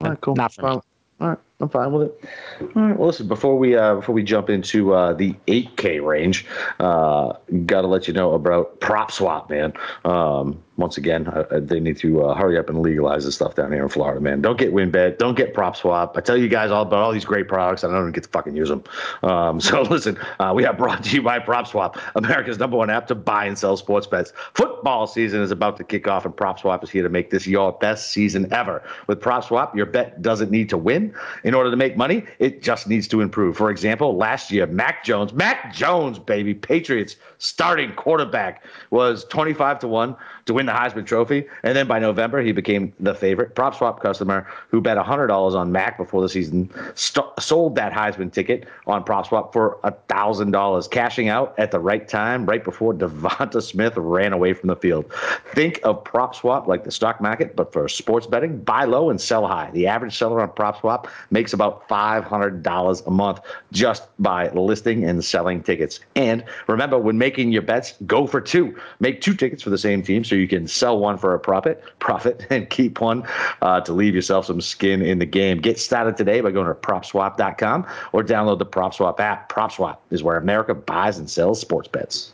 All 0.00 0.10
right, 0.10 0.20
cool. 0.20 0.36
Not 0.36 0.52
for 0.52 0.62
me. 0.62 0.68
All 0.68 0.84
right, 1.20 1.38
I'm 1.58 1.70
fine 1.70 1.90
with 1.92 2.08
it. 2.08 2.28
All 2.60 2.82
right. 2.82 2.98
Well, 2.98 3.08
listen. 3.08 3.28
Before 3.28 3.56
we 3.56 3.76
uh, 3.76 3.94
before 3.96 4.14
we 4.14 4.22
jump 4.22 4.50
into 4.50 4.92
uh, 4.92 5.14
the 5.14 5.34
8K 5.46 6.04
range, 6.04 6.44
uh, 6.80 7.32
got 7.64 7.80
to 7.80 7.86
let 7.86 8.06
you 8.06 8.12
know 8.12 8.34
about 8.34 8.78
Prop 8.80 9.10
Swap, 9.10 9.48
man. 9.48 9.72
Um, 10.04 10.62
once 10.76 10.98
again, 10.98 11.26
uh, 11.28 11.46
uh, 11.50 11.60
they 11.60 11.80
need 11.80 11.96
to 11.96 12.22
uh, 12.22 12.34
hurry 12.34 12.58
up 12.58 12.68
and 12.68 12.80
legalize 12.80 13.24
this 13.24 13.34
stuff 13.34 13.54
down 13.54 13.72
here 13.72 13.82
in 13.82 13.88
Florida, 13.88 14.20
man. 14.20 14.42
Don't 14.42 14.58
get 14.58 14.72
WynnBET. 14.72 15.18
Don't 15.18 15.34
get 15.34 15.54
Prop 15.54 15.74
Swap. 15.76 16.16
I 16.16 16.20
tell 16.20 16.36
you 16.36 16.48
guys 16.48 16.70
all 16.70 16.82
about 16.82 17.00
all 17.00 17.12
these 17.12 17.24
great 17.24 17.48
products. 17.48 17.82
and 17.82 17.92
I 17.92 17.96
don't 17.96 18.04
even 18.04 18.12
get 18.12 18.24
to 18.24 18.28
fucking 18.30 18.54
use 18.54 18.68
them. 18.68 18.84
Um, 19.22 19.60
so 19.66 19.82
listen, 19.82 20.18
uh, 20.38 20.52
we 20.54 20.64
are 20.66 20.74
brought 20.74 21.04
to 21.04 21.14
you 21.14 21.22
by 21.22 21.38
Prop 21.38 21.66
Swap, 21.66 21.98
America's 22.14 22.58
number 22.58 22.76
one 22.76 22.90
app 22.90 23.06
to 23.08 23.14
buy 23.14 23.46
and 23.46 23.58
sell 23.58 23.76
sports 23.76 24.06
bets. 24.06 24.32
Football 24.54 25.06
season 25.06 25.40
is 25.40 25.50
about 25.50 25.76
to 25.78 25.84
kick 25.84 26.06
off, 26.06 26.24
and 26.24 26.36
Prop 26.36 26.58
Swap 26.58 26.84
is 26.84 26.90
here 26.90 27.02
to 27.02 27.08
make 27.08 27.30
this 27.30 27.46
your 27.46 27.72
best 27.72 28.12
season 28.12 28.52
ever. 28.52 28.82
With 29.06 29.20
Prop 29.20 29.44
Swap, 29.44 29.74
your 29.74 29.86
bet 29.86 30.20
doesn't 30.20 30.50
need 30.50 30.68
to 30.68 30.76
win 30.76 31.14
in 31.46 31.54
order 31.54 31.70
to 31.70 31.76
make 31.76 31.96
money. 31.96 32.24
It 32.40 32.60
just 32.60 32.88
needs 32.88 33.06
to 33.08 33.20
improve. 33.20 33.56
For 33.56 33.70
example, 33.70 34.16
last 34.16 34.50
year, 34.50 34.66
Mac 34.66 35.04
Jones, 35.04 35.32
Mac 35.32 35.72
Jones, 35.72 36.18
baby, 36.18 36.52
Patriots 36.52 37.14
starting 37.38 37.94
quarterback 37.94 38.64
was 38.90 39.24
25 39.26 39.78
to 39.78 39.88
1 39.88 40.16
to 40.46 40.54
win 40.54 40.66
the 40.66 40.72
Heisman 40.72 41.04
Trophy. 41.04 41.44
And 41.62 41.76
then 41.76 41.86
by 41.86 41.98
November, 41.98 42.40
he 42.40 42.52
became 42.52 42.92
the 43.00 43.14
favorite. 43.14 43.54
Prop 43.54 43.74
Swap 43.74 44.00
customer 44.00 44.46
who 44.70 44.80
bet 44.80 44.96
$100 44.96 45.54
on 45.54 45.72
Mac 45.72 45.98
before 45.98 46.22
the 46.22 46.28
season 46.28 46.70
st- 46.94 47.26
sold 47.38 47.74
that 47.74 47.92
Heisman 47.92 48.32
ticket 48.32 48.66
on 48.86 49.04
Prop 49.04 49.26
Swap 49.26 49.52
for 49.52 49.78
$1,000, 49.84 50.90
cashing 50.90 51.28
out 51.28 51.54
at 51.58 51.72
the 51.72 51.80
right 51.80 52.08
time, 52.08 52.46
right 52.46 52.62
before 52.62 52.94
Devonta 52.94 53.62
Smith 53.62 53.96
ran 53.96 54.32
away 54.32 54.52
from 54.52 54.68
the 54.68 54.76
field. 54.76 55.12
Think 55.52 55.80
of 55.82 56.02
Prop 56.04 56.34
Swap 56.34 56.68
like 56.68 56.84
the 56.84 56.92
stock 56.92 57.20
market, 57.20 57.56
but 57.56 57.72
for 57.72 57.88
sports 57.88 58.26
betting. 58.26 58.58
Buy 58.58 58.84
low 58.84 59.10
and 59.10 59.20
sell 59.20 59.46
high. 59.46 59.70
The 59.72 59.88
average 59.88 60.16
seller 60.16 60.40
on 60.40 60.50
Prop 60.50 60.80
Swap 60.80 61.08
makes 61.30 61.52
about 61.52 61.88
$500 61.88 63.06
a 63.06 63.10
month 63.10 63.40
just 63.72 64.04
by 64.20 64.48
listing 64.50 65.04
and 65.04 65.24
selling 65.24 65.62
tickets. 65.62 65.98
And 66.14 66.44
remember, 66.68 66.98
when 66.98 67.18
making 67.18 67.50
your 67.50 67.62
bets, 67.62 67.94
go 68.06 68.28
for 68.28 68.40
two. 68.40 68.76
Make 69.00 69.20
two 69.20 69.34
tickets 69.34 69.62
for 69.62 69.70
the 69.70 69.78
same 69.78 70.02
team 70.02 70.22
so 70.22 70.35
you 70.36 70.48
can 70.48 70.66
sell 70.66 70.98
one 70.98 71.18
for 71.18 71.34
a 71.34 71.40
profit, 71.40 71.82
profit, 71.98 72.46
and 72.50 72.68
keep 72.70 73.00
one 73.00 73.26
uh, 73.62 73.80
to 73.80 73.92
leave 73.92 74.14
yourself 74.14 74.46
some 74.46 74.60
skin 74.60 75.02
in 75.02 75.18
the 75.18 75.26
game. 75.26 75.58
Get 75.58 75.78
started 75.78 76.16
today 76.16 76.40
by 76.40 76.50
going 76.50 76.66
to 76.66 76.74
PropSwap.com 76.74 77.86
or 78.12 78.22
download 78.22 78.58
the 78.58 78.66
PropSwap 78.66 79.20
app. 79.20 79.52
PropSwap 79.52 79.98
is 80.10 80.22
where 80.22 80.36
America 80.36 80.74
buys 80.74 81.18
and 81.18 81.28
sells 81.28 81.60
sports 81.60 81.88
bets. 81.88 82.32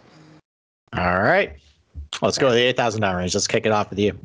All 0.97 1.23
right. 1.23 1.55
Let's 2.21 2.37
go 2.37 2.49
to 2.49 2.55
the 2.55 2.61
eight 2.61 2.77
thousand 2.77 3.01
dollar 3.01 3.17
range. 3.17 3.35
Let's 3.35 3.47
kick 3.47 3.65
it 3.65 3.73
off 3.73 3.89
with 3.89 3.99
you. 3.99 4.19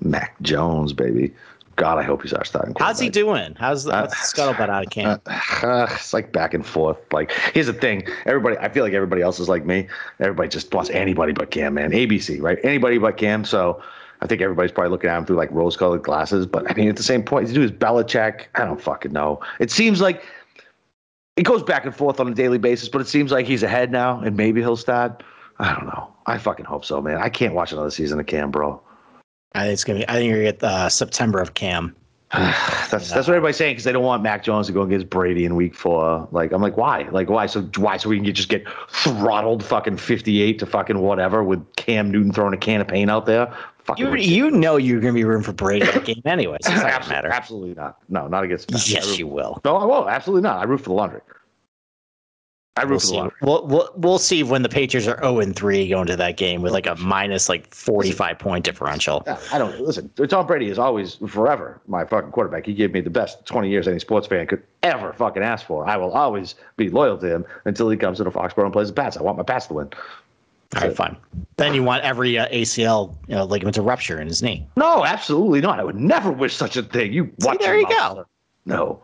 Mac 0.00 0.40
Jones, 0.40 0.92
baby. 0.92 1.34
God, 1.78 1.96
I 1.96 2.02
hope 2.02 2.22
he's 2.22 2.32
our 2.32 2.44
starting. 2.44 2.74
How's 2.76 2.98
he 2.98 3.08
doing? 3.08 3.54
How's 3.56 3.84
the, 3.84 3.92
the 3.92 4.08
scuttlebutt 4.08 4.68
out 4.68 4.84
of 4.84 4.90
camp? 4.90 5.22
Uh, 5.62 5.86
it's 5.92 6.12
like 6.12 6.32
back 6.32 6.52
and 6.52 6.66
forth. 6.66 6.98
Like, 7.12 7.30
here's 7.54 7.68
the 7.68 7.72
thing. 7.72 8.02
Everybody, 8.26 8.56
I 8.58 8.68
feel 8.68 8.82
like 8.82 8.94
everybody 8.94 9.22
else 9.22 9.38
is 9.38 9.48
like 9.48 9.64
me. 9.64 9.86
Everybody 10.18 10.48
just 10.48 10.74
wants 10.74 10.90
anybody 10.90 11.32
but 11.32 11.52
Cam, 11.52 11.74
man. 11.74 11.92
ABC, 11.92 12.42
right? 12.42 12.58
Anybody 12.64 12.98
but 12.98 13.16
Cam. 13.16 13.44
So 13.44 13.80
I 14.20 14.26
think 14.26 14.42
everybody's 14.42 14.72
probably 14.72 14.90
looking 14.90 15.08
at 15.08 15.18
him 15.18 15.24
through 15.24 15.36
like 15.36 15.52
rose 15.52 15.76
colored 15.76 16.02
glasses. 16.02 16.46
But 16.46 16.68
I 16.68 16.74
mean, 16.74 16.88
at 16.88 16.96
the 16.96 17.04
same 17.04 17.22
point, 17.22 17.46
to 17.46 17.54
do 17.54 17.60
his 17.60 17.70
Belichick, 17.70 18.46
I 18.56 18.64
don't 18.64 18.80
fucking 18.80 19.12
know. 19.12 19.40
It 19.60 19.70
seems 19.70 20.00
like 20.00 20.24
it 21.36 21.44
goes 21.44 21.62
back 21.62 21.84
and 21.84 21.94
forth 21.94 22.18
on 22.18 22.26
a 22.26 22.34
daily 22.34 22.58
basis, 22.58 22.88
but 22.88 23.00
it 23.00 23.06
seems 23.06 23.30
like 23.30 23.46
he's 23.46 23.62
ahead 23.62 23.92
now 23.92 24.18
and 24.18 24.36
maybe 24.36 24.60
he'll 24.60 24.76
start. 24.76 25.22
I 25.60 25.72
don't 25.74 25.86
know. 25.86 26.12
I 26.26 26.38
fucking 26.38 26.64
hope 26.64 26.84
so, 26.84 27.00
man. 27.00 27.18
I 27.18 27.28
can't 27.28 27.54
watch 27.54 27.70
another 27.70 27.92
season 27.92 28.18
of 28.18 28.26
Cam, 28.26 28.50
bro. 28.50 28.82
I 29.58 29.62
think 29.64 29.72
it's 29.74 29.84
gonna 29.84 29.98
be. 30.00 30.08
I 30.08 30.14
think 30.14 30.28
you're 30.28 30.38
gonna 30.38 30.52
get 30.52 30.62
uh, 30.62 30.88
September 30.88 31.40
of 31.40 31.54
Cam. 31.54 31.94
that's 32.32 32.90
that's 32.90 33.10
what 33.10 33.28
everybody's 33.30 33.56
saying 33.56 33.72
because 33.72 33.84
they 33.84 33.92
don't 33.92 34.02
want 34.04 34.22
Mac 34.22 34.44
Jones 34.44 34.66
to 34.66 34.72
go 34.74 34.82
against 34.82 35.08
Brady 35.08 35.44
in 35.46 35.56
Week 35.56 35.74
Four. 35.74 36.28
Like 36.30 36.52
I'm 36.52 36.60
like, 36.60 36.76
why? 36.76 37.08
Like 37.10 37.30
why? 37.30 37.46
So 37.46 37.62
why? 37.76 37.96
So 37.96 38.08
we 38.10 38.16
can 38.16 38.24
get, 38.24 38.34
just 38.34 38.50
get 38.50 38.64
throttled, 38.90 39.64
fucking 39.64 39.96
58 39.96 40.58
to 40.58 40.66
fucking 40.66 40.98
whatever 40.98 41.42
with 41.42 41.64
Cam 41.76 42.10
Newton 42.10 42.32
throwing 42.32 42.52
a 42.52 42.58
can 42.58 42.80
of 42.82 42.88
paint 42.88 43.10
out 43.10 43.24
there. 43.24 43.52
Fucking 43.84 44.04
You 44.04 44.12
ridiculous. 44.12 44.36
you 44.36 44.50
know 44.50 44.76
you're 44.76 45.00
gonna 45.00 45.14
be 45.14 45.24
room 45.24 45.42
for 45.42 45.54
Brady 45.54 45.86
that 45.86 46.04
game 46.04 46.20
anyways. 46.26 46.60
Not 46.66 46.84
absolutely, 46.84 47.14
matter. 47.14 47.28
absolutely 47.30 47.74
not. 47.74 47.96
No, 48.10 48.28
not 48.28 48.44
against. 48.44 48.70
Mac. 48.70 48.86
Yes, 48.86 49.08
root- 49.08 49.18
you 49.18 49.26
will. 49.26 49.58
No, 49.64 49.76
I 49.76 49.86
won't. 49.86 50.10
Absolutely 50.10 50.42
not. 50.42 50.58
I 50.58 50.64
root 50.64 50.78
for 50.78 50.90
the 50.90 50.94
laundry. 50.94 51.22
I 52.78 52.82
root 52.82 52.90
We'll 52.90 52.98
for 53.00 53.06
the 53.06 53.10
see. 53.10 53.16
laundry. 53.16 53.36
We'll, 53.42 53.66
we'll 53.66 53.90
we'll 53.96 54.18
see 54.18 54.42
when 54.42 54.62
the 54.62 54.68
Patriots 54.68 55.06
are 55.08 55.18
0 55.20 55.40
and 55.40 55.54
3 55.54 55.88
going 55.88 56.06
to 56.06 56.16
that 56.16 56.36
game 56.36 56.62
with 56.62 56.72
like 56.72 56.86
a 56.86 56.94
minus 56.96 57.48
like 57.48 57.72
45 57.74 58.38
point 58.38 58.64
differential. 58.64 59.22
Yeah, 59.26 59.38
I 59.52 59.58
don't 59.58 59.80
listen. 59.80 60.10
Tom 60.28 60.46
Brady 60.46 60.68
is 60.68 60.78
always 60.78 61.16
forever 61.28 61.80
my 61.86 62.04
fucking 62.04 62.30
quarterback. 62.30 62.66
He 62.66 62.74
gave 62.74 62.92
me 62.92 63.00
the 63.00 63.10
best 63.10 63.44
20 63.46 63.68
years 63.68 63.86
any 63.88 63.98
sports 63.98 64.26
fan 64.26 64.46
could 64.46 64.62
ever 64.82 65.12
fucking 65.12 65.42
ask 65.42 65.66
for. 65.66 65.86
I 65.88 65.96
will 65.96 66.12
always 66.12 66.54
be 66.76 66.88
loyal 66.88 67.18
to 67.18 67.26
him 67.26 67.44
until 67.64 67.88
he 67.90 67.96
comes 67.96 68.18
to 68.18 68.24
the 68.24 68.30
Foxborough 68.30 68.64
and 68.64 68.72
plays 68.72 68.88
the 68.88 68.94
Pats. 68.94 69.16
I 69.16 69.22
want 69.22 69.36
my 69.38 69.44
Pats 69.44 69.66
to 69.66 69.74
win. 69.74 69.90
All 70.76 70.82
right, 70.82 70.94
fine. 70.94 71.16
Then 71.56 71.72
you 71.74 71.82
want 71.82 72.04
every 72.04 72.38
uh, 72.38 72.46
ACL 72.48 73.14
you 73.26 73.34
know, 73.34 73.44
ligament 73.44 73.74
to 73.76 73.82
rupture 73.82 74.20
in 74.20 74.28
his 74.28 74.42
knee. 74.42 74.66
No, 74.76 75.02
absolutely 75.04 75.62
not. 75.62 75.80
I 75.80 75.84
would 75.84 75.96
never 75.96 76.30
wish 76.30 76.54
such 76.54 76.76
a 76.76 76.82
thing. 76.82 77.12
You 77.12 77.32
watch. 77.40 77.58
there 77.60 77.76
you 77.78 77.84
mouth, 77.88 78.16
go. 78.16 78.26
No, 78.66 78.76
All 78.76 79.00
right, 79.00 79.02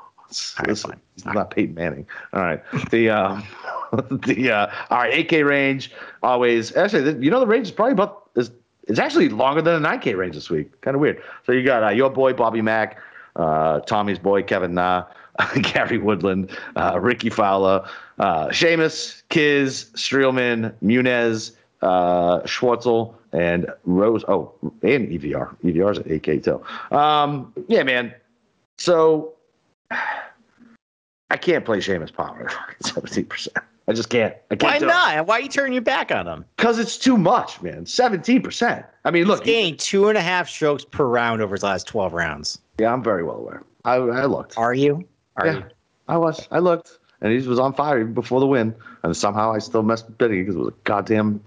listen, 0.66 1.00
he's 1.14 1.24
not 1.24 1.50
Peyton 1.50 1.74
Manning. 1.74 2.06
All 2.32 2.42
right, 2.42 2.62
the 2.90 3.10
um, 3.10 3.44
the 4.26 4.50
uh, 4.50 4.70
all 4.90 4.98
right, 4.98 5.28
8K 5.28 5.46
range 5.46 5.92
always. 6.22 6.74
Actually, 6.76 7.24
you 7.24 7.30
know 7.30 7.40
the 7.40 7.46
range 7.46 7.68
is 7.68 7.72
probably 7.72 7.92
about 7.92 8.30
is 8.37 8.50
it's 8.88 8.98
actually 8.98 9.28
longer 9.28 9.62
than 9.62 9.84
a 9.84 9.88
9K 9.88 10.16
range 10.16 10.34
this 10.34 10.50
week. 10.50 10.80
Kind 10.80 10.94
of 10.94 11.00
weird. 11.00 11.22
So 11.46 11.52
you 11.52 11.64
got 11.64 11.82
uh, 11.82 11.90
your 11.90 12.10
boy 12.10 12.32
Bobby 12.32 12.62
Mack, 12.62 12.98
uh, 13.37 13.80
Tommy's 13.80 14.18
boy 14.18 14.42
Kevin 14.42 14.74
Na, 14.74 15.04
Gary 15.62 15.98
Woodland, 15.98 16.50
uh, 16.76 16.98
Rickie 17.00 17.30
Fowler, 17.30 17.87
uh, 18.18 18.48
Seamus, 18.48 19.22
Kiz, 19.28 19.90
Streelman, 19.94 20.72
Muñoz, 20.82 21.52
uh, 21.82 22.40
Schwartzel, 22.42 23.14
and 23.32 23.66
Rose. 23.84 24.24
Oh, 24.28 24.52
and 24.82 25.08
EVR. 25.08 25.56
EVR's 25.64 25.98
at 25.98 26.06
8K 26.06 26.44
too. 26.44 26.96
Um, 26.96 27.52
yeah, 27.68 27.82
man. 27.82 28.14
So 28.76 29.34
I 29.90 31.37
can't 31.37 31.64
play 31.64 31.79
Seamus 31.79 32.12
Palmer 32.12 32.49
at 32.49 32.87
seventeen 32.87 33.27
percent. 33.27 33.57
I 33.87 33.92
just 33.92 34.09
can't. 34.09 34.35
I 34.51 34.57
can't 34.57 34.83
Why 34.83 34.87
not? 34.87 35.27
Why 35.27 35.38
are 35.38 35.40
you 35.40 35.49
turning 35.49 35.75
your 35.75 35.83
back 35.83 36.11
on 36.11 36.27
him? 36.27 36.44
Because 36.57 36.79
it's 36.79 36.97
too 36.97 37.18
much, 37.18 37.61
man. 37.61 37.85
Seventeen 37.87 38.42
percent. 38.42 38.87
I 39.05 39.11
mean, 39.11 39.27
look. 39.27 39.44
He's 39.44 39.53
gained 39.53 39.79
two 39.79 40.09
and 40.09 40.16
a 40.16 40.23
half 40.23 40.49
strokes 40.49 40.85
per 40.85 41.07
round 41.07 41.42
over 41.42 41.55
his 41.55 41.62
last 41.62 41.87
twelve 41.87 42.12
rounds. 42.12 42.59
Yeah, 42.79 42.92
I'm 42.92 43.03
very 43.03 43.23
well 43.23 43.37
aware. 43.37 43.62
I, 43.85 43.97
I 43.97 44.25
looked. 44.25 44.57
Are 44.57 44.75
you? 44.75 45.07
Are 45.37 45.47
yeah, 45.47 45.57
you? 45.57 45.64
I 46.09 46.16
was. 46.16 46.49
I 46.51 46.61
looked, 46.61 46.99
and 47.20 47.33
he 47.33 47.47
was 47.47 47.59
on 47.59 47.75
fire 47.75 48.01
even 48.01 48.14
before 48.14 48.40
the 48.40 48.47
win, 48.47 48.75
and 49.03 49.16
somehow 49.16 49.53
I 49.53 49.59
still 49.59 49.83
messed 49.83 50.07
with 50.07 50.18
bidding 50.18 50.40
because 50.42 50.57
it 50.57 50.59
was 50.59 50.68
a 50.68 50.77
goddamn 50.85 51.42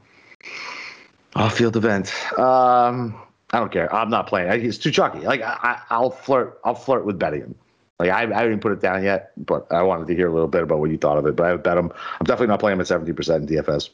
off-field 1.36 1.76
event. 1.76 2.14
Um, 2.38 3.16
I 3.52 3.60
don't 3.60 3.72
care. 3.72 3.94
I'm 3.94 4.10
not 4.10 4.28
playing. 4.28 4.62
He's 4.62 4.78
too 4.78 4.92
chalky. 4.92 5.20
Like 5.20 5.42
I, 5.42 5.82
I, 5.90 6.00
will 6.00 6.12
flirt. 6.12 6.60
I'll 6.64 6.76
flirt 6.76 7.06
with 7.06 7.18
betting 7.18 7.42
him. 7.42 7.56
Like 8.00 8.10
I, 8.12 8.22
I 8.24 8.44
didn't 8.44 8.60
put 8.60 8.72
it 8.72 8.82
down 8.82 9.04
yet, 9.04 9.32
but 9.38 9.66
I 9.72 9.82
wanted 9.82 10.08
to 10.08 10.16
hear 10.16 10.28
a 10.28 10.34
little 10.34 10.48
bit 10.48 10.64
about 10.64 10.80
what 10.80 10.92
you 10.92 10.98
thought 10.98 11.18
of 11.18 11.26
it. 11.26 11.36
But 11.36 11.48
I 11.48 11.52
would 11.54 11.64
bet 11.64 11.78
him. 11.78 11.92
I'm 12.20 12.26
definitely 12.26 12.48
not 12.48 12.60
playing 12.60 12.78
him 12.78 12.82
at 12.82 12.88
70 12.88 13.12
percent 13.14 13.50
in 13.50 13.58
DFS. 13.58 13.90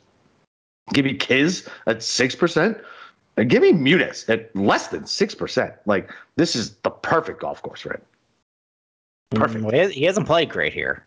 Give 0.92 1.06
me 1.06 1.14
Kiz 1.14 1.68
at 1.88 2.04
six 2.04 2.36
percent. 2.36 2.78
And 3.38 3.50
give 3.50 3.64
me 3.64 3.72
Muñoz 3.72 4.30
at 4.30 4.56
less 4.56 4.90
than 4.90 5.08
six 5.08 5.34
percent. 5.34 5.74
Like 5.86 6.12
this 6.36 6.56
is 6.56 6.76
the 6.84 6.90
perfect 6.90 7.40
golf 7.40 7.62
course 7.62 7.84
him. 7.84 8.02
Perfect. 9.32 9.64
Mm, 9.64 9.92
he 9.92 10.04
hasn't 10.04 10.28
played 10.28 10.50
great 10.50 10.74
here. 10.74 11.06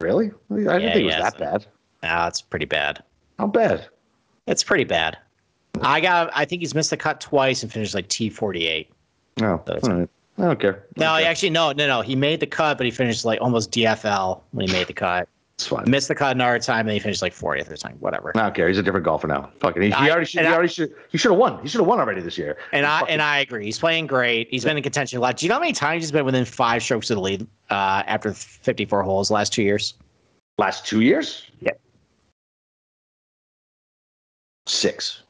Really? 0.00 0.32
I 0.50 0.54
didn't 0.54 0.64
yeah, 0.64 0.92
think 0.92 0.96
it 0.96 1.04
was 1.04 1.14
that 1.16 1.38
bad. 1.38 1.66
No, 2.02 2.26
it's 2.26 2.40
pretty 2.40 2.64
bad. 2.64 3.02
How 3.38 3.46
bad? 3.46 3.86
It's 4.46 4.64
pretty 4.64 4.84
bad. 4.84 5.18
I 5.82 6.00
got. 6.00 6.30
I 6.34 6.44
think 6.44 6.62
he's 6.62 6.74
missed 6.74 6.90
the 6.90 6.96
cut 6.96 7.20
twice 7.20 7.62
and 7.62 7.72
finished 7.72 7.94
like 7.94 8.08
T 8.08 8.30
forty 8.30 8.66
eight. 8.66 8.90
Oh, 9.42 9.62
so 9.66 9.78
right. 9.82 10.08
I 10.40 10.46
don't 10.46 10.60
care. 10.60 10.86
I 10.96 11.00
no, 11.00 11.16
care. 11.18 11.30
actually, 11.30 11.50
no, 11.50 11.72
no, 11.72 11.86
no. 11.86 12.00
He 12.00 12.16
made 12.16 12.40
the 12.40 12.46
cut, 12.46 12.78
but 12.78 12.86
he 12.86 12.90
finished 12.90 13.24
like 13.24 13.40
almost 13.40 13.70
DFL 13.72 14.40
when 14.52 14.66
he 14.66 14.72
made 14.72 14.86
the 14.86 14.94
cut. 14.94 15.28
It's 15.60 15.66
fine. 15.66 15.84
Missed 15.90 16.08
the 16.08 16.14
cut 16.14 16.34
another 16.34 16.58
time, 16.58 16.86
and 16.86 16.94
he 16.94 16.98
finished 16.98 17.20
like 17.20 17.34
40th 17.34 17.70
or 17.70 17.76
something. 17.76 18.00
Whatever. 18.00 18.32
I 18.34 18.44
don't 18.44 18.54
care. 18.54 18.66
He's 18.66 18.78
a 18.78 18.82
different 18.82 19.04
golfer 19.04 19.26
now. 19.26 19.50
Fucking, 19.60 19.82
he, 19.82 19.88
he 19.88 20.10
already 20.10 20.24
should. 20.24 20.40
He 20.40 20.46
I, 20.46 20.54
already 20.54 20.72
should. 20.72 20.94
He 21.10 21.18
should 21.18 21.32
have 21.32 21.38
won. 21.38 21.60
He 21.62 21.68
should 21.68 21.80
have 21.80 21.86
won 21.86 22.00
already 22.00 22.22
this 22.22 22.38
year. 22.38 22.56
And 22.72 22.86
I 22.86 23.00
fucking, 23.00 23.12
and 23.12 23.20
I 23.20 23.40
agree. 23.40 23.66
He's 23.66 23.78
playing 23.78 24.06
great. 24.06 24.48
He's 24.50 24.64
been 24.64 24.78
in 24.78 24.82
contention 24.82 25.18
a 25.18 25.20
lot. 25.20 25.36
Do 25.36 25.44
you 25.44 25.50
know 25.50 25.56
how 25.56 25.60
many 25.60 25.74
times 25.74 26.02
he's 26.02 26.12
been 26.12 26.24
within 26.24 26.46
five 26.46 26.82
strokes 26.82 27.10
of 27.10 27.16
the 27.16 27.20
lead 27.20 27.46
uh, 27.68 28.04
after 28.06 28.32
54 28.32 29.02
holes 29.02 29.30
last 29.30 29.52
two 29.52 29.62
years? 29.62 29.94
Last 30.56 30.86
two 30.86 31.02
years? 31.02 31.44
Yeah. 31.60 31.72
Six. 34.66 35.24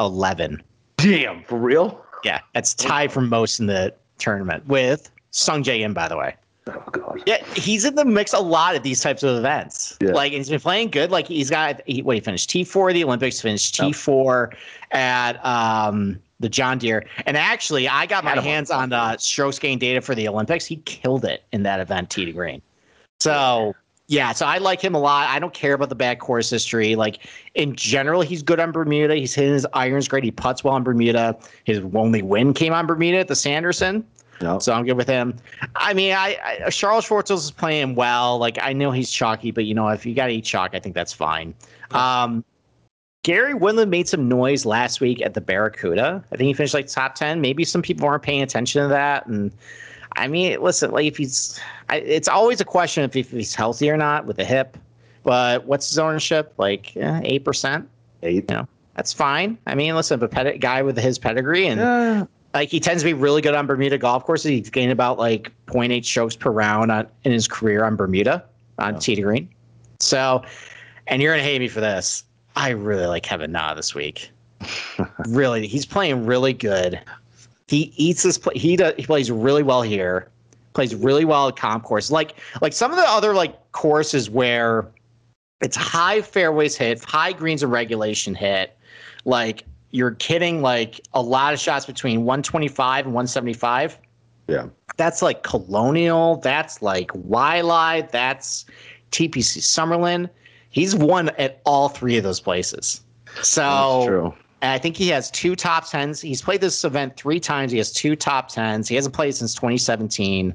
11. 0.00 0.60
Damn, 0.96 1.44
for 1.44 1.56
real? 1.56 2.04
Yeah, 2.24 2.40
that's 2.52 2.74
tied 2.74 3.12
for 3.12 3.20
most 3.20 3.60
in 3.60 3.66
the 3.66 3.94
tournament 4.20 4.66
with 4.68 5.10
Sungjae 5.32 5.80
Im, 5.80 5.94
by 5.94 6.08
the 6.08 6.16
way. 6.16 6.36
Oh 6.68 6.82
god. 6.92 7.22
Yeah, 7.26 7.42
he's 7.54 7.84
in 7.84 7.94
the 7.94 8.04
mix 8.04 8.32
a 8.32 8.38
lot 8.38 8.74
at 8.74 8.82
these 8.82 9.00
types 9.00 9.22
of 9.22 9.36
events. 9.36 9.96
Yeah. 10.00 10.12
Like 10.12 10.32
he's 10.32 10.48
been 10.48 10.60
playing 10.60 10.90
good. 10.90 11.10
Like 11.10 11.26
he's 11.26 11.50
got 11.50 11.80
he, 11.86 12.02
what 12.02 12.14
he 12.16 12.20
finished 12.20 12.50
T 12.50 12.64
four 12.64 12.92
the 12.92 13.02
Olympics, 13.02 13.40
finished 13.40 13.74
T 13.74 13.92
four 13.92 14.52
at 14.92 15.44
um, 15.44 16.20
the 16.38 16.48
John 16.48 16.78
Deere, 16.78 17.04
and 17.26 17.36
actually 17.36 17.88
I 17.88 18.06
got 18.06 18.24
my 18.24 18.38
hands 18.40 18.70
on 18.70 18.90
the 18.90 19.16
strokes 19.16 19.58
gain 19.58 19.78
data 19.78 20.00
for 20.00 20.14
the 20.14 20.28
Olympics. 20.28 20.64
He 20.64 20.76
killed 20.76 21.24
it 21.24 21.42
in 21.52 21.62
that 21.64 21.80
event, 21.80 22.10
T 22.10 22.24
to 22.24 22.32
green. 22.32 22.62
So 23.20 23.74
yeah, 24.10 24.32
so 24.32 24.44
I 24.44 24.58
like 24.58 24.80
him 24.80 24.96
a 24.96 24.98
lot. 24.98 25.28
I 25.28 25.38
don't 25.38 25.54
care 25.54 25.72
about 25.72 25.88
the 25.88 25.94
bad 25.94 26.18
course 26.18 26.50
history. 26.50 26.96
Like 26.96 27.28
in 27.54 27.76
general, 27.76 28.22
he's 28.22 28.42
good 28.42 28.58
on 28.58 28.72
Bermuda. 28.72 29.14
He's 29.14 29.32
hitting 29.32 29.52
his 29.52 29.68
irons 29.72 30.08
great. 30.08 30.24
He 30.24 30.32
puts 30.32 30.64
well 30.64 30.74
on 30.74 30.82
Bermuda. 30.82 31.38
His 31.62 31.80
only 31.94 32.20
win 32.20 32.52
came 32.52 32.72
on 32.72 32.88
Bermuda 32.88 33.18
at 33.18 33.28
the 33.28 33.36
Sanderson. 33.36 34.04
No. 34.42 34.58
So 34.58 34.72
I'm 34.72 34.84
good 34.84 34.96
with 34.96 35.06
him. 35.06 35.36
I 35.76 35.94
mean, 35.94 36.12
I, 36.12 36.36
I 36.64 36.70
Charles 36.70 37.06
Schwartzel 37.06 37.36
is 37.36 37.52
playing 37.52 37.94
well. 37.94 38.36
Like 38.38 38.58
I 38.60 38.72
know 38.72 38.90
he's 38.90 39.12
chalky, 39.12 39.52
but 39.52 39.64
you 39.64 39.74
know 39.74 39.86
if 39.86 40.04
you 40.04 40.12
got 40.12 40.26
to 40.26 40.32
eat 40.32 40.44
chalk, 40.44 40.74
I 40.74 40.80
think 40.80 40.96
that's 40.96 41.12
fine. 41.12 41.54
Um, 41.92 42.44
Gary 43.22 43.54
Woodland 43.54 43.92
made 43.92 44.08
some 44.08 44.28
noise 44.28 44.66
last 44.66 45.00
week 45.00 45.22
at 45.22 45.34
the 45.34 45.40
Barracuda. 45.40 46.24
I 46.32 46.36
think 46.36 46.48
he 46.48 46.54
finished 46.54 46.74
like 46.74 46.88
top 46.88 47.14
ten. 47.14 47.40
Maybe 47.40 47.64
some 47.64 47.80
people 47.80 48.08
aren't 48.08 48.24
paying 48.24 48.42
attention 48.42 48.82
to 48.82 48.88
that. 48.88 49.28
And 49.28 49.52
I 50.16 50.28
mean, 50.28 50.60
listen, 50.60 50.90
like 50.90 51.06
if 51.06 51.16
he's, 51.16 51.58
I, 51.88 51.96
it's 51.96 52.28
always 52.28 52.60
a 52.60 52.64
question 52.64 53.04
of 53.04 53.14
if 53.14 53.30
he's 53.30 53.54
healthy 53.54 53.90
or 53.90 53.96
not 53.96 54.26
with 54.26 54.36
the 54.36 54.44
hip. 54.44 54.76
But 55.22 55.66
what's 55.66 55.88
his 55.88 55.98
ownership? 55.98 56.54
Like 56.56 56.96
eh, 56.96 57.20
eight 57.24 57.44
percent. 57.44 57.88
Eight. 58.22 58.48
You 58.48 58.54
know, 58.54 58.68
that's 58.96 59.12
fine. 59.12 59.58
I 59.66 59.74
mean, 59.74 59.94
listen, 59.94 60.22
a 60.22 60.28
ped- 60.28 60.60
guy 60.60 60.82
with 60.82 60.98
his 60.98 61.18
pedigree 61.18 61.66
and. 61.66 61.80
Uh, 61.80 62.26
like 62.52 62.68
he 62.68 62.80
tends 62.80 63.02
to 63.02 63.06
be 63.06 63.14
really 63.14 63.42
good 63.42 63.54
on 63.54 63.66
Bermuda 63.66 63.96
golf 63.96 64.24
courses. 64.24 64.50
He's 64.50 64.70
gained 64.70 64.90
about 64.90 65.18
like 65.18 65.52
0.8 65.66 66.04
strokes 66.04 66.34
per 66.34 66.50
round 66.50 66.90
on, 66.90 67.06
in 67.22 67.30
his 67.30 67.46
career 67.46 67.84
on 67.84 67.94
Bermuda 67.94 68.44
on 68.80 68.96
oh. 68.96 68.98
tee 68.98 69.14
to 69.14 69.22
green. 69.22 69.48
So, 70.00 70.42
and 71.06 71.22
you're 71.22 71.32
gonna 71.32 71.44
hate 71.44 71.60
me 71.60 71.68
for 71.68 71.80
this. 71.80 72.24
I 72.56 72.70
really 72.70 73.06
like 73.06 73.22
Kevin 73.22 73.52
Na 73.52 73.74
this 73.74 73.94
week. 73.94 74.30
really, 75.28 75.66
he's 75.66 75.86
playing 75.86 76.26
really 76.26 76.52
good. 76.52 77.00
He 77.70 77.92
eats 77.96 78.24
this. 78.24 78.36
Play, 78.36 78.58
he 78.58 78.74
does, 78.76 78.94
he 78.96 79.06
plays 79.06 79.30
really 79.30 79.62
well 79.62 79.82
here. 79.82 80.28
Plays 80.72 80.92
really 80.92 81.24
well 81.24 81.46
at 81.46 81.56
comp 81.56 81.84
course. 81.84 82.10
Like 82.10 82.34
like 82.60 82.72
some 82.72 82.90
of 82.90 82.96
the 82.96 83.08
other 83.08 83.32
like 83.32 83.70
courses 83.70 84.28
where 84.28 84.88
it's 85.60 85.76
high 85.76 86.20
fairways 86.20 86.76
hit, 86.76 87.04
high 87.04 87.32
greens 87.32 87.62
and 87.62 87.70
regulation 87.70 88.34
hit. 88.34 88.76
Like 89.24 89.62
you're 89.92 90.16
kidding 90.16 90.62
like 90.62 91.00
a 91.14 91.22
lot 91.22 91.54
of 91.54 91.60
shots 91.60 91.86
between 91.86 92.24
125 92.24 93.06
and 93.06 93.14
175. 93.14 93.98
Yeah. 94.48 94.66
That's 94.96 95.22
like 95.22 95.44
Colonial. 95.44 96.36
That's 96.38 96.82
like 96.82 97.12
Waialae. 97.12 98.10
That's 98.10 98.66
TPC 99.12 99.58
Summerlin. 99.58 100.28
He's 100.70 100.96
won 100.96 101.28
at 101.30 101.60
all 101.64 101.88
three 101.88 102.16
of 102.16 102.24
those 102.24 102.40
places. 102.40 103.02
So 103.42 104.34
true. 104.60 104.68
I 104.68 104.78
think 104.78 104.96
he 104.96 105.08
has 105.08 105.30
two 105.30 105.56
top 105.56 105.88
tens. 105.88 106.20
He's 106.20 106.42
played 106.42 106.60
this 106.60 106.84
event 106.84 107.16
three 107.16 107.40
times. 107.40 107.72
He 107.72 107.78
has 107.78 107.92
two 107.92 108.16
top 108.16 108.48
tens. 108.48 108.88
He 108.88 108.94
hasn't 108.94 109.14
played 109.14 109.34
since 109.34 109.54
2017. 109.54 110.54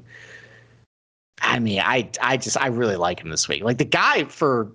I 1.42 1.58
mean, 1.58 1.80
I 1.80 2.08
I 2.20 2.36
just 2.36 2.60
I 2.60 2.68
really 2.68 2.96
like 2.96 3.20
him 3.20 3.30
this 3.30 3.48
week. 3.48 3.62
Like 3.62 3.78
the 3.78 3.84
guy 3.84 4.24
for 4.24 4.72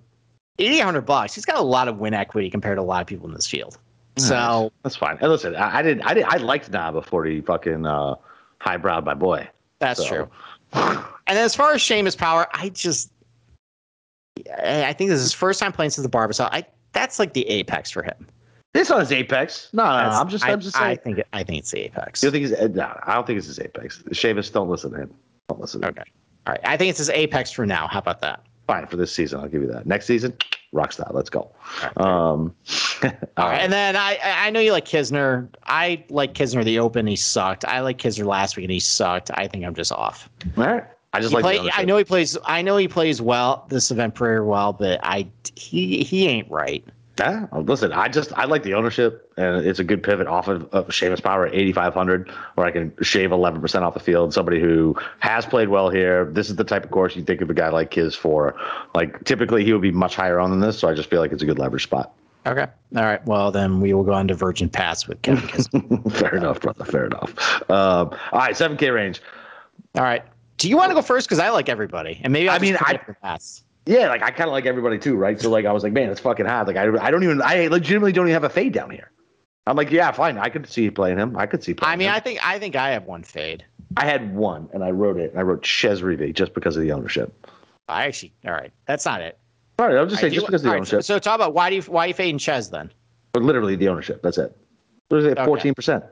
800 0.58 1.02
bucks, 1.02 1.34
he's 1.34 1.44
got 1.44 1.56
a 1.56 1.62
lot 1.62 1.88
of 1.88 1.98
win 1.98 2.14
equity 2.14 2.50
compared 2.50 2.76
to 2.76 2.82
a 2.82 2.84
lot 2.84 3.00
of 3.00 3.06
people 3.06 3.26
in 3.26 3.34
this 3.34 3.46
field. 3.46 3.78
So 4.18 4.70
that's 4.82 4.96
fine. 4.96 5.16
And 5.20 5.30
listen, 5.30 5.56
I, 5.56 5.78
I 5.78 5.82
didn't, 5.82 6.02
I 6.02 6.14
didn't, 6.14 6.32
I 6.32 6.36
liked 6.36 6.70
Na 6.70 6.92
before 6.92 7.24
he 7.24 7.40
fucking 7.40 7.86
uh, 7.86 8.16
highbrowed 8.58 9.04
my 9.04 9.14
boy. 9.14 9.48
That's 9.78 10.06
so. 10.06 10.08
true. 10.08 10.30
and 11.26 11.38
as 11.38 11.54
far 11.54 11.72
as 11.72 11.80
Seamus 11.80 12.16
Power, 12.16 12.46
I 12.52 12.68
just, 12.70 13.10
I 14.62 14.92
think 14.92 15.08
this 15.08 15.18
is 15.18 15.24
his 15.24 15.32
first 15.32 15.60
time 15.60 15.72
playing 15.72 15.90
since 15.90 16.06
the 16.06 16.10
Barbasol. 16.10 16.48
I 16.52 16.66
that's 16.92 17.18
like 17.18 17.32
the 17.32 17.48
apex 17.48 17.90
for 17.90 18.02
him. 18.02 18.26
It's 18.74 18.88
not 18.88 19.00
his 19.00 19.12
apex. 19.12 19.68
No, 19.72 19.84
no, 19.84 19.90
no 19.90 20.16
I'm 20.16 20.28
just, 20.28 20.44
I, 20.44 20.50
am 20.50 20.60
just 20.60 20.76
saying. 20.76 20.86
I 20.86 20.96
think, 20.96 21.22
I 21.32 21.42
think 21.42 21.58
it's 21.58 21.70
the 21.70 21.80
apex. 21.80 22.22
You 22.22 22.30
think 22.30 22.46
he's? 22.46 22.58
No, 22.70 22.98
I 23.04 23.14
don't 23.14 23.26
think 23.26 23.38
it's 23.38 23.46
his 23.46 23.58
apex. 23.58 24.02
Seamus, 24.10 24.50
don't 24.50 24.68
listen 24.70 24.92
to 24.92 24.98
him. 24.98 25.14
Don't 25.48 25.60
listen. 25.60 25.82
To 25.82 25.88
okay. 25.88 26.04
All 26.46 26.52
right. 26.52 26.60
I 26.64 26.76
think 26.76 26.90
it's 26.90 26.98
his 26.98 27.10
apex 27.10 27.50
for 27.50 27.66
now. 27.66 27.86
How 27.86 27.98
about 27.98 28.20
that? 28.22 28.42
Fine 28.66 28.86
for 28.86 28.96
this 28.96 29.12
season. 29.12 29.40
I'll 29.40 29.48
give 29.48 29.60
you 29.60 29.68
that. 29.68 29.86
Next 29.86 30.06
season, 30.06 30.34
rockstar. 30.72 31.12
Let's 31.12 31.28
go. 31.28 31.50
Right. 31.82 31.98
Um, 31.98 32.54
all 33.36 33.48
right. 33.48 33.58
And 33.58 33.72
then 33.72 33.94
I 33.96 34.18
I 34.22 34.50
know 34.50 34.60
you 34.60 34.72
like 34.72 34.86
Kisner. 34.86 35.48
I 35.64 36.04
like 36.08 36.32
Kisner 36.32 36.64
the 36.64 36.78
Open. 36.78 37.06
He 37.06 37.16
sucked. 37.16 37.64
I 37.66 37.80
like 37.80 37.98
Kisner 37.98 38.24
last 38.24 38.56
week 38.56 38.64
and 38.64 38.72
he 38.72 38.80
sucked. 38.80 39.30
I 39.34 39.48
think 39.48 39.64
I'm 39.64 39.74
just 39.74 39.92
off. 39.92 40.30
All 40.56 40.64
right. 40.64 40.84
I 41.12 41.20
just 41.20 41.30
he 41.30 41.42
like. 41.42 41.42
Play, 41.42 41.70
I 41.74 41.84
know 41.84 41.98
he 41.98 42.04
plays. 42.04 42.38
I 42.44 42.62
know 42.62 42.78
he 42.78 42.88
plays 42.88 43.20
well 43.20 43.66
this 43.68 43.90
event 43.90 44.14
pretty 44.14 44.40
well, 44.40 44.72
but 44.72 45.00
I 45.02 45.28
he 45.56 46.02
he 46.02 46.26
ain't 46.26 46.50
right. 46.50 46.84
Yeah, 47.18 47.46
listen, 47.52 47.92
I 47.92 48.08
just 48.08 48.32
I 48.38 48.46
like 48.46 48.62
the 48.62 48.72
ownership, 48.74 49.30
and 49.36 49.66
it's 49.66 49.78
a 49.78 49.84
good 49.84 50.02
pivot 50.02 50.26
off 50.26 50.48
of, 50.48 50.64
of 50.72 50.88
Seamus 50.88 51.22
Power 51.22 51.46
at 51.46 51.54
8,500, 51.54 52.30
where 52.54 52.66
I 52.66 52.70
can 52.70 52.94
shave 53.02 53.30
11% 53.30 53.82
off 53.82 53.92
the 53.92 54.00
field. 54.00 54.32
Somebody 54.32 54.60
who 54.60 54.96
has 55.18 55.44
played 55.44 55.68
well 55.68 55.90
here. 55.90 56.24
This 56.24 56.48
is 56.48 56.56
the 56.56 56.64
type 56.64 56.84
of 56.84 56.90
course 56.90 57.14
you 57.14 57.22
think 57.22 57.42
of 57.42 57.50
a 57.50 57.54
guy 57.54 57.68
like 57.68 57.92
his 57.92 58.14
for. 58.14 58.54
Like 58.94 59.24
typically, 59.24 59.62
he 59.62 59.72
would 59.74 59.82
be 59.82 59.92
much 59.92 60.16
higher 60.16 60.40
on 60.40 60.50
than 60.50 60.60
this, 60.60 60.78
so 60.78 60.88
I 60.88 60.94
just 60.94 61.10
feel 61.10 61.20
like 61.20 61.32
it's 61.32 61.42
a 61.42 61.46
good 61.46 61.58
leverage 61.58 61.82
spot. 61.84 62.14
Okay. 62.46 62.66
All 62.96 63.04
right. 63.04 63.24
Well, 63.26 63.52
then 63.52 63.80
we 63.80 63.92
will 63.92 64.04
go 64.04 64.12
on 64.12 64.26
to 64.28 64.34
Virgin 64.34 64.68
Pass 64.68 65.06
with 65.06 65.20
Kevin 65.22 65.48
Fair 66.10 66.34
enough, 66.34 66.60
brother. 66.60 66.84
Fair 66.84 67.06
enough. 67.06 67.62
Um, 67.70 68.10
all 68.32 68.40
right, 68.40 68.54
7K 68.54 68.92
range. 68.92 69.22
All 69.94 70.02
right. 70.02 70.24
Do 70.56 70.68
you 70.68 70.76
want 70.76 70.90
to 70.90 70.94
go 70.94 71.02
first? 71.02 71.28
Because 71.28 71.38
I 71.38 71.50
like 71.50 71.68
everybody, 71.68 72.20
and 72.22 72.32
maybe 72.32 72.48
I'll 72.48 72.56
i 72.56 72.58
mean, 72.58 72.76
I 72.76 72.96
pass. 73.22 73.62
Yeah, 73.86 74.08
like 74.08 74.22
I 74.22 74.30
kind 74.30 74.48
of 74.48 74.52
like 74.52 74.66
everybody 74.66 74.98
too, 74.98 75.16
right? 75.16 75.40
So 75.40 75.50
like 75.50 75.64
I 75.64 75.72
was 75.72 75.82
like, 75.82 75.92
man, 75.92 76.10
it's 76.10 76.20
fucking 76.20 76.46
hot. 76.46 76.66
Like 76.66 76.76
I, 76.76 76.84
I 77.04 77.10
don't 77.10 77.24
even, 77.24 77.42
I 77.42 77.66
legitimately 77.66 78.12
don't 78.12 78.26
even 78.26 78.34
have 78.34 78.44
a 78.44 78.48
fade 78.48 78.72
down 78.72 78.90
here. 78.90 79.10
I'm 79.66 79.76
like, 79.76 79.90
yeah, 79.90 80.10
fine. 80.12 80.38
I 80.38 80.48
could 80.48 80.68
see 80.68 80.90
playing 80.90 81.18
him. 81.18 81.36
I 81.36 81.46
could 81.46 81.62
see 81.62 81.74
playing. 81.74 81.92
I 81.92 81.96
mean, 81.96 82.08
him. 82.08 82.14
I 82.14 82.20
think, 82.20 82.46
I 82.46 82.58
think 82.58 82.76
I 82.76 82.90
have 82.90 83.04
one 83.04 83.22
fade. 83.22 83.64
I 83.96 84.06
had 84.06 84.34
one, 84.34 84.68
and 84.72 84.82
I 84.82 84.90
wrote 84.90 85.18
it. 85.18 85.30
And 85.30 85.38
I 85.38 85.42
wrote 85.42 85.64
Chez 85.64 86.00
Reavie 86.00 86.34
just 86.34 86.54
because 86.54 86.76
of 86.76 86.82
the 86.82 86.92
ownership. 86.92 87.46
I 87.88 88.06
actually, 88.06 88.32
all 88.44 88.52
right, 88.52 88.72
that's 88.86 89.04
not 89.04 89.20
it. 89.20 89.38
All 89.78 89.86
right, 89.86 89.96
I'll 89.96 90.06
just 90.06 90.20
say 90.20 90.30
just 90.30 90.46
because 90.46 90.62
of 90.62 90.64
the 90.64 90.70
right, 90.70 90.76
ownership. 90.76 91.02
So, 91.02 91.14
so 91.14 91.18
talk 91.18 91.34
about 91.34 91.54
why 91.54 91.70
do 91.70 91.76
you 91.76 91.82
why 91.82 92.04
are 92.04 92.08
you 92.08 92.14
fading 92.14 92.38
Chez 92.38 92.70
then? 92.70 92.90
But 93.32 93.42
literally 93.42 93.76
the 93.76 93.88
ownership. 93.88 94.22
That's 94.22 94.38
it. 94.38 94.56
What 95.08 95.18
is 95.18 95.26
it? 95.26 95.38
Fourteen 95.44 95.74
percent. 95.74 96.04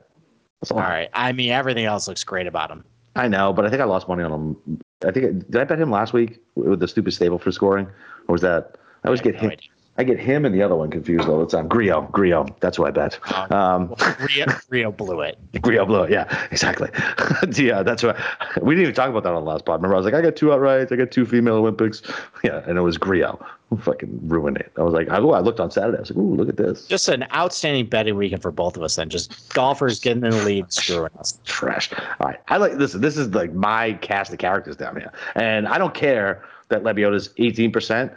All 0.69 0.77
right. 0.77 1.09
I 1.13 1.31
mean, 1.31 1.49
everything 1.49 1.85
else 1.85 2.07
looks 2.07 2.23
great 2.23 2.47
about 2.47 2.69
him. 2.69 2.83
I 3.15 3.27
know, 3.27 3.51
but 3.51 3.65
I 3.65 3.69
think 3.69 3.81
I 3.81 3.85
lost 3.85 4.07
money 4.07 4.23
on 4.23 4.31
him. 4.31 4.79
I 5.05 5.11
think 5.11 5.49
did 5.49 5.61
I 5.61 5.63
bet 5.63 5.79
him 5.79 5.91
last 5.91 6.13
week 6.13 6.39
with 6.55 6.79
the 6.79 6.87
stupid 6.87 7.13
stable 7.13 7.39
for 7.39 7.51
scoring, 7.51 7.87
or 8.27 8.33
was 8.33 8.41
that 8.41 8.77
I 9.03 9.07
always 9.07 9.21
get 9.21 9.35
no 9.35 9.41
him? 9.41 9.51
idea. 9.51 9.70
I 9.97 10.03
get 10.03 10.19
him 10.19 10.45
and 10.45 10.55
the 10.55 10.63
other 10.63 10.75
one 10.75 10.89
confused 10.89 11.27
all 11.27 11.39
the 11.39 11.45
time. 11.45 11.67
Grillo, 11.67 12.07
Grillo, 12.13 12.47
that's 12.61 12.77
who 12.77 12.85
I 12.85 12.91
bet. 12.91 13.19
Um, 13.51 13.51
Um, 13.51 13.95
Well, 13.99 14.15
Rio, 14.25 14.45
Rio 14.69 14.91
blew 14.91 15.21
it. 15.21 15.37
Grillo 15.61 15.85
blew 15.85 16.03
it. 16.03 16.11
Yeah, 16.11 16.47
exactly. 16.49 16.89
yeah, 17.63 17.83
that's 17.83 18.01
what 18.01 18.17
we 18.61 18.73
didn't 18.73 18.83
even 18.83 18.95
talk 18.95 19.09
about 19.09 19.23
that 19.23 19.33
on 19.33 19.43
the 19.43 19.49
last 19.51 19.65
pod. 19.65 19.79
Remember, 19.79 19.95
I 19.95 19.97
was 19.97 20.05
like, 20.05 20.13
I 20.13 20.21
got 20.21 20.35
two 20.37 20.47
outrights, 20.47 20.91
I 20.91 20.95
got 20.95 21.11
two 21.11 21.25
female 21.25 21.55
Olympics. 21.55 22.01
Yeah, 22.43 22.63
and 22.65 22.75
it 22.75 22.81
was 22.81 22.97
Grillo. 22.97 23.39
Fucking 23.83 24.19
ruined 24.23 24.57
it. 24.57 24.71
I 24.75 24.81
was 24.81 24.95
like, 24.95 25.07
I, 25.09 25.19
oh, 25.19 25.29
I 25.29 25.41
looked 25.41 25.59
on 25.59 25.69
Saturday. 25.69 25.97
I 25.97 25.99
was 26.01 26.09
like, 26.09 26.17
ooh, 26.17 26.35
look 26.35 26.49
at 26.49 26.57
this. 26.57 26.87
Just 26.87 27.07
an 27.07 27.23
outstanding 27.35 27.85
betting 27.85 28.15
weekend 28.17 28.41
for 28.41 28.49
both 28.51 28.75
of 28.75 28.81
us. 28.81 28.95
Then 28.95 29.09
just 29.09 29.53
golfers 29.53 29.99
getting 29.99 30.23
in 30.25 30.31
the 30.31 30.43
lead, 30.43 30.73
screwing 30.73 31.11
us. 31.19 31.37
trash. 31.45 31.91
All 31.93 32.27
right, 32.27 32.39
I 32.47 32.57
like 32.57 32.77
this. 32.79 32.93
This 32.93 33.15
is 33.15 33.27
like 33.35 33.53
my 33.53 33.93
cast 34.01 34.33
of 34.33 34.39
characters 34.39 34.75
down 34.75 34.95
here, 34.95 35.11
and 35.35 35.67
I 35.67 35.77
don't 35.77 35.93
care 35.93 36.43
that 36.69 36.81
Lebioda's 36.83 37.29
eighteen 37.37 37.71
percent. 37.71 38.11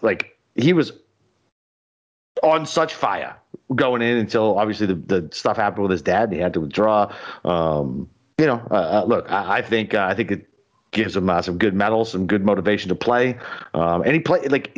Like 0.00 0.38
he 0.54 0.72
was 0.72 0.92
on 2.42 2.66
such 2.66 2.94
fire 2.94 3.36
going 3.74 4.02
in 4.02 4.16
until 4.18 4.58
obviously 4.58 4.86
the, 4.86 4.94
the 4.94 5.28
stuff 5.32 5.56
happened 5.56 5.82
with 5.82 5.90
his 5.90 6.02
dad, 6.02 6.24
and 6.24 6.32
he 6.34 6.38
had 6.38 6.54
to 6.54 6.60
withdraw. 6.60 7.12
Um, 7.44 8.08
you 8.38 8.46
know, 8.46 8.62
uh, 8.70 8.74
uh, 8.74 9.04
look, 9.06 9.30
I, 9.30 9.58
I 9.58 9.62
think 9.62 9.94
uh, 9.94 10.06
I 10.08 10.14
think 10.14 10.30
it 10.30 10.48
gives 10.92 11.16
him 11.16 11.28
uh, 11.28 11.42
some 11.42 11.58
good 11.58 11.74
medals, 11.74 12.10
some 12.12 12.26
good 12.26 12.44
motivation 12.44 12.88
to 12.88 12.94
play. 12.94 13.38
Um, 13.74 14.02
and 14.02 14.12
he 14.12 14.20
played 14.20 14.50
like 14.52 14.76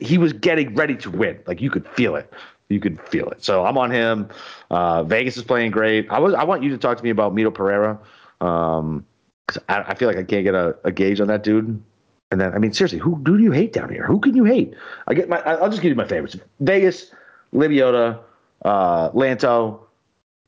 he 0.00 0.18
was 0.18 0.32
getting 0.32 0.74
ready 0.74 0.96
to 0.96 1.10
win. 1.10 1.38
Like 1.46 1.60
you 1.60 1.70
could 1.70 1.86
feel 1.88 2.16
it. 2.16 2.32
You 2.68 2.80
could 2.80 3.00
feel 3.00 3.28
it. 3.30 3.42
So 3.42 3.64
I'm 3.64 3.78
on 3.78 3.90
him. 3.90 4.28
Uh, 4.70 5.02
Vegas 5.02 5.36
is 5.38 5.44
playing 5.44 5.70
great. 5.70 6.06
I 6.10 6.18
was. 6.18 6.34
I 6.34 6.44
want 6.44 6.62
you 6.62 6.70
to 6.70 6.78
talk 6.78 6.98
to 6.98 7.02
me 7.04 7.10
about 7.10 7.34
Mito 7.34 7.52
Pereira. 7.52 7.98
Um, 8.40 9.04
'cause 9.46 9.58
I, 9.68 9.80
I 9.80 9.94
feel 9.94 10.06
like 10.08 10.18
I 10.18 10.22
can't 10.24 10.44
get 10.44 10.54
a, 10.54 10.76
a 10.84 10.92
gauge 10.92 11.20
on 11.20 11.28
that 11.28 11.42
dude. 11.42 11.82
And 12.30 12.40
then, 12.40 12.52
I 12.54 12.58
mean, 12.58 12.72
seriously, 12.72 12.98
who, 12.98 13.18
do 13.22 13.38
you 13.38 13.52
hate 13.52 13.72
down 13.72 13.88
here? 13.90 14.04
Who 14.04 14.20
can 14.20 14.36
you 14.36 14.44
hate? 14.44 14.74
I 15.06 15.14
get 15.14 15.28
my. 15.28 15.40
I'll 15.42 15.70
just 15.70 15.80
give 15.80 15.88
you 15.90 15.96
my 15.96 16.06
favorites: 16.06 16.36
Vegas, 16.60 17.10
Lebioda, 17.54 18.20
uh, 18.64 19.10
Lanto, 19.12 19.80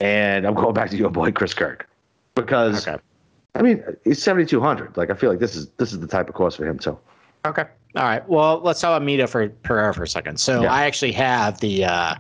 and 0.00 0.46
I'm 0.46 0.54
going 0.54 0.74
back 0.74 0.90
to 0.90 0.96
your 0.96 1.10
boy 1.10 1.32
Chris 1.32 1.54
Kirk 1.54 1.88
because 2.34 2.86
Okay. 2.86 3.00
I 3.54 3.62
mean, 3.62 3.82
he's 4.04 4.22
7,200. 4.22 4.96
Like, 4.96 5.10
I 5.10 5.14
feel 5.14 5.28
like 5.30 5.40
this 5.40 5.56
is 5.56 5.68
this 5.78 5.92
is 5.92 6.00
the 6.00 6.06
type 6.06 6.28
of 6.28 6.34
course 6.34 6.54
for 6.54 6.66
him 6.66 6.78
too. 6.78 6.96
Okay. 7.46 7.64
All 7.96 8.04
right. 8.04 8.26
Well, 8.28 8.60
let's 8.62 8.80
talk 8.80 8.96
about 8.96 9.06
Mito 9.06 9.28
for 9.28 9.48
Pereira 9.48 9.92
for 9.94 10.04
a 10.04 10.08
second. 10.08 10.38
So 10.38 10.62
Yeah. 10.62 10.72
I 10.72 10.84
actually 10.84 11.12
have 11.12 11.58
the 11.60 11.84
uh, 11.86 12.14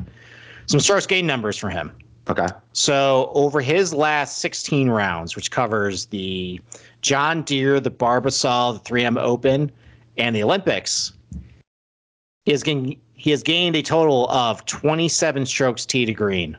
some 0.66 0.80
strokes 0.80 1.06
gain 1.06 1.26
numbers 1.26 1.56
for 1.56 1.68
him. 1.68 1.92
Okay. 2.28 2.46
So 2.72 3.30
over 3.34 3.60
his 3.60 3.92
last 3.92 4.38
16 4.38 4.88
rounds, 4.88 5.36
which 5.36 5.50
covers 5.50 6.06
the 6.06 6.60
John 7.02 7.42
Deere, 7.42 7.80
the 7.80 7.90
Barbasol, 7.90 8.82
the 8.82 8.90
3M 8.90 9.18
Open, 9.18 9.70
and 10.16 10.34
the 10.36 10.42
Olympics, 10.42 11.12
he 12.44 12.52
has 12.52 12.62
gained 12.62 12.96
he 13.14 13.30
has 13.30 13.42
gained 13.42 13.76
a 13.76 13.82
total 13.82 14.28
of 14.30 14.64
27 14.64 15.44
strokes 15.44 15.84
tee 15.84 16.06
to 16.06 16.12
green 16.14 16.56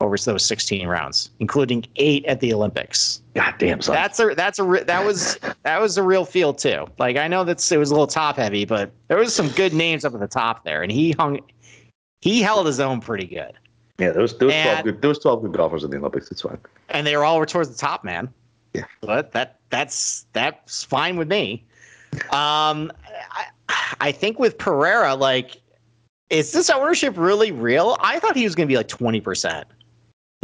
over 0.00 0.16
those 0.16 0.44
16 0.44 0.86
rounds, 0.86 1.30
including 1.40 1.84
eight 1.96 2.24
at 2.26 2.38
the 2.40 2.52
Olympics. 2.52 3.20
God 3.34 3.54
damn, 3.58 3.80
son. 3.80 3.94
That's 3.94 4.20
a 4.20 4.34
that's 4.34 4.58
a 4.58 4.84
that 4.86 5.04
was 5.04 5.38
that 5.62 5.80
was 5.80 5.98
a 5.98 6.02
real 6.02 6.24
field 6.24 6.58
too. 6.58 6.86
Like 6.98 7.16
I 7.16 7.26
know 7.28 7.42
that's 7.44 7.70
it 7.72 7.78
was 7.78 7.90
a 7.90 7.94
little 7.94 8.06
top 8.06 8.36
heavy, 8.36 8.64
but 8.64 8.92
there 9.08 9.18
was 9.18 9.34
some 9.34 9.48
good 9.50 9.72
names 9.72 10.04
up 10.04 10.14
at 10.14 10.20
the 10.20 10.28
top 10.28 10.64
there, 10.64 10.82
and 10.82 10.92
he 10.92 11.12
hung 11.12 11.40
he 12.20 12.42
held 12.42 12.66
his 12.66 12.80
own 12.80 13.00
pretty 13.00 13.26
good. 13.26 13.52
yeah, 13.98 14.10
there 14.10 14.22
was, 14.22 14.36
there 14.38 14.48
was 14.48 14.56
12 14.62 14.84
good 14.84 15.02
there 15.02 15.08
was 15.08 15.18
12 15.18 15.42
good 15.42 15.52
golfers 15.52 15.84
in 15.84 15.90
the 15.90 15.96
Olympics. 15.96 16.30
It's 16.30 16.42
fine. 16.42 16.58
and 16.90 17.06
they 17.06 17.16
were 17.16 17.24
all 17.24 17.44
towards 17.44 17.70
the 17.70 17.76
top, 17.76 18.04
man. 18.04 18.32
Yeah. 18.74 18.84
but 19.00 19.32
that 19.32 19.60
that's 19.70 20.26
that's 20.32 20.84
fine 20.84 21.16
with 21.16 21.28
me. 21.28 21.64
Um, 22.30 22.92
I, 23.30 23.46
I 24.00 24.12
think 24.12 24.38
with 24.38 24.58
Pereira, 24.58 25.14
like, 25.14 25.60
is 26.30 26.52
this 26.52 26.70
ownership 26.70 27.16
really 27.16 27.52
real? 27.52 27.96
I 28.00 28.18
thought 28.18 28.36
he 28.36 28.44
was 28.44 28.54
going 28.54 28.68
to 28.68 28.72
be 28.72 28.76
like 28.76 28.88
twenty 28.88 29.20
percent. 29.20 29.66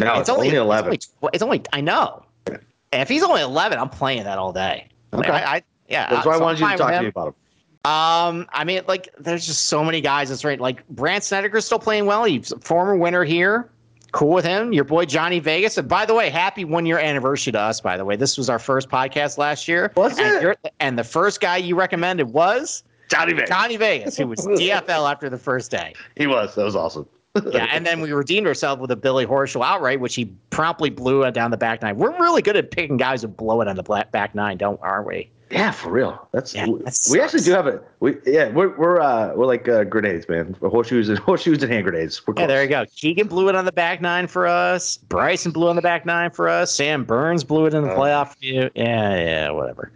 No, 0.00 0.18
it's, 0.18 0.30
only, 0.30 0.48
11. 0.48 0.94
It's 0.94 1.12
only, 1.20 1.30
it's 1.34 1.42
only 1.42 1.62
I 1.74 1.82
know. 1.82 2.24
And 2.46 3.02
if 3.02 3.08
he's 3.08 3.22
only 3.22 3.42
eleven, 3.42 3.78
I'm 3.78 3.90
playing 3.90 4.24
that 4.24 4.38
all 4.38 4.52
day. 4.52 4.88
Like, 5.12 5.28
Okay. 5.28 5.38
I, 5.38 5.56
I 5.56 5.62
yeah. 5.88 6.08
That's 6.08 6.26
why 6.26 6.34
I 6.34 6.38
wanted 6.38 6.60
you 6.60 6.66
I'm 6.66 6.72
to 6.72 6.78
talk 6.78 6.92
to 6.92 7.02
me 7.02 7.08
about 7.08 7.28
him. 7.28 7.34
Um, 7.82 8.46
I 8.52 8.64
mean, 8.64 8.82
like, 8.86 9.08
there's 9.18 9.46
just 9.46 9.68
so 9.68 9.82
many 9.82 10.00
guys. 10.00 10.28
That's 10.28 10.44
right. 10.44 10.60
Like, 10.60 10.86
Brandt 10.88 11.24
Snedeker's 11.24 11.64
still 11.64 11.78
playing 11.78 12.04
well. 12.06 12.24
He's 12.24 12.52
a 12.52 12.58
former 12.60 12.94
winner 12.94 13.24
here. 13.24 13.70
Cool 14.12 14.32
with 14.32 14.44
him. 14.44 14.72
Your 14.72 14.84
boy 14.84 15.04
Johnny 15.04 15.38
Vegas. 15.38 15.78
And 15.78 15.88
by 15.88 16.04
the 16.04 16.14
way, 16.14 16.30
happy 16.30 16.64
one 16.64 16.86
year 16.86 16.98
anniversary 16.98 17.52
to 17.52 17.60
us. 17.60 17.80
By 17.80 17.96
the 17.96 18.04
way, 18.04 18.16
this 18.16 18.36
was 18.36 18.50
our 18.50 18.58
first 18.58 18.88
podcast 18.88 19.38
last 19.38 19.68
year. 19.68 19.92
Was 19.96 20.18
and 20.18 20.44
it? 20.44 20.74
And 20.80 20.98
the 20.98 21.04
first 21.04 21.40
guy 21.40 21.58
you 21.58 21.76
recommended 21.76 22.32
was 22.32 22.82
Johnny 23.08 23.32
Vegas. 23.32 23.48
Johnny 23.48 23.76
Vegas, 23.76 24.16
who 24.16 24.26
was 24.26 24.40
DFL 24.46 25.10
after 25.10 25.28
the 25.28 25.38
first 25.38 25.70
day. 25.70 25.94
He 26.16 26.26
was. 26.26 26.54
That 26.54 26.64
was 26.64 26.76
awesome. 26.76 27.06
Yeah, 27.52 27.68
and 27.70 27.86
then 27.86 28.00
we 28.00 28.12
redeemed 28.12 28.48
ourselves 28.48 28.80
with 28.80 28.90
a 28.90 28.96
Billy 28.96 29.24
Horschel 29.24 29.64
outright, 29.64 30.00
which 30.00 30.16
he 30.16 30.24
promptly 30.50 30.90
blew 30.90 31.30
down 31.30 31.52
the 31.52 31.56
back 31.56 31.80
nine. 31.80 31.96
We're 31.96 32.10
really 32.18 32.42
good 32.42 32.56
at 32.56 32.72
picking 32.72 32.96
guys 32.96 33.22
who 33.22 33.28
blow 33.28 33.60
it 33.60 33.68
on 33.68 33.76
the 33.76 33.84
back 34.10 34.34
nine, 34.34 34.56
don't 34.56 34.80
aren't 34.82 35.06
we? 35.06 35.30
Yeah, 35.50 35.72
for 35.72 35.90
real. 35.90 36.28
That's 36.32 36.54
Yeah, 36.54 36.66
we, 36.68 36.78
that 36.84 37.08
we 37.10 37.20
actually 37.20 37.40
do 37.42 37.50
have 37.52 37.66
a 37.66 37.80
we 37.98 38.16
yeah 38.24 38.50
we're 38.50 38.68
we're 38.76 39.00
uh 39.00 39.34
we're 39.34 39.46
like 39.46 39.68
uh, 39.68 39.82
grenades, 39.84 40.28
man. 40.28 40.56
We're 40.60 40.68
horseshoes 40.68 41.08
and 41.08 41.18
horseshoes 41.28 41.60
and 41.62 41.72
hand 41.72 41.84
grenades. 41.84 42.24
We're 42.26 42.34
Yeah, 42.34 42.46
close. 42.46 42.48
there 42.48 42.62
you 42.62 42.68
go. 42.68 42.84
Keegan 42.94 43.26
blew 43.26 43.48
it 43.48 43.56
on 43.56 43.64
the 43.64 43.72
back 43.72 44.00
nine 44.00 44.28
for 44.28 44.46
us. 44.46 44.96
Bryson 45.08 45.50
blew 45.50 45.68
on 45.68 45.74
the 45.76 45.82
back 45.82 46.06
nine 46.06 46.30
for 46.30 46.48
us. 46.48 46.72
Sam 46.72 47.04
Burns 47.04 47.42
blew 47.42 47.66
it 47.66 47.74
in 47.74 47.82
the 47.82 47.90
Uh. 47.90 47.96
playoff. 47.98 48.34
Yeah, 48.40 48.68
yeah, 48.76 49.50
whatever. 49.50 49.90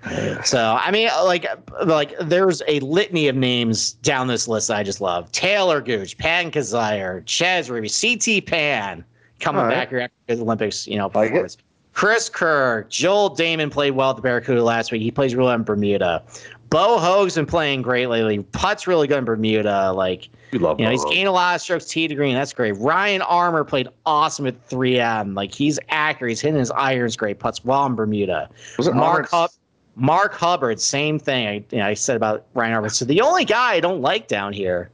So 0.45 0.77
I 0.81 0.91
mean, 0.91 1.09
like, 1.25 1.47
like 1.85 2.15
there's 2.21 2.61
a 2.67 2.81
litany 2.81 3.29
of 3.29 3.37
names 3.37 3.93
down 3.93 4.27
this 4.27 4.49
list 4.49 4.69
that 4.69 4.77
I 4.79 4.83
just 4.83 5.01
love. 5.01 5.31
Taylor 5.31 5.81
Gooch, 5.81 6.19
Patton 6.19 6.51
Kizzire, 6.51 7.23
Ruby, 7.71 7.89
CT 7.89 8.45
Pan 8.47 9.05
coming 9.41 9.63
right. 9.63 9.71
back 9.71 9.91
here 9.91 10.01
after 10.01 10.35
the 10.37 10.43
Olympics. 10.43 10.87
You 10.87 10.97
know, 10.99 11.07
Like 11.15 11.29
performance. 11.29 11.59
Chris 11.95 12.29
Kirk, 12.29 12.91
Joel 12.91 13.31
Dahmen 13.35 13.71
played 13.71 13.93
well 13.93 14.11
at 14.11 14.17
the 14.17 14.23
Barracuda 14.23 14.63
last 14.63 14.93
week. 14.93 15.01
He 15.01 15.11
plays 15.11 15.35
really 15.35 15.47
well 15.47 15.55
in 15.55 15.63
Bermuda. 15.63 16.23
Bo 16.71 16.99
Hoag's 16.99 17.37
been 17.37 17.47
playing 17.47 17.83
great 17.83 18.09
lately. 18.09 18.43
Putt's 18.43 18.87
really 18.89 19.07
good 19.07 19.19
in 19.19 19.25
Bermuda. 19.25 19.93
Like, 19.93 20.29
You 20.51 20.59
love 20.59 20.81
you 20.81 20.87
know, 20.87 20.91
he's 20.91 21.05
Bobo. 21.05 21.15
gained 21.15 21.29
a 21.29 21.33
lot 21.33 21.55
of 21.55 21.61
strokes 21.61 21.85
tee 21.87 22.09
to 22.09 22.15
green. 22.17 22.35
That's 22.35 22.53
great. 22.53 22.73
Ryan 22.79 23.23
Armour 23.23 23.63
played 23.63 23.89
awesome 24.07 24.47
at 24.47 24.69
3M. 24.69 25.37
Like 25.37 25.55
he's 25.55 25.79
accurate. 25.91 26.31
He's 26.31 26.41
hitting 26.41 26.59
his 26.59 26.73
irons 26.73 27.17
great. 27.17 27.39
Puts 27.39 27.65
well 27.65 27.87
in 27.87 27.95
Bermuda. 27.95 28.51
Was 28.77 28.89
it 28.89 28.95
Mark 28.95 29.31
Hub, 29.31 29.51
Mark 29.95 30.35
Hubbard, 30.35 30.81
same 30.81 31.21
thing. 31.21 31.47
I, 31.47 31.65
you 31.71 31.79
know, 31.79 31.87
I 31.87 31.95
said 31.95 32.17
about 32.17 32.47
Ryan 32.55 32.73
Armour. 32.75 32.89
So 32.89 33.05
the 33.05 33.21
only 33.21 33.45
guy 33.45 33.75
I 33.75 33.81
don't 33.81 34.01
like 34.01 34.27
down 34.27 34.53
here 34.53 34.91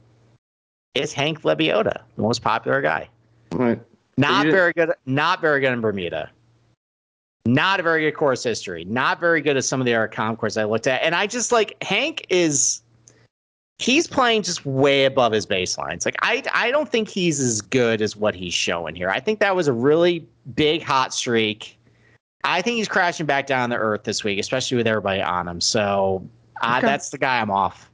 is 0.93 1.13
Hank 1.13 1.41
Lebioda, 1.41 2.01
the 2.15 2.21
most 2.21 2.43
popular 2.43 2.81
guy. 2.81 3.09
Right. 3.53 3.81
Not 4.17 4.45
very 4.45 4.73
good. 4.73 4.91
Not 5.07 5.41
very 5.41 5.61
good 5.61 5.73
in 5.73 5.81
Bermuda. 5.81 6.29
Not 7.45 7.79
a 7.79 7.83
very 7.83 8.01
good 8.03 8.15
course 8.17 8.43
history. 8.43 8.85
Not 8.85 9.19
very 9.19 9.41
good 9.41 9.57
at 9.57 9.63
some 9.65 9.81
of 9.81 9.85
the 9.85 9.95
other 9.95 10.07
comp 10.07 10.39
courses 10.39 10.57
I 10.57 10.65
looked 10.65 10.87
at. 10.87 11.01
And 11.01 11.15
I 11.15 11.25
just 11.27 11.51
like 11.51 11.81
Hank 11.83 12.25
is 12.29 12.81
he's 13.79 14.05
playing 14.05 14.43
just 14.43 14.63
way 14.65 15.05
above 15.05 15.31
his 15.33 15.45
baselines. 15.47 16.05
Like 16.05 16.15
I 16.21 16.43
I 16.53 16.69
don't 16.69 16.87
think 16.87 17.09
he's 17.09 17.39
as 17.39 17.61
good 17.61 18.01
as 18.01 18.15
what 18.15 18.35
he's 18.35 18.53
showing 18.53 18.93
here. 18.95 19.09
I 19.09 19.19
think 19.19 19.39
that 19.39 19.55
was 19.55 19.67
a 19.67 19.73
really 19.73 20.27
big 20.55 20.83
hot 20.83 21.13
streak. 21.13 21.77
I 22.43 22.61
think 22.61 22.77
he's 22.77 22.87
crashing 22.87 23.25
back 23.25 23.47
down 23.47 23.69
to 23.71 23.75
earth 23.75 24.03
this 24.03 24.23
week, 24.23 24.39
especially 24.39 24.77
with 24.77 24.87
everybody 24.87 25.21
on 25.21 25.47
him. 25.47 25.61
So 25.61 26.27
uh, 26.61 26.75
Okay. 26.77 26.87
that's 26.87 27.09
the 27.09 27.17
guy 27.17 27.39
I'm 27.39 27.51
off. 27.51 27.89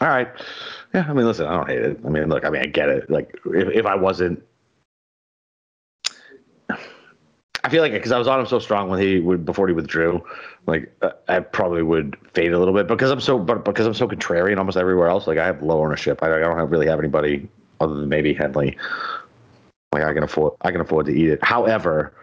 All 0.00 0.08
right. 0.08 0.28
Yeah, 0.92 1.06
I 1.08 1.12
mean, 1.12 1.26
listen, 1.26 1.46
I 1.46 1.54
don't 1.54 1.68
hate 1.68 1.80
it. 1.82 2.00
I 2.04 2.08
mean, 2.08 2.28
look, 2.28 2.44
I 2.44 2.50
mean, 2.50 2.62
I 2.62 2.66
get 2.66 2.88
it. 2.88 3.08
Like, 3.08 3.38
if, 3.46 3.68
if 3.68 3.86
I 3.86 3.94
wasn't, 3.94 4.42
I 7.66 7.68
feel 7.68 7.82
like 7.82 7.90
because 7.90 8.12
I 8.12 8.18
was 8.18 8.28
on 8.28 8.38
him 8.38 8.46
so 8.46 8.60
strong 8.60 8.88
when 8.88 9.00
he 9.00 9.18
would 9.18 9.44
before 9.44 9.66
he 9.66 9.74
withdrew, 9.74 10.24
like 10.68 10.88
uh, 11.02 11.10
I 11.26 11.40
probably 11.40 11.82
would 11.82 12.16
fade 12.32 12.52
a 12.52 12.60
little 12.60 12.72
bit 12.72 12.86
because 12.86 13.10
I'm 13.10 13.20
so, 13.20 13.40
but 13.40 13.64
because 13.64 13.88
I'm 13.88 13.94
so 13.94 14.06
contrarian 14.06 14.56
almost 14.58 14.76
everywhere 14.76 15.08
else. 15.08 15.26
Like 15.26 15.38
I 15.38 15.46
have 15.46 15.60
low 15.64 15.82
ownership. 15.82 16.22
I, 16.22 16.26
I 16.26 16.38
don't 16.38 16.56
have, 16.56 16.70
really 16.70 16.86
have 16.86 17.00
anybody 17.00 17.48
other 17.80 17.94
than 17.94 18.08
maybe 18.08 18.32
Henley. 18.34 18.78
Like 19.90 20.04
I 20.04 20.14
can 20.14 20.22
afford, 20.22 20.52
I 20.60 20.70
can 20.70 20.80
afford 20.80 21.06
to 21.06 21.12
eat 21.12 21.28
it. 21.28 21.42
However, 21.42 22.14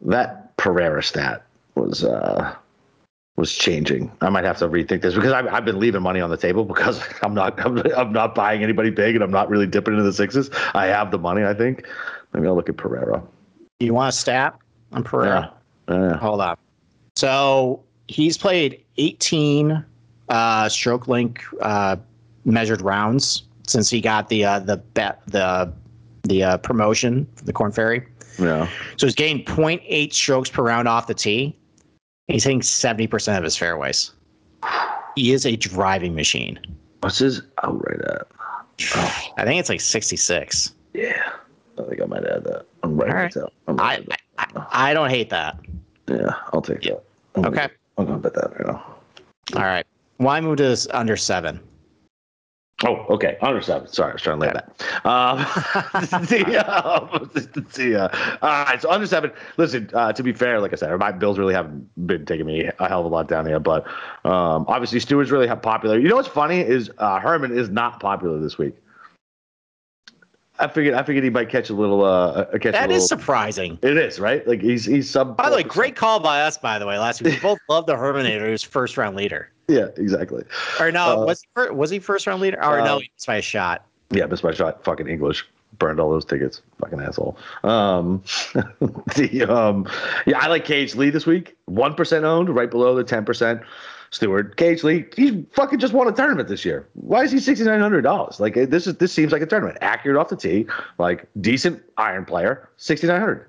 that 0.00 0.56
Pereira 0.56 1.02
stat 1.02 1.44
was. 1.74 2.02
uh 2.02 2.56
was 3.36 3.54
changing. 3.54 4.10
I 4.20 4.30
might 4.30 4.42
have 4.42 4.58
to 4.58 4.68
rethink 4.68 5.02
this 5.02 5.14
because 5.14 5.32
I've, 5.32 5.46
I've 5.46 5.64
been 5.64 5.78
leaving 5.78 6.02
money 6.02 6.20
on 6.20 6.28
the 6.28 6.36
table 6.36 6.64
because 6.64 7.00
I'm 7.22 7.34
not 7.34 7.64
I'm, 7.64 7.78
I'm 7.96 8.12
not 8.12 8.34
buying 8.34 8.64
anybody 8.64 8.90
big 8.90 9.14
and 9.14 9.22
I'm 9.22 9.30
not 9.30 9.48
really 9.48 9.66
dipping 9.66 9.92
into 9.94 10.02
the 10.02 10.12
sixes. 10.14 10.50
I 10.74 10.86
have 10.86 11.12
the 11.12 11.18
money. 11.18 11.44
I 11.44 11.52
think. 11.52 11.86
Maybe 12.32 12.46
I'll 12.48 12.56
look 12.56 12.68
at 12.68 12.76
Pereira. 12.78 13.22
You 13.80 13.94
want 13.94 14.12
a 14.12 14.16
stat 14.16 14.58
on 14.92 15.04
Pereira? 15.04 15.54
Yeah. 15.88 16.16
Hold 16.16 16.40
on. 16.40 16.56
So 17.14 17.84
he's 18.08 18.36
played 18.36 18.84
18 18.96 19.84
uh, 20.28 20.64
ShotLink 20.64 21.38
uh, 21.62 21.96
measured 22.44 22.82
rounds 22.82 23.44
since 23.68 23.88
he 23.88 24.00
got 24.00 24.28
the 24.28 24.44
uh, 24.44 24.58
the 24.58 24.78
bet 24.78 25.22
the 25.28 25.72
the 26.24 26.42
uh, 26.42 26.56
promotion, 26.58 27.26
the 27.44 27.52
Corn 27.52 27.70
Ferry. 27.70 28.04
Yeah. 28.38 28.68
So 28.96 29.06
he's 29.06 29.14
gained 29.14 29.46
0.8 29.46 30.12
strokes 30.12 30.50
per 30.50 30.62
round 30.62 30.88
off 30.88 31.06
the 31.06 31.14
tee. 31.14 31.56
He's 32.26 32.44
hitting 32.44 32.60
70% 32.60 33.38
of 33.38 33.44
his 33.44 33.56
fairways. 33.56 34.12
He 35.14 35.32
is 35.32 35.46
a 35.46 35.56
driving 35.56 36.14
machine. 36.14 36.58
What's 37.00 37.18
his 37.18 37.42
outright 37.62 38.00
at? 38.02 38.26
I 39.38 39.44
think 39.44 39.58
it's 39.58 39.68
like 39.68 39.80
66. 39.80 40.74
Yeah. 40.94 41.32
I 41.78 41.82
think 41.84 42.02
I 42.02 42.04
might 42.04 42.24
add 42.24 42.44
that. 42.44 42.66
I'm 42.82 42.96
writing 42.96 43.14
right. 43.14 43.36
it 43.36 43.52
gonna 43.66 43.82
I. 43.82 44.04
I 44.38 44.90
I 44.90 44.94
don't 44.94 45.10
hate 45.10 45.30
that. 45.30 45.58
yeah, 46.08 46.34
I'll 46.52 46.62
take 46.62 46.84
Yeah. 46.84 46.94
that. 46.94 47.04
I'm 47.36 47.42
gonna- 47.42 47.56
Okay. 47.56 47.74
I'm 47.96 48.06
gonna 48.06 48.18
bet 48.18 48.34
that 48.34 48.50
right 48.58 48.66
now. 48.66 48.82
All 49.56 49.62
right. 49.62 49.86
Why 50.18 50.40
move 50.40 50.56
to 50.58 50.62
this 50.64 50.86
under 50.92 51.16
seven? 51.16 51.60
Oh, 52.86 53.04
okay. 53.10 53.36
Under 53.42 53.60
seven. 53.60 53.88
Sorry, 53.88 54.10
I 54.10 54.12
was 54.12 54.22
trying 54.22 54.38
to 54.38 54.46
lay 54.46 54.50
Okay. 54.50 54.60
that. 54.78 55.06
Um, 55.06 55.38
the, 56.26 56.56
um, 56.84 57.30
the, 57.74 57.96
uh, 58.04 58.36
all 58.40 58.64
right, 58.64 58.80
so 58.80 58.88
under 58.90 59.06
seven. 59.06 59.32
Listen, 59.56 59.90
uh, 59.94 60.12
to 60.12 60.22
be 60.22 60.32
fair, 60.32 60.60
like 60.60 60.72
I 60.72 60.76
said, 60.76 60.96
my 60.98 61.10
Bills 61.10 61.38
really 61.40 61.54
haven't 61.54 61.88
been 62.06 62.24
taking 62.24 62.46
me 62.46 62.70
a 62.78 62.88
hell 62.88 63.00
of 63.00 63.06
a 63.06 63.08
lot 63.08 63.26
down 63.26 63.46
here, 63.46 63.58
but 63.58 63.84
um, 64.24 64.64
obviously 64.68 65.00
Stuard's 65.00 65.32
really 65.32 65.48
popular. 65.48 65.98
You 65.98 66.08
know 66.08 66.14
what's 66.14 66.28
funny 66.28 66.60
is 66.60 66.88
uh, 66.98 67.18
Herman 67.18 67.56
is 67.56 67.68
not 67.68 67.98
popular 67.98 68.38
this 68.38 68.58
week. 68.58 68.76
I 70.60 70.66
figured 70.68 70.94
I 70.94 71.02
figured 71.02 71.24
he 71.24 71.30
might 71.30 71.48
catch 71.48 71.70
a 71.70 71.74
little. 71.74 72.04
Uh, 72.04 72.44
catch 72.58 72.74
a 72.74 72.80
little, 72.80 72.96
is 72.96 73.08
surprising. 73.08 73.78
It 73.82 73.96
is 73.96 74.18
right. 74.18 74.46
Like 74.46 74.60
he's 74.60 74.84
he's 74.84 75.08
sub. 75.08 75.36
By 75.36 75.50
the 75.50 75.56
way, 75.56 75.62
great 75.62 75.94
call 75.96 76.18
by 76.20 76.42
us. 76.42 76.58
By 76.58 76.78
the 76.78 76.86
way, 76.86 76.98
last 76.98 77.22
week 77.22 77.34
we 77.34 77.40
both 77.42 77.58
love 77.68 77.86
the 77.86 77.94
Herminator, 77.94 78.46
who's 78.46 78.62
first 78.62 78.96
round 78.96 79.16
leader. 79.16 79.50
Yeah, 79.68 79.88
exactly. 79.96 80.44
Or 80.80 80.90
no, 80.90 81.22
Uh, 81.22 81.26
was 81.26 81.42
he 81.42 81.48
fir- 81.54 81.72
was 81.72 81.90
he 81.90 81.98
first 81.98 82.26
round 82.26 82.40
leader? 82.42 82.58
Or 82.58 82.80
uh, 82.80 82.84
no, 82.84 82.98
he 82.98 83.10
was 83.14 83.26
by 83.26 83.36
a 83.36 83.42
shot. 83.42 83.84
Yeah, 84.10 84.26
missed 84.26 84.42
my 84.42 84.52
shot. 84.52 84.82
Fucking 84.84 85.06
English. 85.06 85.46
Burned 85.78 86.00
all 86.00 86.10
those 86.10 86.24
tickets. 86.24 86.62
Fucking 86.80 87.00
asshole. 87.00 87.36
Um, 87.62 88.22
the 89.14 89.44
um, 89.48 89.86
yeah, 90.26 90.38
I 90.40 90.48
like 90.48 90.64
KH 90.64 90.96
Lee 90.96 91.10
this 91.10 91.26
week. 91.26 91.56
One 91.66 91.94
percent 91.94 92.24
owned, 92.24 92.48
right 92.48 92.70
below 92.70 92.94
the 92.96 93.04
ten 93.04 93.24
percent. 93.24 93.60
Stewart 94.10 94.56
KH 94.56 94.84
Lee, 94.84 95.04
he 95.14 95.44
fucking 95.52 95.78
just 95.78 95.92
won 95.92 96.08
a 96.08 96.12
tournament 96.12 96.48
this 96.48 96.64
year. 96.64 96.88
Why 96.94 97.24
is 97.24 97.32
he 97.32 97.38
sixty 97.38 97.64
nine 97.64 97.80
hundred 97.80 98.02
dollars? 98.02 98.40
Like 98.40 98.56
uh, 98.56 98.66
this 98.66 98.86
is 98.86 98.96
this 98.96 99.12
seems 99.12 99.32
like 99.32 99.42
a 99.42 99.46
tournament. 99.46 99.78
Accurate 99.80 100.16
off 100.16 100.28
the 100.28 100.36
tee, 100.36 100.66
like 100.98 101.26
decent 101.40 101.82
iron 101.98 102.24
player, 102.24 102.68
sixty 102.76 103.06
nine 103.06 103.20
hundred. 103.20 103.46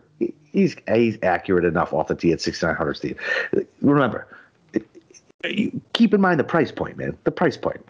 He's 0.52 0.76
he's 0.94 1.18
accurate 1.24 1.64
enough 1.64 1.94
off 1.94 2.08
the 2.08 2.16
tee 2.16 2.34
at 2.34 2.42
sixty 2.42 2.66
nine 2.66 2.76
hundred. 2.76 2.96
Steve, 2.96 3.18
remember, 3.82 4.28
uh, 4.76 5.50
keep 5.94 6.14
in 6.14 6.20
mind 6.20 6.40
the 6.40 6.44
price 6.44 6.72
point, 6.72 6.98
man. 6.98 7.18
The 7.24 7.32
price 7.32 7.56
point. 7.56 7.86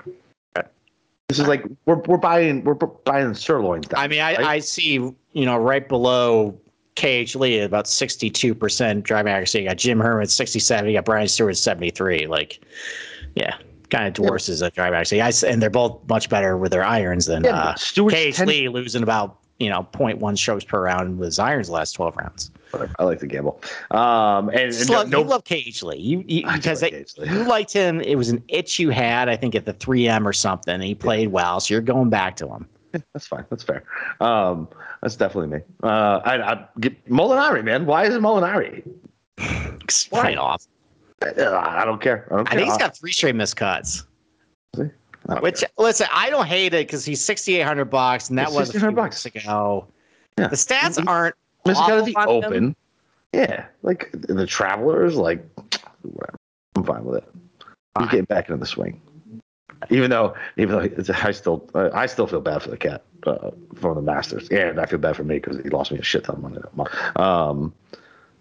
This 1.29 1.37
is 1.37 1.47
like 1.47 1.63
we're 1.85 2.01
we're 2.07 2.17
buying 2.17 2.63
we're 2.63 2.73
buying 2.73 3.33
sirloins. 3.35 3.87
Down, 3.87 3.99
I 3.99 4.07
mean, 4.07 4.19
I, 4.19 4.35
right? 4.35 4.45
I 4.45 4.59
see, 4.59 4.93
you 4.93 5.15
know, 5.33 5.57
right 5.57 5.87
below 5.87 6.59
KH 6.99 7.35
Lee, 7.35 7.59
about 7.59 7.85
62% 7.85 9.03
driving 9.03 9.31
accuracy. 9.31 9.59
You 9.61 9.67
got 9.69 9.77
Jim 9.77 9.99
Herman 9.99 10.23
at 10.23 10.29
67. 10.29 10.87
You 10.89 10.97
got 10.97 11.05
Brian 11.05 11.27
Stuard 11.27 11.49
at 11.51 11.57
73. 11.57 12.27
Like, 12.27 12.59
yeah, 13.35 13.55
kind 13.89 14.07
of 14.07 14.13
dwarfs 14.13 14.47
his 14.47 14.61
uh, 14.61 14.69
driving 14.71 14.95
accuracy. 14.95 15.21
I, 15.21 15.29
s- 15.29 15.43
and 15.43 15.61
they're 15.61 15.69
both 15.69 15.99
much 16.09 16.29
better 16.29 16.57
with 16.57 16.71
their 16.71 16.83
irons 16.83 17.25
than 17.25 17.43
Yeah, 17.43 17.51
uh, 17.51 17.65
but 17.71 17.77
Stuard's 17.77 18.35
KH 18.35 18.37
10 18.37 18.47
Lee 18.47 18.67
losing 18.69 19.03
about, 19.03 19.37
you 19.59 19.69
know, 19.69 19.87
0.1 19.93 20.37
strokes 20.37 20.63
per 20.63 20.81
round 20.83 21.17
with 21.19 21.27
his 21.27 21.39
irons 21.39 21.67
the 21.67 21.73
last 21.73 21.93
12 21.93 22.15
rounds. 22.17 22.51
I 22.99 23.03
like 23.03 23.19
the 23.19 23.25
gamble. 23.27 23.61
Um, 23.91 24.49
and, 24.49 24.73
and 24.73 24.89
love, 24.89 25.09
no- 25.09 25.19
you 25.19 25.25
love 25.25 25.43
KH 25.43 25.81
Lee. 25.83 25.97
You, 25.97 26.23
you, 26.27 26.43
because 26.53 26.81
like 26.81 26.91
they- 26.91 27.25
Lee. 27.25 27.29
you 27.31 27.43
liked 27.45 27.73
him. 27.73 27.99
It 28.01 28.15
was 28.15 28.29
an 28.29 28.43
itch 28.47 28.77
you 28.77 28.89
had, 28.89 29.27
I 29.27 29.35
think, 29.35 29.55
at 29.55 29.65
the 29.65 29.73
3M 29.73 30.25
or 30.25 30.33
something. 30.33 30.73
And 30.75 30.83
he 30.83 30.93
played 30.95 31.29
well. 31.29 31.59
So 31.59 31.73
you're 31.73 31.81
going 31.81 32.09
back 32.09 32.35
to 32.37 32.47
him. 32.47 32.67
That's 33.13 33.27
fine. 33.27 33.45
That's 33.49 33.63
fair. 33.63 33.83
Um, 34.19 34.67
that's 35.01 35.15
definitely 35.15 35.57
me. 35.57 35.63
Uh, 35.83 36.21
I, 36.23 36.53
I 36.53 36.67
get 36.79 37.07
Molinari, 37.09 37.63
man. 37.63 37.85
Why 37.85 38.05
is 38.05 38.15
it 38.15 38.21
Molinari? 38.21 38.83
Why? 40.09 40.35
Off. 40.35 40.67
Uh, 41.21 41.51
I 41.63 41.83
don't 41.85 42.01
care. 42.01 42.27
I 42.31 42.37
don't 42.37 42.47
I 42.51 42.55
think 42.55 42.67
he's 42.67 42.77
got 42.77 42.95
three 42.97 43.11
straight 43.11 43.35
missed 43.35 43.55
cuts. 43.57 44.03
I 45.27 45.39
Which 45.41 45.59
care. 45.59 45.69
listen, 45.77 46.07
I 46.13 46.29
don't 46.29 46.45
hate 46.47 46.73
it 46.73 46.87
because 46.87 47.03
he's 47.05 47.21
sixty 47.21 47.55
eight 47.57 47.63
hundred 47.63 47.85
bucks, 47.85 48.29
and 48.29 48.37
that 48.39 48.47
It's 48.47 48.55
was 48.55 48.69
a 48.69 48.73
few 48.73 48.79
6,800 48.79 49.03
weeks 49.03 49.25
ago. 49.25 49.87
Yeah. 50.37 50.47
The 50.47 50.55
stats 50.55 50.97
Mhm. 50.97 51.07
aren't 51.07 51.35
Missed 51.65 51.81
cut 51.81 51.99
of 51.99 52.05
the 52.05 52.15
awful 52.15 52.37
on 52.37 52.43
him. 52.43 52.51
open. 52.53 52.75
Yeah, 53.33 53.65
like 53.83 54.09
the 54.13 54.47
Travelers, 54.47 55.17
like 55.17 55.43
whatever. 56.01 56.37
I'm 56.75 56.83
fine 56.83 57.03
with 57.03 57.17
it. 57.17 57.29
He's 57.99 58.07
getting 58.09 58.25
back 58.25 58.47
into 58.49 58.59
the 58.59 58.65
swing. 58.65 59.01
Even 59.89 60.09
though, 60.09 60.35
even 60.57 60.75
though 60.75 60.81
it's, 60.83 61.09
I 61.09 61.31
still, 61.31 61.67
uh, 61.73 61.89
I 61.93 62.05
still 62.05 62.27
feel 62.27 62.41
bad 62.41 62.61
for 62.61 62.69
the 62.69 62.77
cat 62.77 63.03
uh, 63.25 63.51
from 63.75 63.95
the 63.95 64.01
Masters, 64.01 64.49
and 64.49 64.79
I 64.79 64.85
feel 64.85 64.99
bad 64.99 65.15
for 65.15 65.23
me 65.23 65.35
because 65.35 65.57
he 65.57 65.69
lost 65.69 65.91
me 65.91 65.99
a 65.99 66.03
shit 66.03 66.25
ton 66.25 66.35
of 66.35 66.41
money 66.41 66.57
that 66.61 66.75
month. 66.75 66.89
Um, 67.17 67.73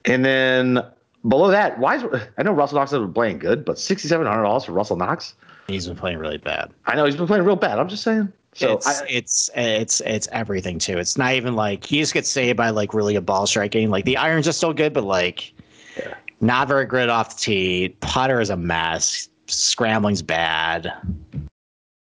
and 0.05 0.25
then 0.25 0.83
below 1.27 1.49
that, 1.51 1.79
why 1.79 1.97
is 1.97 2.05
I 2.37 2.43
know 2.43 2.53
Russell 2.53 2.79
Knox 2.79 2.91
has 2.91 3.01
been 3.01 3.13
playing 3.13 3.39
good, 3.39 3.65
but 3.65 3.79
sixty 3.79 4.09
seven 4.09 4.27
hundred 4.27 4.43
dollars 4.43 4.65
for 4.65 4.73
Russell 4.73 4.97
Knox. 4.97 5.35
He's 5.69 5.87
been 5.87 5.97
playing 5.97 6.19
really 6.19 6.39
bad. 6.39 6.71
I 6.87 6.97
know 6.97 7.05
he's 7.05 7.17
been 7.17 7.27
playing 7.27 7.45
real 7.45 7.57
bad. 7.57 7.79
I'm 7.79 7.89
just 7.89 8.03
saying. 8.03 8.33
So 8.55 8.73
it's 8.73 8.87
I, 8.89 9.07
it's 9.07 9.51
it's 9.55 10.01
it's 10.01 10.29
everything 10.33 10.79
too. 10.79 10.99
It's 10.99 11.17
not 11.17 11.35
even 11.35 11.55
like 11.55 11.85
he 11.85 12.01
just 12.01 12.15
gets 12.15 12.31
saved 12.31 12.57
by 12.57 12.71
like 12.71 12.95
really 12.95 13.15
a 13.15 13.21
ball 13.21 13.47
striking. 13.47 13.91
Like 13.91 14.05
the 14.05 14.17
irons 14.17 14.49
are 14.49 14.53
still 14.53 14.73
good, 14.73 14.93
but 14.93 15.05
like 15.05 15.53
Yeah. 15.97 16.15
not 16.41 16.67
very 16.67 16.87
good 16.87 17.09
off 17.09 17.37
the 17.37 17.41
tee. 17.41 17.97
Putter 18.01 18.41
is 18.41 18.51
a 18.51 18.57
mess. 18.57 19.29
Scrambling's 19.49 20.23
bad. 20.23 20.93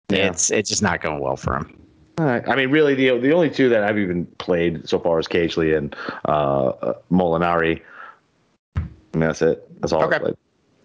Yeah. 0.10 0.30
It's 0.30 0.52
it's 0.52 0.70
just 0.70 0.82
not 0.82 1.02
going 1.02 1.20
well 1.20 1.36
for 1.36 1.56
him. 1.56 1.80
Right. 2.18 2.48
I 2.48 2.56
mean, 2.56 2.72
really, 2.72 2.96
the 2.96 3.18
the 3.20 3.34
only 3.34 3.50
two 3.50 3.70
that 3.70 3.84
I've 3.84 3.98
even 3.98 4.26
played 4.38 4.88
so 4.88 5.00
far 5.00 5.20
is 5.20 5.28
KH 5.28 5.58
Lee 5.58 5.74
and 5.74 5.96
uh, 6.26 6.94
Molinari. 7.12 7.82
Mean, 9.16 9.28
that's 9.28 9.42
it. 9.42 9.82
That's 9.82 9.94
all 9.94 10.04
Okay. 10.04 10.18
All 10.18 10.34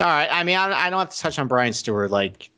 right. 0.01 0.29
I 0.31 0.45
mean, 0.45 0.57
I, 0.57 0.87
I 0.87 0.91
don't 0.91 0.99
have 0.99 1.11
to 1.11 1.19
touch 1.19 1.39
on 1.39 1.47
Brian 1.47 1.73
Stuard. 1.73 2.11
Like, 2.11 2.51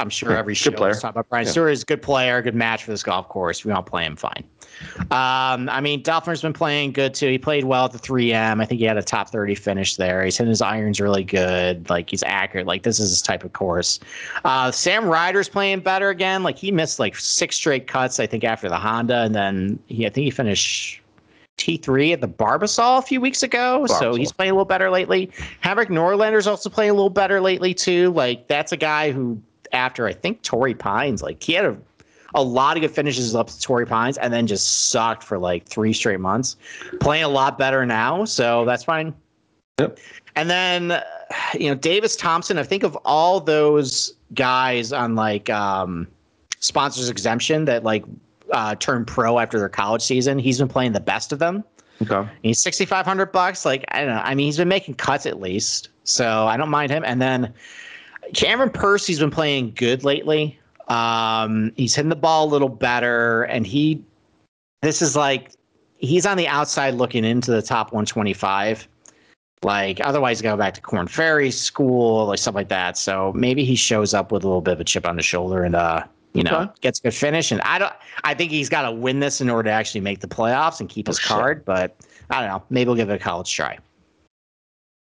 I'm 0.00 0.10
sure 0.10 0.32
Yeah, 0.32 0.38
every 0.38 0.54
show 0.54 0.70
player. 0.70 0.90
is 0.90 1.00
talking 1.00 1.10
about 1.14 1.28
Brian 1.28 1.46
Yeah. 1.46 1.52
Stuard 1.52 1.72
is 1.72 1.82
a 1.82 1.86
good 1.86 2.02
player, 2.02 2.40
good 2.42 2.54
match 2.54 2.84
for 2.84 2.90
this 2.90 3.02
golf 3.02 3.28
course. 3.28 3.64
We 3.64 3.72
don't 3.72 3.86
play 3.86 4.04
him 4.04 4.16
fine. 4.16 4.44
Um, 5.10 5.68
I 5.70 5.80
mean, 5.80 6.02
Dufner's 6.02 6.42
been 6.42 6.52
playing 6.52 6.92
good 6.92 7.14
too. 7.14 7.28
He 7.30 7.38
played 7.38 7.64
well 7.64 7.86
at 7.86 7.92
the 7.92 7.98
3M. 7.98 8.60
I 8.60 8.66
think 8.66 8.78
he 8.78 8.84
had 8.84 8.98
a 8.98 9.02
top 9.02 9.30
30 9.30 9.54
finish 9.54 9.96
there. 9.96 10.22
He's 10.24 10.36
hitting 10.36 10.50
his 10.50 10.60
irons 10.60 11.00
really 11.00 11.24
good. 11.24 11.88
Like 11.88 12.10
he's 12.10 12.22
accurate. 12.24 12.66
Like 12.66 12.82
this 12.82 13.00
is 13.00 13.08
his 13.10 13.22
type 13.22 13.42
of 13.44 13.52
course. 13.54 14.00
Uh, 14.44 14.70
Sam 14.70 15.06
Ryder's 15.06 15.48
playing 15.48 15.80
better 15.80 16.10
again. 16.10 16.42
Like 16.42 16.58
he 16.58 16.70
missed 16.70 16.98
like 16.98 17.16
six 17.16 17.56
straight 17.56 17.86
cuts, 17.86 18.20
I 18.20 18.26
think, 18.26 18.44
after 18.44 18.68
the 18.68 18.76
Honda, 18.78 19.22
and 19.22 19.34
then 19.34 19.78
he 19.86 20.06
I 20.06 20.10
think 20.10 20.24
he 20.24 20.30
finished 20.30 21.00
T3 21.58 22.12
at 22.12 22.20
the 22.20 22.28
Barbasol 22.28 22.98
a 22.98 23.02
few 23.02 23.18
weeks 23.20 23.42
ago. 23.42 23.86
So 23.86 24.14
he's 24.14 24.30
playing 24.30 24.50
a 24.50 24.54
little 24.54 24.66
better 24.66 24.90
lately. 24.90 25.30
Henrik 25.60 25.88
Norlander's 25.88 26.46
also 26.46 26.68
playing 26.68 26.90
a 26.90 26.94
little 26.94 27.08
better 27.08 27.40
lately 27.40 27.72
too. 27.72 28.10
Like 28.10 28.46
that's 28.48 28.72
a 28.72 28.76
guy 28.76 29.10
who, 29.10 29.40
after 29.72 30.06
I 30.06 30.12
think 30.12 30.42
Torrey 30.42 30.74
Pines, 30.74 31.22
like 31.22 31.42
he 31.42 31.52
had 31.52 31.64
a, 31.64 31.76
a 32.34 32.42
lot 32.42 32.76
of 32.76 32.80
good 32.82 32.90
finishes 32.90 33.34
up 33.34 33.48
to 33.48 33.60
Torrey 33.60 33.86
Pines 33.86 34.18
and 34.18 34.32
then 34.32 34.46
just 34.46 34.90
sucked 34.90 35.22
for 35.22 35.38
like 35.38 35.66
three 35.66 35.92
straight 35.92 36.20
months. 36.20 36.56
Playing 37.00 37.24
a 37.24 37.28
lot 37.28 37.58
better 37.58 37.86
now, 37.86 38.24
so 38.24 38.64
that's 38.64 38.84
fine. 38.84 39.14
Yep. 39.78 39.98
And 40.36 40.50
then, 40.50 41.02
you 41.58 41.68
know, 41.68 41.74
Davis 41.74 42.16
Thompson. 42.16 42.58
I 42.58 42.62
think 42.62 42.82
of 42.82 42.96
all 43.04 43.40
those 43.40 44.14
guys 44.34 44.92
on 44.92 45.14
like 45.14 45.48
um, 45.50 46.06
sponsors 46.60 47.08
exemption 47.08 47.64
that 47.66 47.84
like 47.84 48.04
uh, 48.52 48.74
turned 48.76 49.06
pro 49.06 49.38
after 49.38 49.58
their 49.58 49.68
college 49.68 50.02
season. 50.02 50.38
He's 50.38 50.58
been 50.58 50.68
playing 50.68 50.92
the 50.92 51.00
best 51.00 51.32
of 51.32 51.38
them. 51.38 51.64
Okay. 52.02 52.28
He's 52.42 52.60
sixty 52.60 52.84
five 52.84 53.06
hundred 53.06 53.32
bucks. 53.32 53.64
Like 53.64 53.84
I 53.88 54.00
don't 54.00 54.14
know. 54.14 54.22
I 54.22 54.34
mean, 54.34 54.46
he's 54.46 54.58
been 54.58 54.68
making 54.68 54.94
cuts 54.94 55.24
at 55.24 55.40
least, 55.40 55.88
so 56.04 56.46
I 56.46 56.58
don't 56.58 56.68
mind 56.68 56.92
him. 56.92 57.02
And 57.06 57.22
then 57.22 57.54
Cameron 58.34 58.70
Percy's 58.70 59.18
been 59.18 59.30
playing 59.30 59.72
good 59.76 60.04
lately. 60.04 60.58
Um, 60.88 61.72
he's 61.76 61.94
hitting 61.94 62.08
the 62.10 62.16
ball 62.16 62.46
a 62.46 62.50
little 62.50 62.68
better, 62.68 63.44
and 63.44 63.66
he. 63.66 64.02
This 64.82 65.02
is 65.02 65.16
like 65.16 65.52
he's 65.98 66.26
on 66.26 66.36
the 66.36 66.46
outside 66.46 66.94
looking 66.94 67.24
into 67.24 67.50
the 67.50 67.62
top 67.62 67.92
one 67.92 68.06
twenty 68.06 68.32
five. 68.34 68.86
Like 69.62 70.00
otherwise, 70.00 70.42
go 70.42 70.56
back 70.56 70.74
to 70.74 70.80
Corn 70.80 71.08
Ferry 71.08 71.50
School, 71.50 72.26
like 72.26 72.38
stuff 72.38 72.54
like 72.54 72.68
that. 72.68 72.96
So 72.98 73.32
maybe 73.34 73.64
he 73.64 73.74
shows 73.74 74.14
up 74.14 74.30
with 74.30 74.44
a 74.44 74.46
little 74.46 74.60
bit 74.60 74.74
of 74.74 74.80
a 74.80 74.84
chip 74.84 75.06
on 75.08 75.16
his 75.16 75.24
shoulder 75.26 75.64
and 75.64 75.74
uh, 75.74 76.04
you 76.34 76.42
know, 76.42 76.60
Okay. 76.60 76.72
gets 76.82 76.98
a 77.00 77.04
good 77.04 77.14
finish. 77.14 77.50
And 77.50 77.60
I 77.62 77.78
don't. 77.78 77.92
I 78.24 78.34
think 78.34 78.50
he's 78.52 78.68
got 78.68 78.82
to 78.82 78.92
win 78.92 79.18
this 79.20 79.40
in 79.40 79.48
order 79.48 79.68
to 79.70 79.72
actually 79.72 80.02
make 80.02 80.20
the 80.20 80.28
playoffs 80.28 80.78
and 80.78 80.88
keep 80.88 81.06
his 81.06 81.18
Oh, 81.24 81.28
card. 81.28 81.64
But 81.64 81.96
I 82.30 82.40
don't 82.40 82.50
know. 82.50 82.62
Maybe 82.70 82.88
we'll 82.88 82.96
give 82.96 83.08
it 83.10 83.14
a 83.14 83.18
college 83.18 83.52
try. 83.52 83.78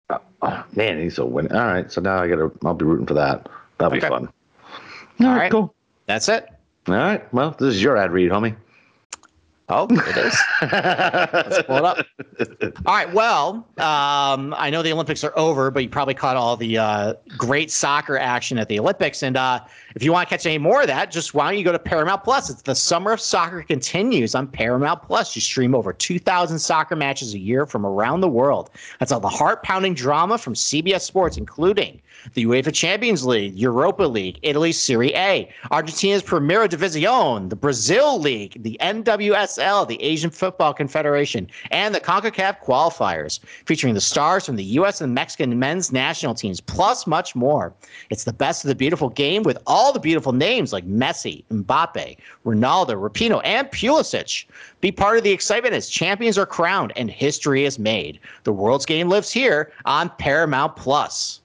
Uh, 0.09 0.19
oh, 0.41 0.65
man, 0.75 0.99
he's 0.99 1.17
a 1.17 1.25
win. 1.25 1.51
All 1.51 1.65
right. 1.65 1.91
So 1.91 2.01
now 2.01 2.21
I 2.21 2.27
got 2.27 2.35
to, 2.35 2.51
I'll 2.65 2.73
be 2.73 2.85
rooting 2.85 3.05
for 3.05 3.13
that. 3.15 3.47
That'll 3.77 3.93
be 3.93 3.99
fun. 3.99 4.29
All 5.21 5.27
All 5.27 5.35
right. 5.35 5.51
Cool. 5.51 5.73
That's 6.05 6.29
it. 6.29 6.49
All 6.87 6.95
right. 6.95 7.31
Well, 7.33 7.51
this 7.51 7.75
is 7.75 7.83
your 7.83 7.97
ad 7.97 8.11
read, 8.11 8.31
homie. 8.31 8.55
Oh, 9.71 9.87
it 9.91 10.17
is. 10.17 10.35
Let's 10.61 11.61
pull 11.63 11.77
it 11.77 11.85
up. 11.85 12.05
All 12.87 12.95
right. 12.95 13.13
Well, 13.13 13.67
um, 13.77 14.55
I 14.57 14.71
know 14.71 14.81
the 14.81 14.91
Olympics 14.91 15.23
are 15.23 15.37
over, 15.37 15.69
but 15.69 15.83
you 15.83 15.89
probably 15.89 16.15
caught 16.15 16.35
all 16.35 16.57
the 16.57 16.77
uh, 16.77 17.13
great 17.37 17.69
soccer 17.69 18.17
action 18.17 18.57
at 18.57 18.67
the 18.67 18.79
Olympics. 18.79 19.21
And 19.21 19.37
uh, 19.37 19.59
if 19.95 20.01
you 20.01 20.11
want 20.11 20.27
to 20.27 20.35
catch 20.35 20.45
any 20.47 20.57
more 20.57 20.81
of 20.81 20.87
that, 20.87 21.11
just 21.11 21.35
why 21.35 21.49
don't 21.49 21.59
you 21.59 21.63
go 21.63 21.71
to 21.71 21.77
Paramount 21.77 22.23
Plus? 22.23 22.49
It's 22.49 22.63
the 22.63 22.73
summer 22.73 23.11
of 23.11 23.21
soccer 23.21 23.61
continues 23.61 24.33
on 24.33 24.47
Paramount 24.47 25.03
Plus. 25.03 25.35
You 25.35 25.41
stream 25.41 25.75
over 25.75 25.93
2,000 25.93 26.57
soccer 26.57 26.95
matches 26.95 27.35
a 27.35 27.39
year 27.39 27.67
from 27.67 27.85
around 27.85 28.21
the 28.21 28.29
world. 28.29 28.71
That's 28.99 29.11
all 29.11 29.19
the 29.19 29.29
heart 29.29 29.61
pounding 29.61 29.93
drama 29.93 30.39
from 30.39 30.55
CBS 30.55 31.01
Sports, 31.01 31.37
including 31.37 32.01
the 32.33 32.45
UEFA 32.45 32.73
Champions 32.73 33.25
League, 33.25 33.57
Europa 33.57 34.03
League, 34.03 34.39
Italy's 34.41 34.79
Serie 34.79 35.13
A, 35.15 35.49
Argentina's 35.71 36.23
Primera 36.23 36.67
División, 36.67 37.49
the 37.49 37.55
Brazil 37.55 38.19
League, 38.19 38.61
the 38.63 38.77
NWSL, 38.81 39.87
the 39.87 40.01
Asian 40.01 40.29
Football 40.29 40.73
Confederation, 40.73 41.47
and 41.71 41.93
the 41.93 41.99
CONCACAF 41.99 42.63
qualifiers, 42.63 43.39
featuring 43.65 43.93
the 43.93 44.01
stars 44.01 44.45
from 44.45 44.55
the 44.55 44.63
U.S. 44.63 45.01
and 45.01 45.13
Mexican 45.13 45.57
men's 45.57 45.91
national 45.91 46.35
teams, 46.35 46.59
plus 46.61 47.07
much 47.07 47.35
more. 47.35 47.73
It's 48.09 48.23
the 48.23 48.33
best 48.33 48.63
of 48.63 48.69
the 48.69 48.75
beautiful 48.75 49.09
game 49.09 49.43
with 49.43 49.57
all 49.67 49.93
the 49.93 49.99
beautiful 49.99 50.33
names 50.33 50.73
like 50.73 50.87
Messi, 50.87 51.43
Mbappe, 51.51 52.17
Ronaldo, 52.45 52.95
Rapinoe, 52.95 53.41
and 53.43 53.67
Pulisic. 53.69 54.45
Be 54.81 54.91
part 54.91 55.17
of 55.17 55.23
the 55.23 55.31
excitement 55.31 55.75
as 55.75 55.89
champions 55.89 56.37
are 56.37 56.45
crowned 56.45 56.93
and 56.95 57.09
history 57.09 57.65
is 57.65 57.79
made. 57.79 58.19
The 58.43 58.53
world's 58.53 58.85
game 58.85 59.09
lives 59.09 59.31
here 59.31 59.71
on 59.85 60.09
Paramount 60.17 60.75
Plus. 60.75 61.41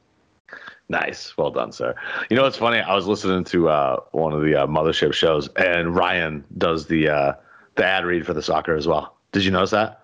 Nice. 0.89 1.37
Well 1.39 1.51
done, 1.51 1.73
sir. 1.73 1.95
You 2.31 2.37
know 2.37 2.43
what's 2.43 2.59
funny? 2.59 2.79
I 2.79 2.95
was 2.95 3.07
listening 3.07 3.45
to 3.45 3.69
uh, 3.69 4.01
one 4.13 4.33
of 4.33 4.43
the 4.43 4.55
uh, 4.63 4.67
mothership 4.67 5.13
shows, 5.15 5.49
and 5.57 5.95
Ryan 5.95 6.45
does 6.59 6.87
the 6.87 7.09
uh, 7.09 7.33
the 7.77 7.85
ad 7.85 8.05
read 8.05 8.27
for 8.27 8.35
the 8.35 8.43
soccer 8.43 8.75
as 8.77 8.87
well. 8.87 9.17
Did 9.33 9.45
you 9.45 9.51
notice 9.51 9.71
that? 9.71 10.03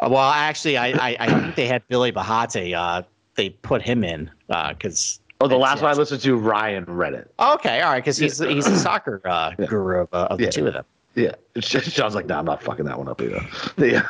Uh, 0.00 0.08
well, 0.10 0.30
actually, 0.30 0.76
I, 0.76 0.88
I, 0.92 1.16
I 1.20 1.40
think 1.40 1.54
they 1.56 1.66
had 1.66 1.86
Billy 1.88 2.10
Bahate. 2.10 2.74
Uh, 2.74 3.02
they 3.36 3.50
put 3.50 3.82
him 3.82 4.02
in 4.02 4.30
because. 4.48 5.20
oh, 5.40 5.46
the 5.46 5.56
last 5.56 5.82
one 5.82 5.92
I 5.92 5.94
listened 5.94 6.22
to, 6.22 6.36
Ryan 6.36 6.84
read 6.86 7.12
it. 7.14 7.30
Okay, 7.38 7.80
all 7.82 7.92
right, 7.92 8.02
because 8.02 8.16
he's 8.16 8.38
he's 8.38 8.66
a 8.66 8.78
soccer 8.78 9.20
uh, 9.26 9.52
Yeah. 9.58 9.66
guru 9.66 10.00
of, 10.02 10.08
uh, 10.12 10.28
of 10.30 10.38
the 10.38 10.44
Yeah. 10.44 10.50
two 10.50 10.66
of 10.66 10.72
them. 10.72 10.84
Yeah, 11.16 11.34
Sean's 11.60 12.14
like, 12.16 12.26
nah, 12.26 12.38
I'm 12.40 12.44
not 12.44 12.60
fucking 12.62 12.86
that 12.86 12.98
one 12.98 13.08
up 13.08 13.20
either. 13.22 13.40
Yeah, 13.78 14.02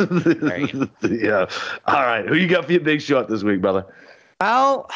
yeah. 1.08 1.46
All 1.86 2.02
right, 2.02 2.26
who 2.26 2.34
you 2.34 2.48
got 2.48 2.66
for 2.66 2.72
your 2.72 2.82
big 2.82 3.00
shot 3.00 3.28
this 3.28 3.42
week, 3.42 3.60
brother? 3.62 3.86
Well, 4.40 4.90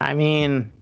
I 0.00 0.14
mean, 0.14 0.72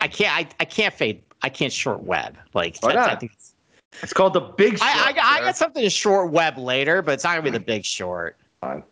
I 0.00 0.08
can't. 0.08 0.34
I, 0.34 0.48
I 0.60 0.64
can't 0.64 0.94
fade. 0.94 1.22
I 1.42 1.48
can't 1.48 1.72
short 1.72 2.02
Webb. 2.02 2.36
Like 2.54 2.78
Why 2.80 2.94
not? 2.94 3.10
I 3.10 3.16
think 3.16 3.32
it's- 3.32 3.54
It's 4.02 4.12
called 4.12 4.34
the 4.34 4.40
Big 4.40 4.78
Shot. 4.78 4.86
I, 4.88 5.10
I, 5.10 5.36
I 5.38 5.40
got 5.40 5.56
something 5.56 5.82
to 5.82 5.90
short 5.90 6.30
Webb 6.30 6.58
later, 6.58 7.02
but 7.02 7.12
it's 7.14 7.24
not 7.24 7.30
gonna 7.32 7.42
be 7.42 7.50
the 7.50 7.60
big 7.60 7.84
short. 7.84 8.36
Fine. 8.60 8.82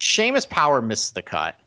Seamus 0.00 0.48
Power 0.48 0.82
missed 0.82 1.14
the 1.14 1.22
cut. 1.22 1.58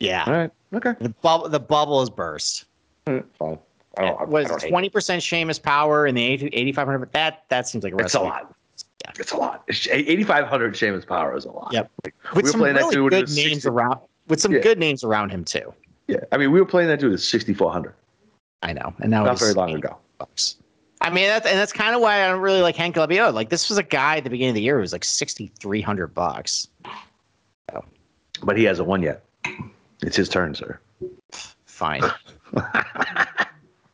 Yeah, 0.00 0.24
All 0.26 0.32
right. 0.32 0.50
Okay. 0.74 0.94
the 1.00 1.08
bubble. 1.08 1.48
The 1.48 1.60
bubble 1.60 2.00
has 2.00 2.10
burst. 2.10 2.66
Right, 3.06 3.24
Fine. 3.38 3.58
I 3.98 4.02
don't, 4.02 4.28
was 4.28 4.48
twenty 4.68 4.88
percent 4.90 5.22
Seamus 5.22 5.62
Power 5.62 6.06
in 6.06 6.14
the 6.14 6.22
8500. 6.22 7.12
That 7.12 7.44
that 7.48 7.66
seems 7.68 7.82
like 7.84 7.94
a 7.94 7.96
it. 7.96 8.04
It's 8.04 8.14
a 8.14 8.22
recipe. 8.22 8.52
Lot. 9.04 9.18
It's 9.20 9.32
a 9.32 9.36
lot. 9.36 9.62
8,500 9.68 10.74
Seamus 10.74 11.06
Power 11.06 11.36
is 11.36 11.44
a 11.44 11.50
lot. 11.50 11.72
Yep. 11.72 11.90
Like, 12.04 12.14
With 12.34 12.36
we 12.36 12.42
were 12.42 12.48
some 12.50 12.60
playing 12.60 12.76
really 12.76 12.88
that 12.90 12.94
dude 12.94 13.10
good 13.10 13.28
names 13.36 13.52
60 13.62 13.68
around. 13.68 13.98
With 14.28 14.40
some 14.40 14.52
Yeah. 14.52 14.60
good 14.60 14.78
names 14.78 15.04
around 15.04 15.30
him 15.30 15.44
too. 15.44 15.72
Yeah. 16.08 16.16
I 16.32 16.36
mean, 16.38 16.50
we 16.50 16.58
were 16.60 16.66
playing 16.66 16.88
that 16.88 16.98
dude 17.00 17.12
at 17.12 17.20
6,400. 17.20 17.94
I 18.62 18.72
know, 18.72 18.94
and 18.98 19.10
now 19.10 19.22
it's 19.22 19.28
Not 19.28 19.38
very 19.40 19.52
long 19.54 19.74
ago. 19.74 19.96
bucks. 20.18 20.56
I 21.02 21.10
mean, 21.10 21.26
that's 21.26 21.46
and 21.46 21.58
that's 21.58 21.72
kind 21.74 21.94
of 21.94 22.00
why 22.00 22.24
I 22.24 22.28
don't 22.30 22.40
really 22.40 22.62
like 22.62 22.74
Hank 22.74 22.96
Lebioda. 22.96 23.32
Like 23.34 23.50
this 23.50 23.68
was 23.68 23.76
a 23.78 23.82
guy 23.82 24.16
at 24.16 24.24
the 24.24 24.30
beginning 24.30 24.50
of 24.50 24.54
the 24.54 24.62
year 24.62 24.76
who 24.76 24.80
was 24.80 24.92
like 24.92 25.04
sixty 25.04 25.48
three 25.60 25.82
hundred 25.82 26.08
bucks. 26.08 26.68
But 28.42 28.56
he 28.58 28.64
hasn't 28.64 28.88
won 28.88 29.02
yet. 29.02 29.22
It's 30.02 30.16
his 30.16 30.28
turn, 30.28 30.54
sir. 30.54 30.78
Fine. 31.66 32.02
All 32.54 32.62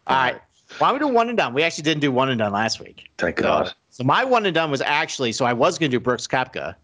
right. 0.08 0.40
Why 0.78 0.88
don't 0.88 0.94
we 0.94 0.98
do 1.00 1.08
one 1.08 1.28
and 1.28 1.36
done? 1.38 1.54
We 1.54 1.62
actually 1.62 1.82
didn't 1.84 2.00
do 2.00 2.10
one 2.10 2.28
and 2.28 2.38
done 2.38 2.52
last 2.52 2.80
week. 2.80 3.08
Thank 3.18 3.38
So, 3.38 3.42
God. 3.44 3.74
So 3.92 4.02
my 4.04 4.24
one 4.24 4.44
and 4.46 4.54
done 4.54 4.70
was 4.70 4.80
actually 4.80 5.30
so 5.32 5.44
I 5.44 5.52
was 5.52 5.78
going 5.78 5.90
to 5.90 5.96
do 5.96 6.00
Brooks 6.00 6.26
Koepka, 6.26 6.74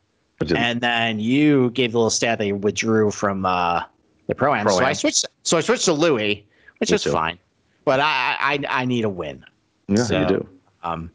and 0.54 0.80
then 0.80 1.18
you 1.18 1.70
gave 1.70 1.92
the 1.92 1.98
little 1.98 2.10
stat 2.10 2.38
that 2.38 2.46
you 2.46 2.54
withdrew 2.56 3.10
from 3.10 3.44
uh, 3.44 3.82
the 4.28 4.34
pro 4.34 4.54
am. 4.54 4.68
So 4.68 4.84
I 4.84 4.92
switched. 4.92 5.26
So 5.42 5.56
I 5.56 5.60
switched 5.60 5.86
to 5.86 5.92
Louis, 5.92 6.46
which 6.78 6.90
Me 6.90 6.94
is 6.94 7.02
too. 7.02 7.10
fine. 7.10 7.38
But 7.84 7.98
I, 8.00 8.36
I 8.38 8.58
I 8.68 8.84
need 8.84 9.04
a 9.04 9.08
win. 9.08 9.44
yeah, 9.88 10.04
so- 10.04 10.20
you 10.20 10.26
do. 10.28 10.48
Um, 10.84 11.10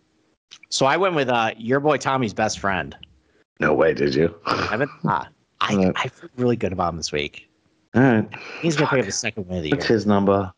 so 0.69 0.85
I 0.87 0.97
went 0.97 1.13
with 1.15 1.29
uh, 1.29 1.51
your 1.57 1.79
boy 1.79 1.97
Tommy's 1.97 2.33
best 2.33 2.59
friend. 2.59 2.97
No 3.59 3.73
way, 3.73 3.93
did 3.93 4.13
you? 4.15 4.33
All 4.45 4.59
Evan. 4.73 4.89
Ah, 5.05 5.29
I 5.61 5.73
Yeah. 5.73 5.91
I 5.95 6.07
feel 6.09 6.29
really 6.37 6.55
good 6.57 6.73
about 6.73 6.89
him 6.91 6.97
this 6.97 7.11
week. 7.11 7.47
right. 7.93 8.27
He's 8.61 8.75
gonna 8.75 8.89
pick 8.89 8.99
up 9.01 9.05
the 9.05 9.11
second 9.11 9.47
win 9.47 9.57
of 9.59 9.63
the 9.63 9.69
What's 9.71 9.87
year. 9.87 9.95
his 9.97 10.05
number? 10.07 10.51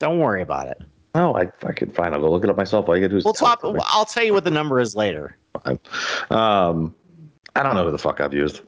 Don't 0.00 0.18
worry 0.18 0.42
about 0.42 0.66
it. 0.68 0.82
Oh, 1.14 1.34
I 1.34 1.46
fucking 1.60 1.92
fine. 1.92 2.12
I'll 2.12 2.20
go 2.20 2.30
look 2.30 2.42
it 2.44 2.50
up 2.50 2.56
myself. 2.56 2.88
All 2.88 2.96
you 2.96 3.02
gotta 3.02 3.10
do 3.12 3.16
is 3.18 3.24
We'll 3.24 3.34
talk. 3.34 3.62
me. 3.62 3.78
I'll 3.84 4.04
tell 4.04 4.24
you 4.24 4.32
what 4.32 4.44
the 4.44 4.50
number 4.50 4.80
is 4.80 4.96
later. 4.96 5.36
Um, 6.30 6.94
I 7.54 7.62
don't 7.62 7.74
know 7.74 7.84
who 7.84 7.92
the 7.92 7.98
fuck 7.98 8.20
I've 8.20 8.34
used. 8.34 8.62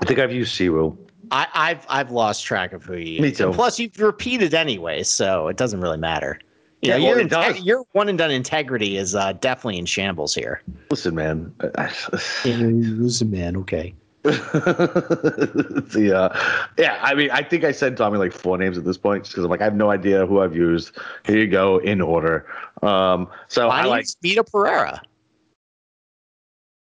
I 0.00 0.04
think 0.04 0.20
I've 0.20 0.32
used 0.32 0.56
Siru. 0.58 0.96
I, 1.32 1.46
I've 1.52 1.84
I've 1.88 2.10
lost 2.12 2.44
track 2.44 2.72
of 2.72 2.84
who 2.84 2.96
you. 2.96 3.20
Me 3.20 3.32
too. 3.32 3.46
And 3.46 3.54
plus, 3.54 3.78
you've 3.78 3.98
repeated 4.00 4.54
anyway, 4.54 5.02
so 5.02 5.48
it 5.48 5.56
doesn't 5.56 5.80
really 5.80 5.98
matter. 5.98 6.38
You 6.82 6.90
Yeah, 6.90 6.96
know, 6.98 7.04
well, 7.04 7.10
your, 7.16 7.20
it 7.26 7.30
does. 7.30 7.60
your 7.60 7.84
one 7.92 8.08
and 8.08 8.16
done 8.16 8.30
integrity 8.30 8.96
is 8.96 9.14
uh, 9.14 9.32
definitely 9.34 9.78
in 9.78 9.86
shambles 9.86 10.34
here. 10.34 10.62
Listen, 10.90 11.14
man. 11.16 11.52
Listen, 12.44 13.30
man. 13.30 13.56
Okay. 13.58 13.94
the 14.22 16.12
uh, 16.14 16.38
yeah, 16.76 16.98
I 17.02 17.14
mean, 17.14 17.30
I 17.30 17.42
think 17.42 17.64
I 17.64 17.72
said 17.72 17.96
Tommy 17.96 18.18
like 18.18 18.32
four 18.32 18.58
names 18.58 18.76
at 18.76 18.84
this 18.84 18.98
point 18.98 19.24
because 19.26 19.42
I'm 19.44 19.50
like, 19.50 19.62
I 19.62 19.64
have 19.64 19.74
no 19.74 19.90
idea 19.90 20.26
who 20.26 20.40
I've 20.40 20.54
used. 20.54 20.96
Here 21.24 21.38
you 21.38 21.46
go 21.46 21.78
in 21.78 22.00
order. 22.02 22.46
Um, 22.82 23.28
so 23.48 23.68
I 23.68 23.84
like. 23.84 24.02
use 24.02 24.16
Mito 24.22 24.50
Pereira? 24.50 25.00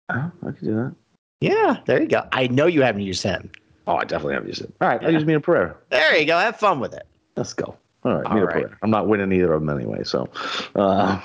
Oh, 0.09 0.31
I 0.43 0.47
could 0.53 0.61
do 0.61 0.75
that. 0.77 0.95
Yeah, 1.41 1.79
there 1.87 2.01
you 2.01 2.09
go. 2.09 2.23
I 2.33 2.47
know 2.47 2.67
you 2.67 2.83
haven't 2.83 3.03
used 3.03 3.23
him. 3.23 3.51
Oh, 3.89 3.97
I 3.97 4.05
definitely 4.05 4.35
haven't 4.35 4.49
used 4.49 4.63
it. 4.63 4.73
All 4.81 4.89
right, 4.89 5.03
I'll 5.03 5.11
Yeah. 5.11 5.19
use 5.19 5.27
Mito 5.27 5.43
Pereira. 5.43 5.77
There 5.91 6.17
you 6.17 6.27
go. 6.27 6.39
Have 6.39 6.57
fun 6.57 6.79
with 6.81 6.95
it. 6.95 7.07
Let's 7.37 7.53
go. 7.53 7.77
All 8.05 8.15
right, 8.15 8.25
All 8.27 8.37
Mito 8.37 8.47
right. 8.47 8.53
Pereira. 8.55 8.79
I'm 8.83 8.91
not 8.91 9.09
winning 9.09 9.33
either 9.33 9.53
of 9.53 9.67
them 9.67 9.77
anyway, 9.77 10.05
so 10.05 10.29
uh, 10.77 11.21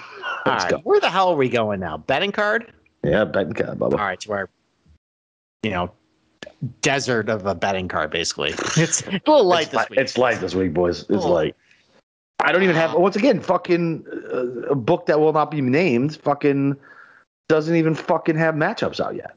All 0.45 0.53
right. 0.53 0.69
go. 0.71 0.77
Where 0.79 0.99
the 0.99 1.09
hell 1.11 1.29
are 1.29 1.35
we 1.35 1.47
going 1.47 1.79
now? 1.79 1.97
Betting 1.97 2.31
card? 2.31 2.71
Yeah, 3.03 3.23
betting 3.25 3.53
card, 3.53 3.77
Bubba. 3.79 3.93
All 3.93 3.99
right, 4.05 4.19
to 4.21 4.31
our, 4.33 4.49
you 5.63 5.69
know, 5.71 5.91
desert 6.81 7.29
of 7.29 7.45
a 7.45 7.55
betting 7.55 7.87
card, 7.87 8.11
basically. 8.11 8.53
It's 8.77 9.01
a 9.07 9.11
little 9.11 9.43
light 9.45 9.63
it's, 9.63 9.71
this 9.71 9.77
light, 9.77 9.89
week. 9.89 9.99
it's 9.99 10.17
light 10.17 10.39
this 10.39 10.55
week, 10.55 10.73
boys. 10.73 11.01
It's 11.09 11.23
Oh. 11.25 11.31
light. 11.31 11.55
I 12.43 12.51
don't 12.51 12.63
even 12.63 12.75
have. 12.75 12.93
Once 12.95 13.15
again, 13.15 13.39
fucking 13.39 14.03
uh, 14.33 14.71
a 14.71 14.75
book 14.75 15.05
that 15.05 15.19
will 15.19 15.31
not 15.33 15.51
be 15.51 15.61
named. 15.61 16.15
Fucking 16.23 16.75
doesn't 17.49 17.75
even 17.75 17.93
fucking 17.93 18.35
have 18.35 18.55
matchups 18.55 18.99
out 18.99 19.15
yet. 19.15 19.35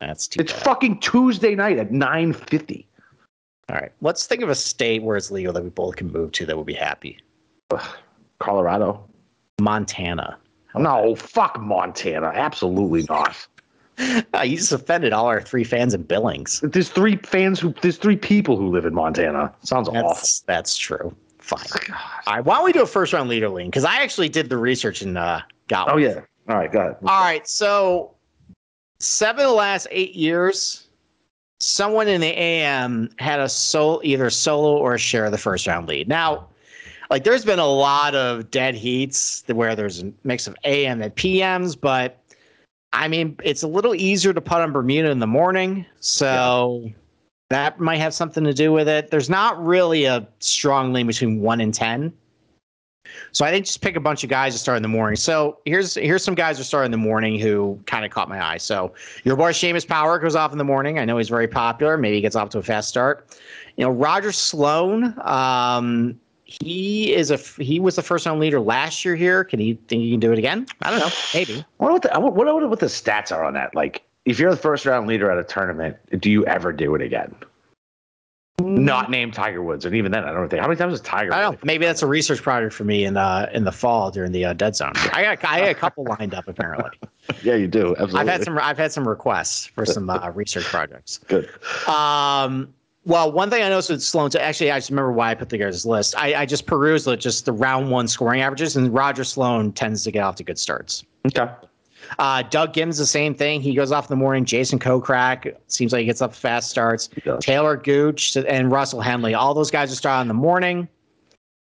That's 0.00 0.28
too 0.28 0.40
It's 0.40 0.52
bad. 0.52 0.62
fucking 0.62 1.00
Tuesday 1.00 1.56
night 1.56 1.78
at 1.78 1.90
nine 1.90 2.32
fifty. 2.32 2.86
All 3.68 3.76
right. 3.76 3.90
Let's 4.02 4.26
think 4.26 4.42
of 4.42 4.50
a 4.50 4.54
state 4.54 5.02
where 5.02 5.16
it's 5.16 5.32
legal 5.32 5.52
that 5.52 5.64
we 5.64 5.70
both 5.70 5.96
can 5.96 6.12
move 6.12 6.30
to 6.32 6.46
that 6.46 6.56
would 6.56 6.66
be 6.66 6.74
happy. 6.74 7.18
Colorado. 8.38 9.04
Montana. 9.60 10.36
No, 10.76 11.14
fuck 11.16 11.58
Montana. 11.60 12.26
Absolutely 12.34 13.04
not. 13.08 13.34
Ah, 14.34 14.42
you 14.42 14.56
just 14.56 14.72
offended 14.72 15.12
all 15.12 15.26
our 15.26 15.40
three 15.40 15.62
fans 15.62 15.94
in 15.94 16.02
Billings. 16.02 16.60
There's 16.62 16.88
three 16.88 17.16
fans 17.18 17.60
who. 17.60 17.72
There's 17.82 17.96
three 17.96 18.16
people 18.16 18.56
who 18.56 18.68
live 18.68 18.84
in 18.84 18.92
Montana. 18.94 19.54
Sounds 19.62 19.88
awful. 19.88 20.08
That's 20.08 20.40
that's 20.40 20.76
true. 20.76 21.14
Fine. 21.38 21.64
All 22.26 22.34
right. 22.34 22.44
Why 22.44 22.56
don't 22.56 22.64
we 22.64 22.72
do 22.72 22.82
a 22.82 22.86
first 22.86 23.12
round 23.12 23.28
leader 23.28 23.48
lean? 23.48 23.68
Because 23.68 23.84
I 23.84 24.02
actually 24.02 24.28
did 24.28 24.48
the 24.48 24.56
research 24.56 25.02
and 25.02 25.16
uh, 25.16 25.42
got. 25.68 25.88
Oh 25.88 25.94
one. 25.94 26.02
yeah. 26.02 26.20
All 26.48 26.56
right, 26.56 26.70
go 26.70 26.80
ahead. 26.80 26.96
All 27.06 27.22
right. 27.22 27.46
So 27.46 28.14
seven 28.98 29.44
of 29.44 29.50
the 29.50 29.56
last 29.56 29.86
eight 29.90 30.14
years, 30.14 30.88
someone 31.60 32.08
in 32.08 32.20
the 32.20 32.38
AM 32.38 33.10
had 33.18 33.40
a 33.40 33.48
sol 33.48 34.00
either 34.04 34.30
solo 34.30 34.76
or 34.76 34.94
a 34.94 34.98
share 34.98 35.24
of 35.24 35.32
the 35.32 35.38
first 35.38 35.66
round 35.66 35.88
lead. 35.88 36.08
Now, 36.08 36.48
like 37.10 37.24
there's 37.24 37.44
been 37.44 37.58
a 37.58 37.66
lot 37.66 38.14
of 38.14 38.50
dead 38.50 38.74
heats 38.74 39.44
where 39.46 39.76
there's 39.76 40.02
a 40.02 40.12
mix 40.24 40.46
of 40.46 40.56
AM 40.64 41.02
and 41.02 41.14
PMs, 41.14 41.78
but 41.80 42.20
I 42.94 43.08
mean 43.08 43.36
it's 43.42 43.62
a 43.62 43.68
little 43.68 43.94
easier 43.94 44.32
to 44.32 44.40
put 44.40 44.60
on 44.60 44.72
Bermuda 44.72 45.10
in 45.10 45.18
the 45.18 45.26
morning, 45.26 45.84
so 46.00 46.90
that 47.50 47.78
might 47.78 47.98
have 47.98 48.14
something 48.14 48.44
to 48.44 48.54
do 48.54 48.72
with 48.72 48.88
it. 48.88 49.10
There's 49.10 49.28
not 49.28 49.62
really 49.62 50.04
a 50.04 50.26
strong 50.38 50.92
lean 50.92 51.06
between 51.06 51.40
one 51.40 51.60
and 51.60 51.74
ten. 51.74 52.12
So 53.32 53.44
I 53.44 53.50
think 53.50 53.66
just 53.66 53.80
pick 53.80 53.96
a 53.96 54.00
bunch 54.00 54.24
of 54.24 54.30
guys 54.30 54.54
to 54.54 54.58
start 54.58 54.76
in 54.76 54.82
the 54.82 54.88
morning. 54.88 55.16
So 55.16 55.58
here's 55.64 55.94
here's 55.94 56.24
some 56.24 56.34
guys 56.34 56.56
to 56.58 56.64
start 56.64 56.84
in 56.84 56.90
the 56.90 56.96
morning 56.96 57.38
who 57.38 57.78
kind 57.86 58.04
of 58.04 58.10
caught 58.10 58.28
my 58.28 58.42
eye. 58.42 58.56
So 58.58 58.94
your 59.24 59.36
boy 59.36 59.52
Seamus 59.52 59.86
Power 59.86 60.18
goes 60.18 60.34
off 60.36 60.52
in 60.52 60.58
the 60.58 60.64
morning. 60.64 60.98
I 60.98 61.04
know 61.04 61.18
he's 61.18 61.28
very 61.28 61.48
popular. 61.48 61.98
Maybe 61.98 62.16
he 62.16 62.20
gets 62.22 62.36
off 62.36 62.48
to 62.50 62.58
a 62.58 62.62
fast 62.62 62.88
start. 62.88 63.38
You 63.76 63.84
know, 63.84 63.90
Roger 63.90 64.32
Sloan. 64.32 65.14
Um, 65.20 66.18
he 66.44 67.14
is 67.14 67.30
a 67.30 67.36
he 67.62 67.80
was 67.80 67.96
the 67.96 68.02
first 68.02 68.26
round 68.26 68.40
leader 68.40 68.60
last 68.60 69.04
year 69.04 69.16
here. 69.16 69.44
Can 69.44 69.58
he 69.60 69.74
think 69.88 70.02
he 70.02 70.10
can 70.12 70.20
do 70.20 70.32
it 70.32 70.38
again? 70.38 70.66
I 70.82 70.90
don't 70.90 71.00
know. 71.00 71.10
Maybe. 71.32 71.64
I 71.80 71.82
wonder 71.82 71.92
what 71.94 72.02
the, 72.02 72.20
what, 72.20 72.70
what 72.70 72.80
the 72.80 72.86
stats 72.86 73.32
are 73.32 73.44
on 73.44 73.54
that. 73.54 73.74
Like, 73.74 74.02
if 74.24 74.38
you're 74.38 74.50
the 74.50 74.56
first 74.56 74.84
round 74.86 75.06
leader 75.06 75.30
at 75.30 75.38
a 75.38 75.44
tournament, 75.44 75.96
do 76.20 76.30
you 76.30 76.44
ever 76.46 76.72
do 76.72 76.94
it 76.94 77.02
again? 77.02 77.34
Not 78.60 79.10
named 79.10 79.34
Tiger 79.34 79.62
Woods, 79.64 79.84
and 79.84 79.96
even 79.96 80.12
then, 80.12 80.24
I 80.24 80.32
don't 80.32 80.48
think. 80.48 80.62
How 80.62 80.68
many 80.68 80.78
times 80.78 80.92
has 80.92 81.00
Tiger? 81.00 81.32
I 81.32 81.40
don't 81.40 81.44
really- 81.50 81.56
know. 81.56 81.60
Maybe 81.64 81.86
that's 81.86 82.02
a 82.02 82.06
research 82.06 82.40
project 82.40 82.72
for 82.72 82.84
me 82.84 83.04
in 83.04 83.16
uh 83.16 83.50
in 83.52 83.64
the 83.64 83.72
fall 83.72 84.10
during 84.12 84.30
the 84.30 84.44
uh, 84.44 84.52
dead 84.52 84.76
zone. 84.76 84.92
I 84.94 85.22
got 85.22 85.44
I 85.44 85.60
got 85.60 85.70
a 85.70 85.74
couple 85.74 86.04
lined 86.18 86.34
up 86.34 86.46
apparently. 86.48 86.90
Yeah, 87.42 87.54
you 87.54 87.66
do. 87.66 87.92
Absolutely. 87.96 88.20
I've 88.20 88.28
had 88.28 88.44
some 88.44 88.58
I've 88.58 88.76
had 88.76 88.92
some 88.92 89.08
requests 89.08 89.64
for 89.64 89.86
some 89.86 90.10
uh, 90.10 90.30
research 90.34 90.64
projects. 90.64 91.18
good. 91.26 91.48
Um, 91.88 92.72
well, 93.06 93.30
one 93.30 93.50
thing 93.50 93.62
I 93.62 93.68
noticed 93.68 93.90
with 93.90 94.02
Sloan, 94.02 94.30
actually, 94.38 94.70
I 94.70 94.78
just 94.78 94.90
remember 94.90 95.12
why 95.12 95.30
I 95.30 95.34
put 95.34 95.48
together 95.48 95.70
this 95.70 95.84
list. 95.84 96.14
I, 96.16 96.34
I 96.42 96.46
just 96.46 96.66
perused 96.66 97.06
it, 97.08 97.18
just 97.20 97.44
the 97.44 97.52
round 97.52 97.90
one 97.90 98.08
scoring 98.08 98.40
averages, 98.40 98.76
and 98.76 98.92
Roger 98.92 99.24
Sloan 99.24 99.72
tends 99.72 100.04
to 100.04 100.10
get 100.10 100.22
off 100.22 100.36
to 100.36 100.44
good 100.44 100.58
starts. 100.58 101.04
Okay. 101.26 101.50
Uh, 102.18 102.42
Doug 102.42 102.74
Gibbons, 102.74 102.98
the 102.98 103.06
same 103.06 103.34
thing. 103.34 103.60
He 103.62 103.74
goes 103.74 103.90
off 103.90 104.04
in 104.10 104.10
the 104.10 104.22
morning. 104.22 104.44
Jason 104.44 104.78
Kokrak 104.78 105.54
seems 105.68 105.92
like 105.92 106.00
he 106.00 106.06
gets 106.06 106.20
up 106.22 106.34
fast 106.34 106.68
starts. 106.70 107.08
Taylor 107.40 107.76
Gooch 107.78 108.36
and 108.36 108.70
Russell 108.70 109.00
Henley, 109.00 109.32
all 109.34 109.54
those 109.54 109.70
guys 109.70 109.90
are 109.90 109.96
starting 109.96 110.22
in 110.22 110.28
the 110.28 110.34
morning. 110.34 110.86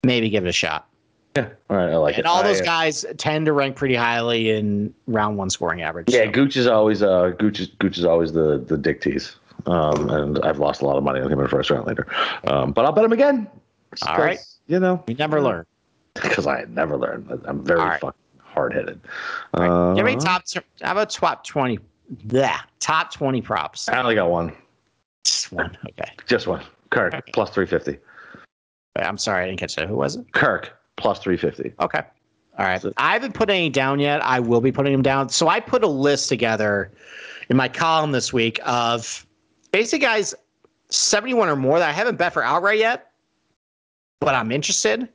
Maybe 0.04 0.30
give 0.30 0.46
it 0.46 0.50
a 0.50 0.52
shot. 0.52 0.88
Yeah. 1.36 1.50
All 1.70 1.78
right. 1.78 1.90
I 1.92 1.96
like 1.98 2.16
And 2.16 2.22
it. 2.22 2.26
all 2.28 2.40
I- 2.40 2.44
those 2.44 2.62
guys 2.62 3.06
tend 3.18 3.46
to 3.48 3.54
rank 3.54 3.76
pretty 3.76 3.96
highly 3.96 4.50
in 4.52 4.94
round 5.08 5.38
one 5.38 5.50
scoring 5.50 5.82
average. 5.82 6.08
Yeah, 6.10 6.26
so. 6.26 6.32
Gooch 6.32 6.56
is 6.58 6.66
always 6.68 7.04
uh 7.04 7.32
Gooch 7.38 7.60
is 7.60 7.68
Gooch 7.80 7.98
is 7.98 8.06
always 8.06 8.32
the 8.34 8.64
the 8.66 8.78
dick 8.78 9.02
tease. 9.02 9.36
Um, 9.66 10.10
and 10.10 10.40
I've 10.44 10.60
lost 10.60 10.82
a 10.82 10.86
lot 10.86 10.98
of 10.98 11.04
money 11.04 11.20
on 11.20 11.32
him 11.32 11.40
in 11.40 11.44
the 11.44 11.50
first 11.50 11.70
round 11.70 11.88
later. 11.88 12.08
Um, 12.46 12.72
but 12.72 12.86
I'll 12.86 12.92
bet 12.92 13.04
him 13.04 13.14
again. 13.14 13.48
All 14.08 14.18
right. 14.18 14.40
You 14.68 14.80
know, 14.80 15.04
we 15.08 15.14
never 15.14 15.42
learn. 15.42 15.66
because 16.16 16.48
I 16.48 16.66
never 16.70 16.98
learned. 16.98 17.42
I'm 17.46 17.64
very 17.64 17.80
right. 17.80 18.00
fucking 18.00 18.20
hard 18.40 18.74
headed. 18.74 19.00
Right. 19.56 19.70
Uh, 19.70 19.94
Give 19.94 20.06
me 20.06 20.16
top. 20.16 20.44
How 20.82 20.92
about 20.94 21.10
top 21.10 21.46
twenty? 21.46 21.80
Yeah, 22.30 22.60
top 22.80 23.12
twenty 23.12 23.42
props. 23.42 23.90
I 23.90 24.00
only 24.00 24.16
got 24.16 24.30
one. 24.30 24.56
Just 25.24 25.52
one. 25.52 25.78
Okay. 25.90 26.12
Just 26.28 26.48
one. 26.48 26.64
Kirk 26.90 27.14
Okay. 27.14 27.32
plus 27.34 27.50
three 27.50 27.66
fifty. 27.66 27.98
I'm 28.96 29.18
sorry, 29.18 29.44
I 29.44 29.48
didn't 29.48 29.60
catch 29.60 29.76
that. 29.76 29.90
Who 29.90 29.96
was 29.96 30.16
it? 30.16 30.32
Kirk 30.32 30.74
plus 30.96 31.20
three 31.20 31.38
fifty. 31.38 31.74
Okay. 31.82 32.02
All 32.58 32.66
right. 32.66 32.82
I 32.96 33.12
haven't 33.12 33.34
put 33.34 33.50
any 33.50 33.70
down 33.70 34.00
yet. 34.00 34.24
I 34.24 34.40
will 34.40 34.62
be 34.62 34.72
putting 34.72 34.94
them 34.94 35.02
down. 35.02 35.28
So 35.28 35.50
I 35.50 35.60
put 35.60 35.84
a 35.84 35.88
list 35.88 36.30
together 36.30 36.92
in 37.50 37.58
my 37.58 37.68
column 37.68 38.14
this 38.14 38.32
week 38.32 38.60
of 38.64 39.25
basic 39.76 40.00
guys 40.00 40.34
71 40.90 41.50
or 41.50 41.58
more 41.58 41.80
that 41.80 41.90
I 41.90 41.92
haven't 41.92 42.16
bet 42.16 42.32
for 42.32 42.42
outright 42.42 42.80
yet, 42.80 43.12
but 44.22 44.34
I'm 44.34 44.50
interested. 44.50 45.10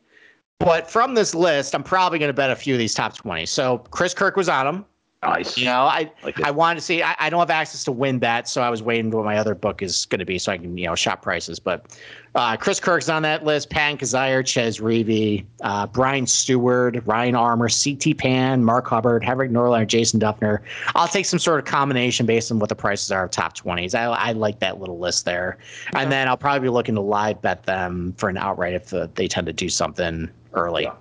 But 0.58 0.90
from 0.90 1.14
this 1.14 1.34
list, 1.34 1.74
I'm 1.74 1.82
probably 1.82 2.18
going 2.18 2.28
to 2.28 2.34
bet 2.34 2.50
a 2.50 2.56
few 2.56 2.74
of 2.74 2.78
these 2.78 2.92
top 2.92 3.16
20. 3.16 3.46
So 3.46 3.78
Chris 3.90 4.12
Kirk 4.12 4.36
was 4.36 4.50
on 4.50 4.66
them. 4.66 4.84
Nice. 5.22 5.58
You 5.58 5.66
know, 5.66 5.82
I 5.82 6.10
Like. 6.22 6.40
I 6.40 6.50
wanted 6.50 6.76
to 6.76 6.80
see. 6.80 7.02
I, 7.02 7.14
I 7.18 7.28
don't 7.28 7.40
have 7.40 7.50
access 7.50 7.84
to 7.84 7.92
WynnBET, 7.92 8.48
so 8.48 8.62
I 8.62 8.70
was 8.70 8.82
waiting 8.82 9.10
for 9.10 9.18
what 9.18 9.26
my 9.26 9.36
other 9.36 9.54
book 9.54 9.82
is 9.82 10.06
going 10.06 10.18
to 10.18 10.24
be, 10.24 10.38
so 10.38 10.50
I 10.50 10.56
can 10.56 10.78
you 10.78 10.86
know 10.86 10.94
shop 10.94 11.20
prices. 11.20 11.58
But 11.58 11.94
uh, 12.34 12.56
Chris 12.56 12.80
Kirk's 12.80 13.10
on 13.10 13.20
that 13.22 13.44
list. 13.44 13.68
Patton 13.68 13.98
Kizzire, 13.98 14.46
Chez 14.46 14.80
Reavie, 14.80 15.44
uh, 15.60 15.86
Brian 15.88 16.24
Stuard, 16.24 17.06
Ryan 17.06 17.34
Armour, 17.34 17.68
CT 17.68 18.16
Pan, 18.16 18.64
Mark 18.64 18.86
Hubbard, 18.86 19.22
Henrik 19.22 19.50
Norlander, 19.50 19.86
Jason 19.86 20.20
Dufner. 20.20 20.60
I'll 20.94 21.06
take 21.06 21.26
some 21.26 21.38
sort 21.38 21.58
of 21.58 21.66
combination 21.66 22.24
based 22.24 22.50
on 22.50 22.58
what 22.58 22.70
the 22.70 22.76
prices 22.76 23.12
are 23.12 23.24
of 23.24 23.30
top 23.30 23.54
twenties. 23.54 23.94
I, 23.94 24.04
I 24.04 24.32
like 24.32 24.60
that 24.60 24.80
little 24.80 24.98
list 24.98 25.26
there, 25.26 25.58
and 25.92 26.10
then 26.10 26.28
I'll 26.28 26.38
probably 26.38 26.60
be 26.60 26.70
looking 26.70 26.94
to 26.94 27.02
live 27.02 27.42
bet 27.42 27.64
them 27.64 28.14
for 28.16 28.30
an 28.30 28.38
outright 28.38 28.72
if 28.72 28.94
uh, 28.94 29.06
they 29.16 29.28
tend 29.28 29.48
to 29.48 29.52
do 29.52 29.68
something 29.68 30.30
early. 30.54 30.84
Yeah. 30.84 30.94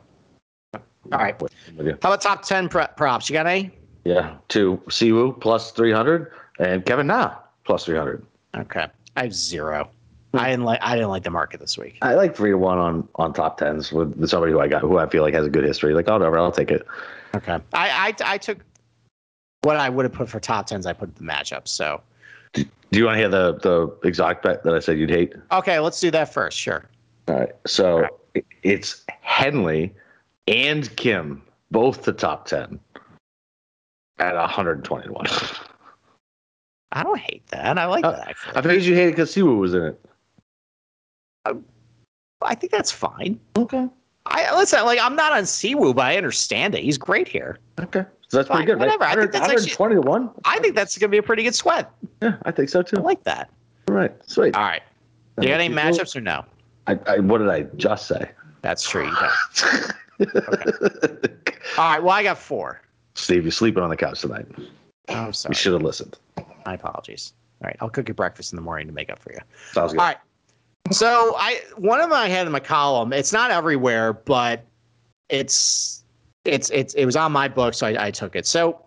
All 1.14 1.20
right. 1.20 1.40
How 1.40 1.94
about 2.02 2.20
top 2.20 2.42
ten 2.44 2.68
pro- 2.68 2.88
props? 2.88 3.30
You 3.30 3.34
got 3.34 3.48
any? 3.48 3.72
Yeah. 4.06 4.36
to 4.50 4.82
Siwoo 4.88 5.40
plus 5.40 5.72
three 5.72 5.92
hundred 5.92 6.32
and 6.60 6.86
Kevin 6.86 7.08
Na 7.08 7.36
plus 7.66 7.86
three 7.86 7.98
hundred. 7.98 8.26
Okay, 8.56 8.88
I 9.16 9.24
have 9.24 9.34
zero. 9.34 9.90
I 10.34 10.50
didn't 10.52 10.66
like. 10.66 10.80
I 10.84 10.96
didn't 10.96 11.10
like 11.10 11.24
the 11.24 11.32
market 11.32 11.60
this 11.60 11.78
week. 11.78 11.98
I 12.04 12.14
like 12.14 12.36
three 12.36 12.52
to 12.52 12.58
one 12.58 12.78
on 12.78 13.08
on 13.16 13.34
top 13.34 13.58
tens 13.58 13.92
with 13.92 14.28
somebody 14.30 14.52
who 14.52 14.60
I 14.60 14.68
got 14.68 14.82
who 14.82 14.98
I 15.00 15.10
feel 15.10 15.24
like 15.24 15.34
has 15.34 15.46
a 15.46 15.50
good 15.50 15.64
history. 15.64 15.94
Like, 15.94 16.08
oh, 16.08 16.14
whatever, 16.14 16.38
I'll 16.38 16.52
take 16.52 16.70
it. 16.72 16.86
Okay, 17.36 17.58
I 17.74 18.14
I, 18.24 18.34
I 18.34 18.38
took 18.38 18.60
what 19.64 19.78
I 19.78 19.90
would 19.90 20.06
have 20.06 20.14
put 20.14 20.30
for 20.30 20.40
top 20.40 20.68
tens. 20.68 20.86
I 20.86 20.94
put 20.94 21.16
the 21.16 21.24
matchups. 21.24 21.70
So 21.70 22.02
Do 22.54 22.64
you 22.92 23.06
want 23.06 23.16
to 23.16 23.20
hear 23.20 23.30
the 23.30 23.56
the 23.56 24.08
exact 24.08 24.44
bet 24.44 24.64
that 24.64 24.74
I 24.76 24.80
said 24.80 24.98
you'd 25.00 25.10
hate? 25.10 25.34
okay, 25.52 25.80
let's 25.80 26.00
do 26.00 26.12
that 26.12 26.32
first. 26.34 26.58
Sure. 26.58 26.86
All 27.28 27.36
right. 27.36 27.52
So 27.66 28.08
it's 28.64 29.04
Henley 29.22 29.94
and 30.48 30.96
Kim, 30.96 31.42
both 31.72 32.04
the 32.04 32.14
top 32.14 32.48
10 32.48 32.80
at 34.20 34.36
120 34.36 35.08
to 35.08 35.12
1. 35.14 35.26
I 36.92 37.04
don't 37.04 37.20
hate 37.20 37.46
that. 37.48 37.78
I 37.78 37.86
like 37.86 38.04
Uh, 38.06 38.12
that 38.12 38.28
actually. 38.30 38.56
I 38.56 38.62
figured 38.62 38.84
you 38.84 38.96
hated 38.96 39.12
because 39.12 39.34
Siwoo 39.34 39.60
was 39.60 39.74
in 39.74 39.84
it. 39.84 40.02
I 42.42 42.56
think 42.56 42.72
that's 42.72 42.92
fine. 42.92 43.40
Okay. 43.58 43.88
I 44.26 44.56
listen. 44.56 44.84
Like 44.86 45.00
I'm 45.02 45.16
not 45.16 45.34
on 45.34 45.44
Siwoo, 45.44 45.94
but 45.96 46.06
I 46.06 46.18
understand 46.18 46.74
it. 46.76 46.84
He's 46.84 46.98
great 46.98 47.28
here. 47.28 47.60
Okay. 47.80 48.06
So 48.28 48.38
that's 48.38 48.48
pretty 48.48 48.60
Fine, 48.62 48.66
good, 48.68 48.74
right? 48.80 49.00
whatever. 49.00 49.04
I 49.06 49.16
think 49.16 49.32
that's 49.32 49.48
120 49.48 49.96
to 49.96 50.02
1? 50.02 50.30
I 50.46 50.60
think 50.60 50.76
that's 50.76 50.98
gonna 50.98 51.10
be 51.10 51.18
a 51.18 51.24
pretty 51.24 51.44
good 51.44 51.56
sweat. 51.56 51.92
Yeah, 52.22 52.38
I 52.44 52.52
think 52.52 52.70
so 52.70 52.82
too. 52.82 52.98
I 52.98 53.02
like 53.02 53.24
that. 53.24 53.50
All 53.90 53.96
right. 53.96 54.12
Sweet. 54.28 54.56
All 54.56 54.62
right. 54.64 54.84
Do 55.40 55.48
You 55.48 55.54
got 55.54 55.62
any 55.62 55.74
matchups 55.74 56.16
or 56.16 56.22
no? 56.22 56.46
I, 56.88 57.00
I, 57.08 57.20
what 57.20 57.40
did 57.40 57.50
I 57.50 57.64
just 57.78 58.08
say? 58.08 58.30
That's 58.62 58.88
true. 58.88 59.10
Don't. 60.20 60.34
All 61.78 61.90
right. 61.92 62.00
Well, 62.04 62.10
I 62.10 62.24
got 62.24 62.38
four. 62.38 62.82
Steve, 63.16 63.44
you're 63.44 63.52
sleeping 63.52 63.84
on 63.84 63.90
the 63.90 63.98
couch 63.98 64.22
tonight. 64.22 64.46
Oh, 65.10 65.14
I'm 65.14 65.34
You 65.48 65.54
should 65.54 65.74
have 65.74 65.82
listened. 65.82 66.18
My 66.66 66.76
apologies. 66.76 67.34
All 67.62 67.68
right. 67.68 67.78
I'll 67.82 67.90
cook 67.90 68.08
you 68.08 68.14
breakfast 68.14 68.54
in 68.54 68.56
the 68.56 68.62
morning 68.62 68.88
to 68.88 68.94
make 68.94 69.10
up 69.10 69.20
for 69.20 69.32
you. 69.32 69.40
Sounds 69.72 69.92
good. 69.92 70.00
All 70.00 70.08
right. 70.08 70.18
So 70.92 71.36
I 71.38 71.62
one 71.76 72.00
of 72.00 72.10
them 72.10 72.18
I 72.18 72.30
had 72.30 72.48
in 72.48 72.54
my 72.54 72.60
column. 72.60 73.14
It's 73.14 73.34
not 73.34 73.52
everywhere, 73.52 74.14
but 74.14 74.66
it's 75.30 76.04
it's 76.46 76.70
it's 76.72 76.94
it 76.96 77.06
was 77.06 77.16
on 77.16 77.32
my 77.32 77.48
book, 77.48 77.74
so 77.74 77.88
I, 77.88 78.08
I 78.08 78.12
took 78.12 78.36
it. 78.36 78.48
So 78.48 78.84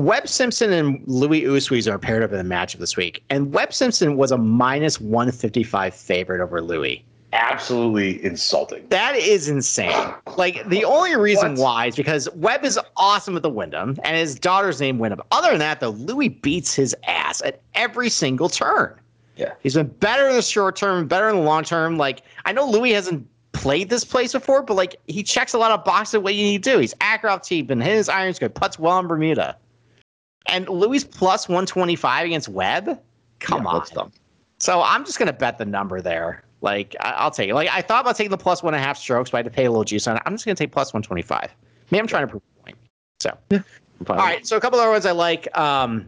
Webb 0.00 0.28
Simpson 0.28 0.72
and 0.72 1.02
Louis 1.06 1.42
Oosthuizen 1.42 1.92
are 1.92 1.98
paired 1.98 2.22
up 2.22 2.32
in 2.32 2.38
a 2.38 2.44
matchup 2.44 2.78
this 2.78 2.96
week, 2.96 3.24
and 3.30 3.52
Webb 3.52 3.72
Simpson 3.72 4.16
was 4.16 4.30
a 4.30 4.38
minus 4.38 5.00
one 5.00 5.32
fifty 5.32 5.62
five 5.62 5.94
favorite 5.94 6.40
over 6.40 6.60
Louis. 6.60 7.04
Absolutely 7.32 8.22
insulting. 8.24 8.86
That 8.90 9.16
is 9.16 9.48
insane. 9.48 10.12
Like 10.36 10.68
the 10.68 10.84
only 10.84 11.16
reason 11.16 11.52
What? 11.52 11.62
why 11.62 11.86
is 11.86 11.96
because 11.96 12.28
Webb 12.34 12.64
is 12.64 12.78
awesome 12.96 13.36
at 13.36 13.42
the 13.42 13.48
Wyndham, 13.48 13.96
and 14.04 14.16
his 14.16 14.34
daughter's 14.38 14.80
name 14.80 14.98
Wyndham. 14.98 15.22
Other 15.30 15.50
than 15.50 15.58
that, 15.60 15.80
though, 15.80 15.90
Louis 15.90 16.28
beats 16.28 16.74
his 16.74 16.94
ass 17.06 17.40
at 17.42 17.60
every 17.74 18.10
single 18.10 18.48
turn. 18.50 18.94
Yeah. 19.36 19.54
He's 19.62 19.74
been 19.74 19.86
better 19.86 20.28
in 20.28 20.36
the 20.36 20.42
short 20.42 20.76
term, 20.76 21.06
better 21.08 21.28
in 21.30 21.36
the 21.36 21.42
long 21.42 21.64
term. 21.64 21.96
Like 21.96 22.22
I 22.44 22.52
know 22.52 22.68
Louis 22.68 22.92
hasn't 22.92 23.26
played 23.52 23.88
this 23.88 24.04
place 24.04 24.32
before, 24.32 24.62
but 24.62 24.74
like 24.74 24.96
he 25.06 25.22
checks 25.22 25.54
a 25.54 25.58
lot 25.58 25.70
of 25.70 25.84
boxes 25.84 26.20
what 26.20 26.34
you 26.34 26.42
need 26.44 26.62
to 26.64 26.70
do. 26.72 26.78
He's 26.78 26.94
tee, 27.42 27.62
been 27.62 27.80
hitting 27.80 27.96
his 27.96 28.08
irons 28.10 28.38
good, 28.38 28.54
puts 28.54 28.78
well 28.78 28.98
in 28.98 29.06
Bermuda. 29.06 29.56
And 30.46 30.68
Louis 30.68 31.04
plus 31.04 31.48
125 31.48 32.26
against 32.26 32.48
Webb? 32.48 33.00
Come 33.40 33.62
Yeah, 33.64 33.68
on. 33.96 34.12
So 34.58 34.82
I'm 34.82 35.04
just 35.04 35.18
gonna 35.18 35.32
bet 35.32 35.56
the 35.56 35.64
number 35.64 36.00
there. 36.02 36.44
Like 36.62 36.96
I- 37.00 37.10
I'll 37.12 37.30
take 37.30 37.50
it. 37.50 37.54
Like 37.54 37.68
I 37.70 37.82
thought 37.82 38.00
about 38.02 38.16
taking 38.16 38.30
the 38.30 38.38
plus 38.38 38.62
one 38.62 38.72
and 38.74 38.82
a 38.82 38.86
half 38.86 38.96
strokes, 38.96 39.30
but 39.30 39.36
I 39.36 39.38
had 39.40 39.44
to 39.46 39.50
pay 39.50 39.66
a 39.66 39.70
little 39.70 39.84
juice 39.84 40.06
on 40.06 40.16
it. 40.16 40.22
I'm 40.24 40.32
just 40.34 40.46
gonna 40.46 40.54
take 40.54 40.72
plus 40.72 40.94
125. 40.94 41.54
Maybe 41.90 42.00
I'm 42.00 42.06
trying 42.06 42.22
to 42.24 42.28
prove 42.28 42.42
a 42.60 42.62
point. 42.64 42.76
So 43.20 43.36
fine 44.06 44.18
all 44.18 44.24
right. 44.24 44.46
So 44.46 44.56
a 44.56 44.60
couple 44.60 44.78
other 44.80 44.90
ones 44.90 45.04
I 45.04 45.10
like. 45.12 45.46
Um, 45.58 46.06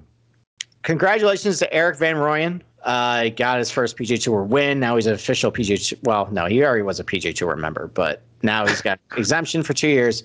congratulations 0.83 1.59
to 1.59 1.73
Erik 1.73 1.99
Van 1.99 2.17
Rooyen. 2.17 2.61
Uh, 2.83 3.25
he 3.25 3.31
got 3.31 3.59
his 3.59 3.71
first 3.71 3.97
PGA 3.97 4.23
Tour 4.23 4.43
win. 4.43 4.79
Now 4.79 4.97
he's 4.97 5.07
an 5.07 5.15
official. 5.15 5.51
Tour- 5.51 5.99
Well, 6.03 6.29
no, 6.31 6.47
he 6.47 6.63
already 6.63 6.83
was 6.83 7.01
a 7.01 7.05
PGA 7.05 7.35
Tour 7.35 7.57
member, 7.57 7.89
but 7.95 8.23
now 8.43 8.67
he's 8.67 8.83
got 8.83 8.99
exemption 9.17 9.63
for 9.63 9.73
two 9.73 9.89
years. 9.89 10.23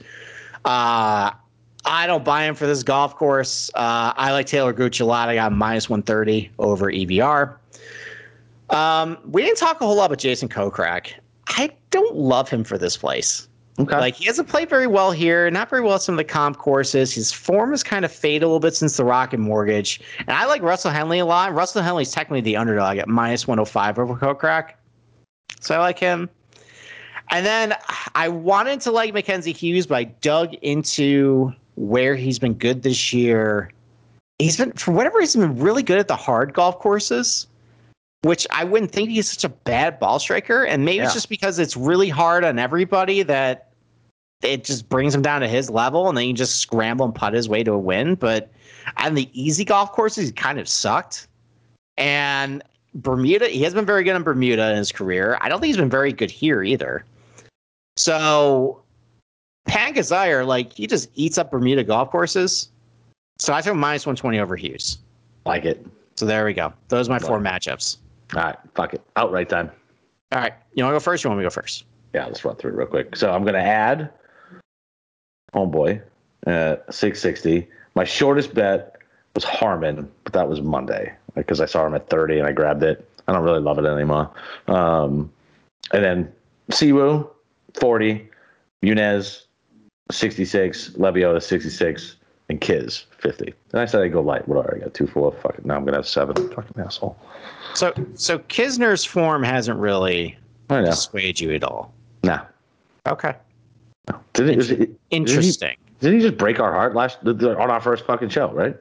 Uh, 0.65 1.31
I 1.85 2.05
don't 2.07 2.25
buy 2.25 2.43
him 2.43 2.55
for 2.55 2.67
this 2.67 2.83
golf 2.83 3.15
course. 3.15 3.71
Uh, 3.73 4.11
I 4.15 4.33
like 4.33 4.45
Taylor 4.45 4.73
Gooch 4.73 4.99
a 4.99 5.05
lot. 5.05 5.29
I 5.29 5.35
got 5.35 5.53
minus 5.53 5.89
130 5.89 6.51
over 6.59 6.91
EVR. 6.91 7.55
Um, 8.69 9.17
we 9.25 9.43
didn't 9.43 9.57
talk 9.57 9.81
a 9.81 9.85
whole 9.85 9.95
lot 9.95 10.05
about 10.05 10.19
Jason 10.19 10.49
Kokrak. 10.49 11.13
I 11.47 11.71
don't 11.89 12.15
love 12.15 12.49
him 12.49 12.63
for 12.63 12.77
this 12.77 12.95
place. 12.97 13.47
Okay. 13.79 13.97
Like 13.97 14.15
he 14.15 14.25
hasn't 14.25 14.49
played 14.49 14.69
very 14.69 14.87
well 14.87 15.11
here, 15.11 15.49
not 15.49 15.69
very 15.69 15.81
well 15.81 15.95
at 15.95 16.01
some 16.01 16.13
of 16.13 16.17
the 16.17 16.25
comp 16.25 16.57
courses. 16.57 17.13
His 17.13 17.31
form 17.31 17.71
has 17.71 17.81
kind 17.81 18.03
of 18.03 18.11
faded 18.11 18.43
a 18.43 18.47
little 18.47 18.59
bit 18.59 18.75
since 18.75 18.97
the 18.97 19.05
Rocket 19.05 19.39
Mortgage. 19.39 20.01
And 20.19 20.31
I 20.31 20.45
like 20.45 20.61
Russell 20.61 20.91
Henley 20.91 21.19
a 21.19 21.25
lot. 21.25 21.53
Russell 21.53 21.81
Henley's 21.81 22.11
technically 22.11 22.41
the 22.41 22.57
underdog 22.57 22.97
at 22.97 23.07
minus 23.07 23.47
105 23.47 23.97
over 23.97 24.15
Kokrak. 24.15 24.71
So 25.61 25.75
I 25.75 25.79
like 25.79 25.97
him. 25.97 26.29
And 27.31 27.45
then 27.45 27.75
I 28.15 28.27
wanted 28.27 28.81
to 28.81 28.91
like 28.91 29.13
Mackenzie 29.13 29.53
Hughes, 29.53 29.87
but 29.87 29.95
I 29.95 30.03
dug 30.03 30.55
into 30.55 31.53
where 31.75 32.15
he's 32.15 32.39
been 32.39 32.55
good 32.55 32.83
this 32.83 33.13
year. 33.13 33.71
He's 34.39 34.57
been, 34.57 34.73
for 34.73 34.91
whatever 34.91 35.19
reason, 35.19 35.41
been 35.41 35.57
really 35.57 35.83
good 35.83 35.99
at 35.99 36.07
the 36.07 36.15
hard 36.15 36.53
golf 36.53 36.79
courses. 36.79 37.47
Which 38.23 38.45
I 38.51 38.63
wouldn't 38.65 38.91
think 38.91 39.09
he's 39.09 39.29
such 39.31 39.43
a 39.45 39.49
bad 39.49 39.99
ball 39.99 40.19
striker. 40.19 40.65
And 40.65 40.83
maybe 40.83 40.97
Yeah. 40.97 41.05
it's 41.05 41.13
just 41.13 41.29
because 41.29 41.57
it's 41.59 41.77
really 41.77 42.09
hard 42.09 42.43
on 42.43 42.59
everybody 42.59 43.23
that 43.23 43.69
it 44.41 44.63
just 44.63 44.89
brings 44.89 45.15
him 45.15 45.21
down 45.21 45.41
to 45.41 45.47
his 45.47 45.69
level 45.69 46.07
and 46.09 46.17
then 46.17 46.25
you 46.25 46.33
just 46.33 46.57
scramble 46.57 47.05
and 47.05 47.15
putt 47.15 47.33
his 47.33 47.47
way 47.47 47.63
to 47.63 47.71
a 47.73 47.77
win. 47.77 48.15
But 48.15 48.49
on 48.97 49.15
the 49.15 49.29
easy 49.33 49.63
golf 49.63 49.91
courses, 49.93 50.27
he 50.27 50.31
kind 50.33 50.59
of 50.59 50.67
sucked. 50.67 51.27
And 51.97 52.61
Bermuda, 52.95 53.47
he 53.47 53.61
has 53.63 53.73
been 53.73 53.85
very 53.85 54.03
good 54.03 54.15
in 54.15 54.23
Bermuda 54.23 54.71
in 54.71 54.77
his 54.77 54.91
career. 54.91 55.37
I 55.41 55.47
don't 55.49 55.59
think 55.59 55.67
he's 55.67 55.77
been 55.77 55.89
very 55.89 56.11
good 56.11 56.31
here 56.31 56.63
either. 56.63 57.05
So 57.97 58.81
Kizzire, 59.67 60.45
like 60.45 60.73
he 60.73 60.87
just 60.87 61.09
eats 61.15 61.37
up 61.37 61.51
Bermuda 61.51 61.83
golf 61.83 62.09
courses. 62.11 62.69
So 63.37 63.53
I 63.53 63.61
took 63.61 63.75
minus 63.75 64.05
120 64.05 64.39
over 64.39 64.55
Hughes. 64.55 64.97
Like 65.45 65.65
it. 65.65 65.85
So 66.15 66.25
there 66.25 66.43
we 66.45 66.53
go. 66.53 66.73
Those 66.89 67.07
are 67.07 67.11
my 67.13 67.19
four 67.19 67.39
Right. 67.39 67.61
matchups. 67.61 67.97
All 68.35 68.43
right, 68.43 68.57
fuck 68.75 68.93
it. 68.93 69.01
Outright 69.15 69.49
time. 69.49 69.71
All 70.31 70.39
right. 70.39 70.53
You 70.73 70.83
want 70.83 70.93
to 70.93 70.95
go 70.95 70.99
first? 70.99 71.23
You 71.23 71.29
want 71.29 71.39
me 71.39 71.43
to 71.43 71.49
go 71.49 71.53
first? 71.53 71.85
Yeah, 72.13 72.25
let's 72.25 72.43
run 72.45 72.55
through 72.55 72.71
it 72.71 72.75
real 72.75 72.87
quick. 72.87 73.15
So 73.15 73.31
I'm 73.31 73.43
gonna 73.43 73.59
add 73.59 74.11
homeboy 75.53 76.01
at 76.47 76.93
660. 76.93 77.67
My 77.95 78.03
shortest 78.03 78.53
bet 78.53 78.97
was 79.35 79.43
Harman, 79.43 80.09
but 80.23 80.33
that 80.33 80.47
was 80.47 80.61
Monday 80.61 81.13
because 81.35 81.61
I 81.61 81.65
saw 81.65 81.85
him 81.85 81.95
at 81.95 82.09
30 82.09 82.39
and 82.39 82.47
I 82.47 82.51
grabbed 82.51 82.83
it. 82.83 83.07
I 83.27 83.33
don't 83.33 83.43
really 83.43 83.59
love 83.59 83.77
it 83.77 83.85
anymore. 83.85 84.29
Um, 84.67 85.31
and 85.91 86.03
then 86.03 86.31
Siwoo 86.71 87.29
40, 87.79 88.27
Yunez 88.81 89.45
66, 90.11 90.91
Lebioda 90.91 91.41
66, 91.41 92.15
and 92.49 92.59
Kiz 92.59 93.05
50. 93.19 93.53
And 93.71 93.81
I 93.81 93.85
said 93.85 94.01
I'd 94.01 94.11
go 94.11 94.21
light. 94.21 94.47
Whatever. 94.47 94.75
I 94.75 94.79
got 94.79 94.93
two, 94.93 95.07
four. 95.07 95.31
Fuck 95.31 95.59
it. 95.59 95.65
Now 95.65 95.75
I'm 95.75 95.85
gonna 95.85 95.97
have 95.97 96.07
seven. 96.07 96.35
Fucking 96.53 96.83
asshole. 96.83 97.17
So 97.75 97.93
so 98.15 98.39
Kisner's 98.39 99.05
form 99.05 99.43
hasn't 99.43 99.79
really 99.79 100.37
I 100.69 100.81
dissuaded 100.81 101.39
you 101.39 101.53
at 101.53 101.63
all. 101.63 101.93
Nah. 102.23 102.41
Okay. 103.07 103.33
Didn't, 104.33 104.57
was 104.57 104.71
it, 104.71 104.89
Interesting. 105.11 105.75
didn't 105.99 106.19
he 106.19 106.25
just 106.25 106.37
break 106.37 106.59
our 106.59 106.73
heart 106.73 106.95
last 106.95 107.19
on 107.23 107.45
our 107.71 107.79
first 107.81 108.05
fucking 108.05 108.29
show, 108.29 108.51
right? 108.51 108.75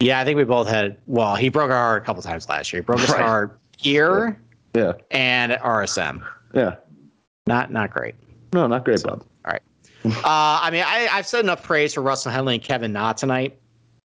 Yeah, 0.00 0.18
I 0.20 0.24
think 0.24 0.36
we 0.36 0.44
both 0.44 0.68
had. 0.68 0.96
Well, 1.06 1.36
he 1.36 1.48
broke 1.48 1.70
our 1.70 1.76
heart 1.76 2.02
a 2.02 2.04
couple 2.04 2.22
times 2.22 2.48
last 2.48 2.72
year. 2.72 2.82
He 2.82 2.84
broke 2.84 2.98
Right. 3.08 3.20
heart 3.20 3.58
here 3.78 4.38
Yeah. 4.74 4.92
and 5.12 5.52
at 5.52 5.62
RSM. 5.62 6.22
Yeah. 6.52 6.76
Not 7.46 7.70
not 7.72 7.90
great. 7.92 8.14
No, 8.52 8.66
not 8.66 8.84
great, 8.84 9.02
Bob. 9.02 9.24
Uh, 10.24 10.60
I 10.62 10.70
mean, 10.70 10.84
I, 10.86 11.08
I've 11.12 11.26
said 11.26 11.40
enough 11.44 11.62
praise 11.62 11.94
for 11.94 12.00
Russell 12.02 12.32
Henley 12.32 12.54
and 12.54 12.62
Kevin 12.62 12.92
Na 12.92 13.12
tonight. 13.12 13.58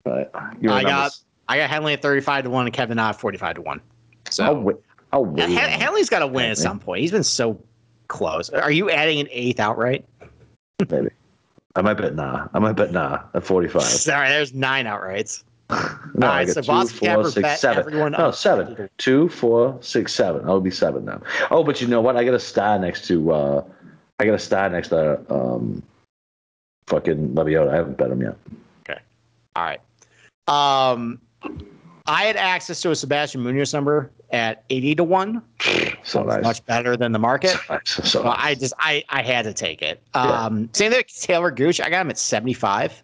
You 0.05 0.71
I 0.71 0.83
got 0.83 1.11
I 1.47 1.57
got 1.57 1.69
Henley 1.69 1.93
at 1.93 2.01
thirty-five 2.01 2.43
to 2.43 2.49
one 2.49 2.65
and 2.65 2.73
Kevin 2.73 2.97
Na 2.97 3.09
at 3.09 3.19
forty-five 3.19 3.55
to 3.55 3.61
one. 3.61 3.81
So. 4.29 4.79
I'll 5.13 5.33
Yeah. 5.37 5.47
Hen- 5.47 5.79
Henley's 5.79 6.09
got 6.09 6.19
to 6.19 6.27
win 6.27 6.51
at 6.51 6.57
some 6.57 6.79
point. 6.79 7.01
He's 7.01 7.11
been 7.11 7.23
so 7.23 7.59
close. 8.07 8.49
Are 8.49 8.71
you 8.71 8.89
adding 8.89 9.19
an 9.19 9.27
eighth 9.31 9.59
outright? 9.59 10.03
Maybe. 10.89 11.09
I 11.75 11.81
might 11.81 11.93
bet 11.95 12.15
Na. 12.15 12.47
I 12.53 12.59
might 12.59 12.73
bet 12.73 12.91
Na 12.91 13.19
at 13.33 13.43
45. 13.45 13.81
Sorry, 13.83 14.27
there's 14.29 14.53
nine 14.53 14.85
outrights. 14.85 15.43
No, 16.17 16.27
All 16.27 16.33
I 16.33 16.37
right, 16.43 16.49
so 16.49 16.61
two, 16.61 16.67
Boston 16.67 16.97
four, 16.97 17.07
Capper 17.09 17.31
six, 17.31 17.59
seven. 17.59 17.79
everyone 17.79 18.11
No, 18.13 18.17
up. 18.29 18.35
seven. 18.35 18.87
Two, 18.97 19.27
four, 19.29 19.77
six, 19.81 20.13
seven. 20.13 20.47
I'll 20.47 20.61
be 20.61 20.71
seven 20.71 21.03
now. 21.03 21.21
Oh, 21.51 21.61
but 21.63 21.81
you 21.81 21.87
know 21.87 21.99
what? 21.99 22.15
I 22.15 22.23
got 22.23 22.33
a 22.35 22.39
star 22.39 22.79
next 22.79 23.05
to. 23.07 23.31
uh 23.33 23.63
I 24.19 24.25
got 24.25 24.33
a 24.33 24.39
star 24.39 24.69
next 24.69 24.89
to 24.89 25.19
um, 25.33 25.83
fucking 26.87 27.29
Lebioda. 27.29 27.69
I 27.69 27.75
haven't 27.75 27.97
bet 27.97 28.11
him 28.11 28.21
yet. 28.21 28.37
Okay. 28.81 28.99
All 29.55 29.63
right. 29.63 29.81
Um, 30.47 31.19
I 32.05 32.23
had 32.23 32.35
access 32.35 32.81
to 32.81 32.91
a 32.91 32.95
Sebastian 32.95 33.43
Muñoz 33.43 33.73
number 33.73 34.11
at 34.31 34.63
eighty 34.69 34.95
to 34.95 35.03
one. 35.03 35.41
So 36.03 36.21
nice. 36.21 36.43
much 36.43 36.63
better 36.67 36.95
than 36.95 37.13
the 37.13 37.19
market. 37.19 37.57
So 37.67 37.73
nice. 37.73 38.11
So 38.11 38.21
Well, 38.23 38.33
nice. 38.33 38.45
I 38.45 38.53
just 38.55 38.73
I 38.77 39.03
I 39.09 39.23
had 39.23 39.43
to 39.45 39.53
take 39.53 39.81
it. 39.81 40.01
Yeah. 40.13 40.21
Um, 40.21 40.69
same 40.73 40.91
thing 40.91 40.99
with 40.99 41.19
Taylor 41.19 41.49
Gooch. 41.49 41.81
I 41.81 41.89
got 41.89 42.01
him 42.01 42.11
at 42.11 42.19
seventy 42.19 42.53
five. 42.53 43.01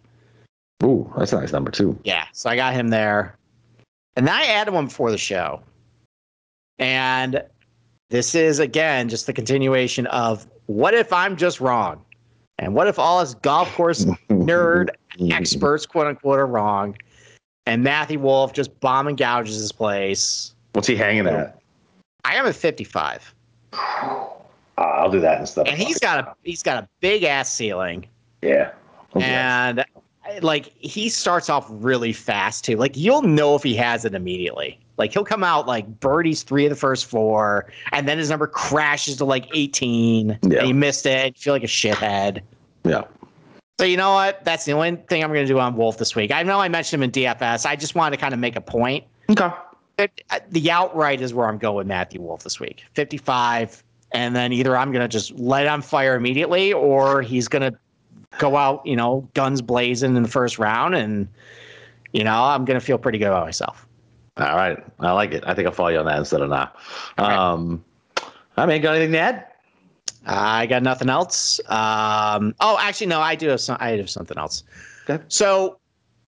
Ooh, 0.84 1.12
that's 1.18 1.32
a 1.32 1.40
nice 1.40 1.52
number 1.52 1.72
too. 1.72 1.98
Yeah, 2.04 2.26
so 2.32 2.48
I 2.48 2.54
got 2.56 2.74
him 2.74 2.88
there, 2.88 3.36
and 4.16 4.26
then 4.26 4.34
I 4.34 4.44
added 4.44 4.72
one 4.72 4.86
before 4.86 5.10
the 5.10 5.18
show, 5.18 5.60
and 6.78 7.42
this 8.12 8.34
is 8.34 8.58
again 8.58 9.08
just 9.08 9.26
the 9.26 9.32
continuation 9.32 10.06
of 10.08 10.46
what 10.66 10.92
if 10.92 11.12
I'm 11.12 11.34
just 11.34 11.60
wrong, 11.60 12.04
and 12.58 12.74
what 12.74 12.86
if 12.86 12.98
all 12.98 13.18
us 13.18 13.34
golf 13.34 13.74
course 13.74 14.04
nerd 14.30 14.90
experts, 15.30 15.86
quote 15.86 16.06
unquote, 16.06 16.38
are 16.38 16.46
wrong, 16.46 16.94
and 17.66 17.82
Matthew 17.82 18.18
Wolff 18.18 18.52
just 18.52 18.78
bomb 18.80 19.08
and 19.08 19.16
gouges 19.16 19.56
his 19.56 19.72
place. 19.72 20.54
What's 20.74 20.86
he 20.86 20.94
hanging 20.94 21.26
at? 21.26 21.58
I 22.24 22.36
am 22.36 22.46
at 22.46 22.54
55, 22.54 23.34
Uh, 23.72 24.26
I'll 24.78 25.10
do 25.10 25.18
that 25.20 25.40
instead. 25.40 25.66
and 25.66 25.78
he's 25.78 25.98
got 25.98 26.20
a 26.20 26.34
he's 26.44 26.62
got 26.62 26.84
a 26.84 26.88
big 27.00 27.24
ass 27.24 27.50
ceiling, 27.50 28.06
yeah. 28.42 28.72
Okay. 29.16 29.24
and 29.24 29.84
like 30.42 30.66
he 30.76 31.08
starts 31.08 31.48
off 31.48 31.66
really 31.68 32.12
fast 32.12 32.64
too. 32.64 32.76
Like 32.76 32.94
you'll 32.96 33.22
know 33.22 33.54
if 33.56 33.62
he 33.62 33.74
has 33.76 34.04
it 34.04 34.14
immediately. 34.14 34.78
Like 35.02 35.12
he'll 35.12 35.24
come 35.24 35.42
out 35.42 35.66
like 35.66 35.98
birdies 35.98 36.44
three 36.44 36.64
of 36.64 36.70
the 36.70 36.76
first 36.76 37.06
four, 37.06 37.66
and 37.90 38.06
then 38.06 38.18
his 38.18 38.30
number 38.30 38.46
crashes 38.46 39.16
to 39.16 39.24
like 39.24 39.48
18, 39.52 40.38
Yeah. 40.42 40.58
and 40.58 40.66
he 40.68 40.72
missed 40.72 41.06
it. 41.06 41.34
You 41.36 41.42
feel 41.42 41.52
like 41.54 41.64
a 41.64 41.66
shithead. 41.66 42.40
yeah. 42.84 43.02
So 43.80 43.84
you 43.86 43.96
know 43.96 44.12
what? 44.12 44.44
That's 44.44 44.64
the 44.64 44.70
only 44.74 44.94
thing 45.08 45.24
I'm 45.24 45.32
going 45.32 45.44
to 45.44 45.52
do 45.52 45.58
on 45.58 45.74
Wolff 45.74 45.98
this 45.98 46.14
week. 46.14 46.30
I 46.30 46.44
know 46.44 46.60
I 46.60 46.68
mentioned 46.68 47.02
him 47.02 47.04
in 47.04 47.10
DFS. 47.10 47.66
I 47.66 47.74
just 47.74 47.96
wanted 47.96 48.14
to 48.16 48.20
kind 48.20 48.32
of 48.32 48.38
make 48.38 48.54
a 48.54 48.60
point. 48.60 49.02
Okay. 49.28 49.50
It, 49.98 50.22
uh, 50.30 50.38
the 50.50 50.70
outright 50.70 51.20
is 51.20 51.34
where 51.34 51.48
I'm 51.48 51.58
going 51.58 51.74
with 51.78 51.86
Matthew 51.88 52.20
Wolff 52.20 52.44
this 52.44 52.60
week. 52.60 52.84
55, 52.94 53.82
and 54.12 54.36
then 54.36 54.52
either 54.52 54.76
I'm 54.76 54.92
going 54.92 55.02
to 55.02 55.08
just 55.08 55.32
light 55.32 55.66
on 55.66 55.82
fire 55.82 56.14
immediately, 56.14 56.72
or 56.72 57.22
he's 57.22 57.48
going 57.48 57.72
to 57.72 57.76
go 58.38 58.56
out, 58.56 58.86
you 58.86 58.94
know, 58.94 59.28
guns 59.34 59.60
blazing 59.60 60.14
in 60.16 60.22
the 60.22 60.28
first 60.28 60.60
round, 60.60 60.94
and 60.94 61.26
you 62.12 62.22
know 62.22 62.44
I'm 62.44 62.64
going 62.64 62.78
to 62.78 62.84
feel 62.84 62.98
pretty 62.98 63.18
good 63.18 63.28
about 63.28 63.46
myself. 63.46 63.84
All 64.38 64.56
right. 64.56 64.82
I 65.00 65.12
like 65.12 65.32
it. 65.32 65.44
I 65.46 65.54
think 65.54 65.66
I'll 65.66 65.74
follow 65.74 65.90
you 65.90 65.98
on 65.98 66.06
that 66.06 66.18
instead 66.18 66.40
of 66.40 66.48
not. 66.48 66.76
right. 67.18 67.36
Um, 67.36 67.84
I 68.56 68.66
mean, 68.66 68.82
got 68.82 68.96
anything 68.96 69.12
to 69.12 69.18
add? 69.18 69.46
I 70.26 70.66
got 70.66 70.82
nothing 70.82 71.08
else. 71.08 71.60
Um, 71.66 72.54
oh, 72.60 72.78
actually, 72.80 73.08
no, 73.08 73.20
I 73.20 73.34
do 73.34 73.48
have 73.48 73.60
some. 73.60 73.76
I 73.80 73.90
have 73.90 74.10
something 74.10 74.38
else. 74.38 74.62
Okay. 75.08 75.22
So, 75.28 75.78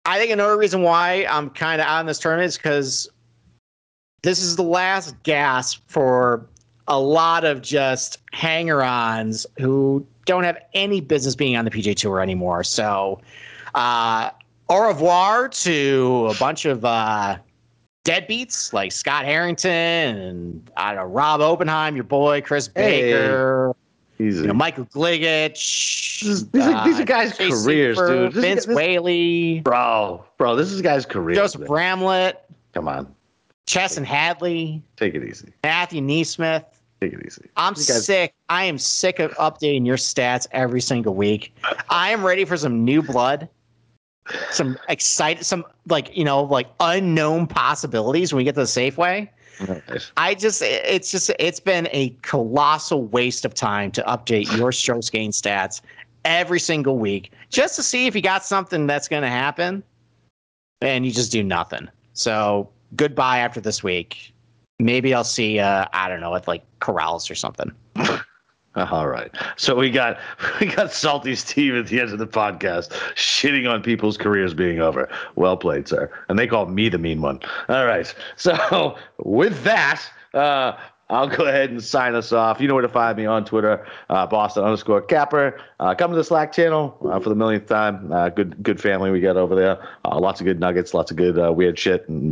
I 0.05 0.19
think 0.19 0.31
another 0.31 0.57
reason 0.57 0.81
why 0.81 1.25
I'm 1.29 1.49
kind 1.49 1.81
of 1.81 1.87
out 1.87 1.99
in 1.99 2.05
this 2.05 2.19
tournament 2.19 2.47
is 2.47 2.57
because 2.57 3.09
this 4.21 4.41
is 4.41 4.55
the 4.55 4.63
last 4.63 5.21
gasp 5.23 5.81
for 5.87 6.47
a 6.87 6.99
lot 6.99 7.45
of 7.45 7.61
just 7.61 8.19
hanger-ons 8.31 9.45
who 9.59 10.05
don't 10.25 10.43
have 10.43 10.57
any 10.73 11.01
business 11.01 11.35
being 11.35 11.55
on 11.55 11.65
the 11.65 11.71
PJ 11.71 11.95
Tour 11.97 12.21
anymore. 12.21 12.63
So, 12.63 13.21
uh, 13.75 14.29
au 14.69 14.87
revoir 14.87 15.49
to 15.49 16.27
a 16.31 16.35
bunch 16.35 16.65
of 16.65 16.85
uh, 16.85 17.37
deadbeats 18.03 18.73
like 18.73 18.91
Scott 18.91 19.25
Harrington 19.25 19.71
and 20.17 20.71
I 20.75 20.93
don't 20.93 21.05
know 21.05 21.09
Rob 21.11 21.41
Oppenheim, 21.41 21.95
your 21.95 22.03
boy 22.03 22.41
Chris 22.41 22.69
Hey. 22.75 23.13
Baker, 23.13 23.75
Easy. 24.19 24.41
you 24.41 24.47
know 24.47 24.53
Michael 24.53 24.85
Gligic. 24.85 25.53
These 26.23 26.43
are- 26.55 26.85
these 26.85 26.99
are 26.99 27.05
guys' 27.05 27.33
careers, 27.33 27.97
Super, 27.97 28.07
dude. 28.07 28.33
This 28.33 28.35
is- 28.37 28.41
Vince 28.43 28.65
this- 28.65 28.75
Whaley, 28.75 29.59
bro, 29.61 30.23
bro, 30.37 30.55
this 30.55 30.71
is 30.71 30.81
guy's 30.81 31.05
careers. 31.05 31.37
Joseph 31.37 31.65
Bramlett, 31.67 32.45
Come 32.73 32.87
on. 32.87 33.13
Chesson 33.67 34.03
Hadley, 34.03 34.81
Take 34.97 35.15
it 35.15 35.23
easy. 35.23 35.53
Matthew 35.63 36.01
NeSmith. 36.01 36.65
Take 37.01 37.13
it 37.13 37.25
easy. 37.25 37.49
I'm 37.57 37.73
guys- 37.73 38.05
sick. 38.05 38.33
I 38.49 38.65
am 38.65 38.77
sick 38.77 39.19
of 39.19 39.31
updating 39.35 39.85
your 39.85 39.97
stats 39.97 40.47
every 40.51 40.81
single 40.81 41.13
week. 41.13 41.53
I 41.89 42.09
am 42.11 42.23
ready 42.25 42.45
for 42.45 42.57
some 42.57 42.83
new 42.85 43.01
blood, 43.01 43.47
some 44.51 44.77
excited, 44.89 45.45
some 45.45 45.65
like 45.87 46.15
you 46.15 46.23
know, 46.23 46.43
like 46.43 46.67
unknown 46.79 47.47
possibilities 47.47 48.33
when 48.33 48.37
we 48.37 48.43
get 48.43 48.55
to 48.55 48.61
the 48.61 48.65
Safeway. 48.65 49.29
I 50.17 50.33
just, 50.33 50.61
it's 50.63 51.11
just, 51.11 51.31
it's 51.39 51.59
been 51.59 51.87
a 51.91 52.09
colossal 52.21 53.05
waste 53.05 53.45
of 53.45 53.53
time 53.53 53.91
to 53.91 54.01
update 54.03 54.55
your 54.57 54.71
strokes 54.71 55.09
gain 55.09 55.31
stats 55.31 55.81
every 56.25 56.59
single 56.59 56.97
week 56.97 57.31
just 57.49 57.75
to 57.75 57.83
see 57.83 58.07
if 58.07 58.15
you 58.15 58.21
got 58.21 58.43
something 58.43 58.87
that's 58.87 59.07
going 59.07 59.21
to 59.21 59.29
happen, 59.29 59.83
and 60.81 61.05
you 61.05 61.11
just 61.11 61.31
do 61.31 61.43
nothing. 61.43 61.87
So 62.13 62.69
goodbye 62.95 63.39
after 63.39 63.61
this 63.61 63.83
week. 63.83 64.33
Maybe 64.79 65.13
I'll 65.13 65.23
see, 65.23 65.59
uh, 65.59 65.85
I 65.93 66.09
don't 66.09 66.19
know, 66.19 66.35
at 66.35 66.47
like 66.47 66.63
Corrales 66.79 67.29
or 67.29 67.35
something. 67.35 67.71
All 68.91 69.07
right. 69.07 69.31
So 69.55 69.75
we 69.75 69.91
got 69.91 70.17
we 70.59 70.67
got 70.67 70.91
Salty 70.91 71.35
Steve 71.35 71.75
at 71.75 71.87
the 71.87 71.99
end 71.99 72.11
of 72.11 72.19
the 72.19 72.27
podcast 72.27 72.89
shitting 73.15 73.69
on 73.69 73.83
people's 73.83 74.17
careers 74.17 74.53
being 74.53 74.79
over. 74.79 75.09
Well 75.35 75.57
played, 75.57 75.87
sir. 75.87 76.11
And 76.27 76.39
they 76.39 76.47
call 76.47 76.65
me 76.65 76.89
the 76.89 76.97
mean 76.97 77.21
one. 77.21 77.39
All 77.69 77.85
right. 77.85 78.13
So 78.35 78.97
with 79.23 79.63
that, 79.63 80.01
uh, 80.33 80.73
I'll 81.09 81.27
go 81.27 81.45
ahead 81.45 81.69
and 81.69 81.83
sign 81.83 82.15
us 82.15 82.31
off. 82.31 82.59
You 82.59 82.67
know 82.67 82.73
where 82.73 82.81
to 82.81 82.89
find 82.89 83.17
me 83.17 83.25
on 83.25 83.45
Twitter, 83.45 83.85
uh, 84.09 84.25
Boston 84.25 84.63
underscore 84.63 85.01
Capper. 85.01 85.59
Uh, 85.79 85.93
come 85.93 86.11
to 86.11 86.15
the 86.15 86.23
Slack 86.23 86.51
channel 86.53 86.97
uh, 87.11 87.19
for 87.19 87.29
the 87.29 87.35
millionth 87.35 87.67
time. 87.67 88.11
Uh, 88.11 88.29
good, 88.29 88.61
good 88.63 88.81
family 88.81 89.11
we 89.11 89.19
got 89.19 89.37
over 89.37 89.53
there. 89.53 89.85
Uh, 90.05 90.19
lots 90.19 90.39
of 90.39 90.45
good 90.45 90.59
nuggets, 90.59 90.93
lots 90.93 91.11
of 91.11 91.17
good 91.17 91.37
uh, 91.37 91.51
weird 91.51 91.77
shit 91.77 92.07
and 92.07 92.31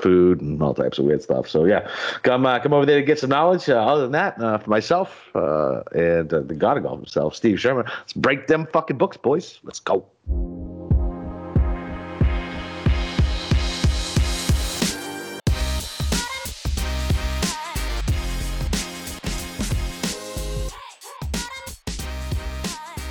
food 0.00 0.40
and 0.40 0.62
all 0.62 0.74
types 0.74 0.98
of 0.98 1.06
weird 1.06 1.22
stuff. 1.22 1.48
So 1.48 1.64
yeah, 1.64 1.90
come 2.22 2.44
come 2.44 2.72
over 2.72 2.86
there 2.86 3.00
to 3.00 3.04
get 3.04 3.18
some 3.18 3.30
knowledge. 3.30 3.68
Other 3.68 4.02
than 4.02 4.12
that, 4.12 4.36
for 4.36 4.70
myself 4.70 5.30
and 5.34 6.28
the 6.28 6.54
God 6.56 6.76
of 6.76 6.82
Golf 6.82 6.98
himself, 6.98 7.34
Steve 7.34 7.58
Sherman, 7.58 7.86
let's 7.98 8.12
break 8.12 8.46
them 8.46 8.66
fucking 8.72 8.98
books, 8.98 9.16
boys. 9.16 9.58
Let's 9.64 9.80
go. 9.80 10.06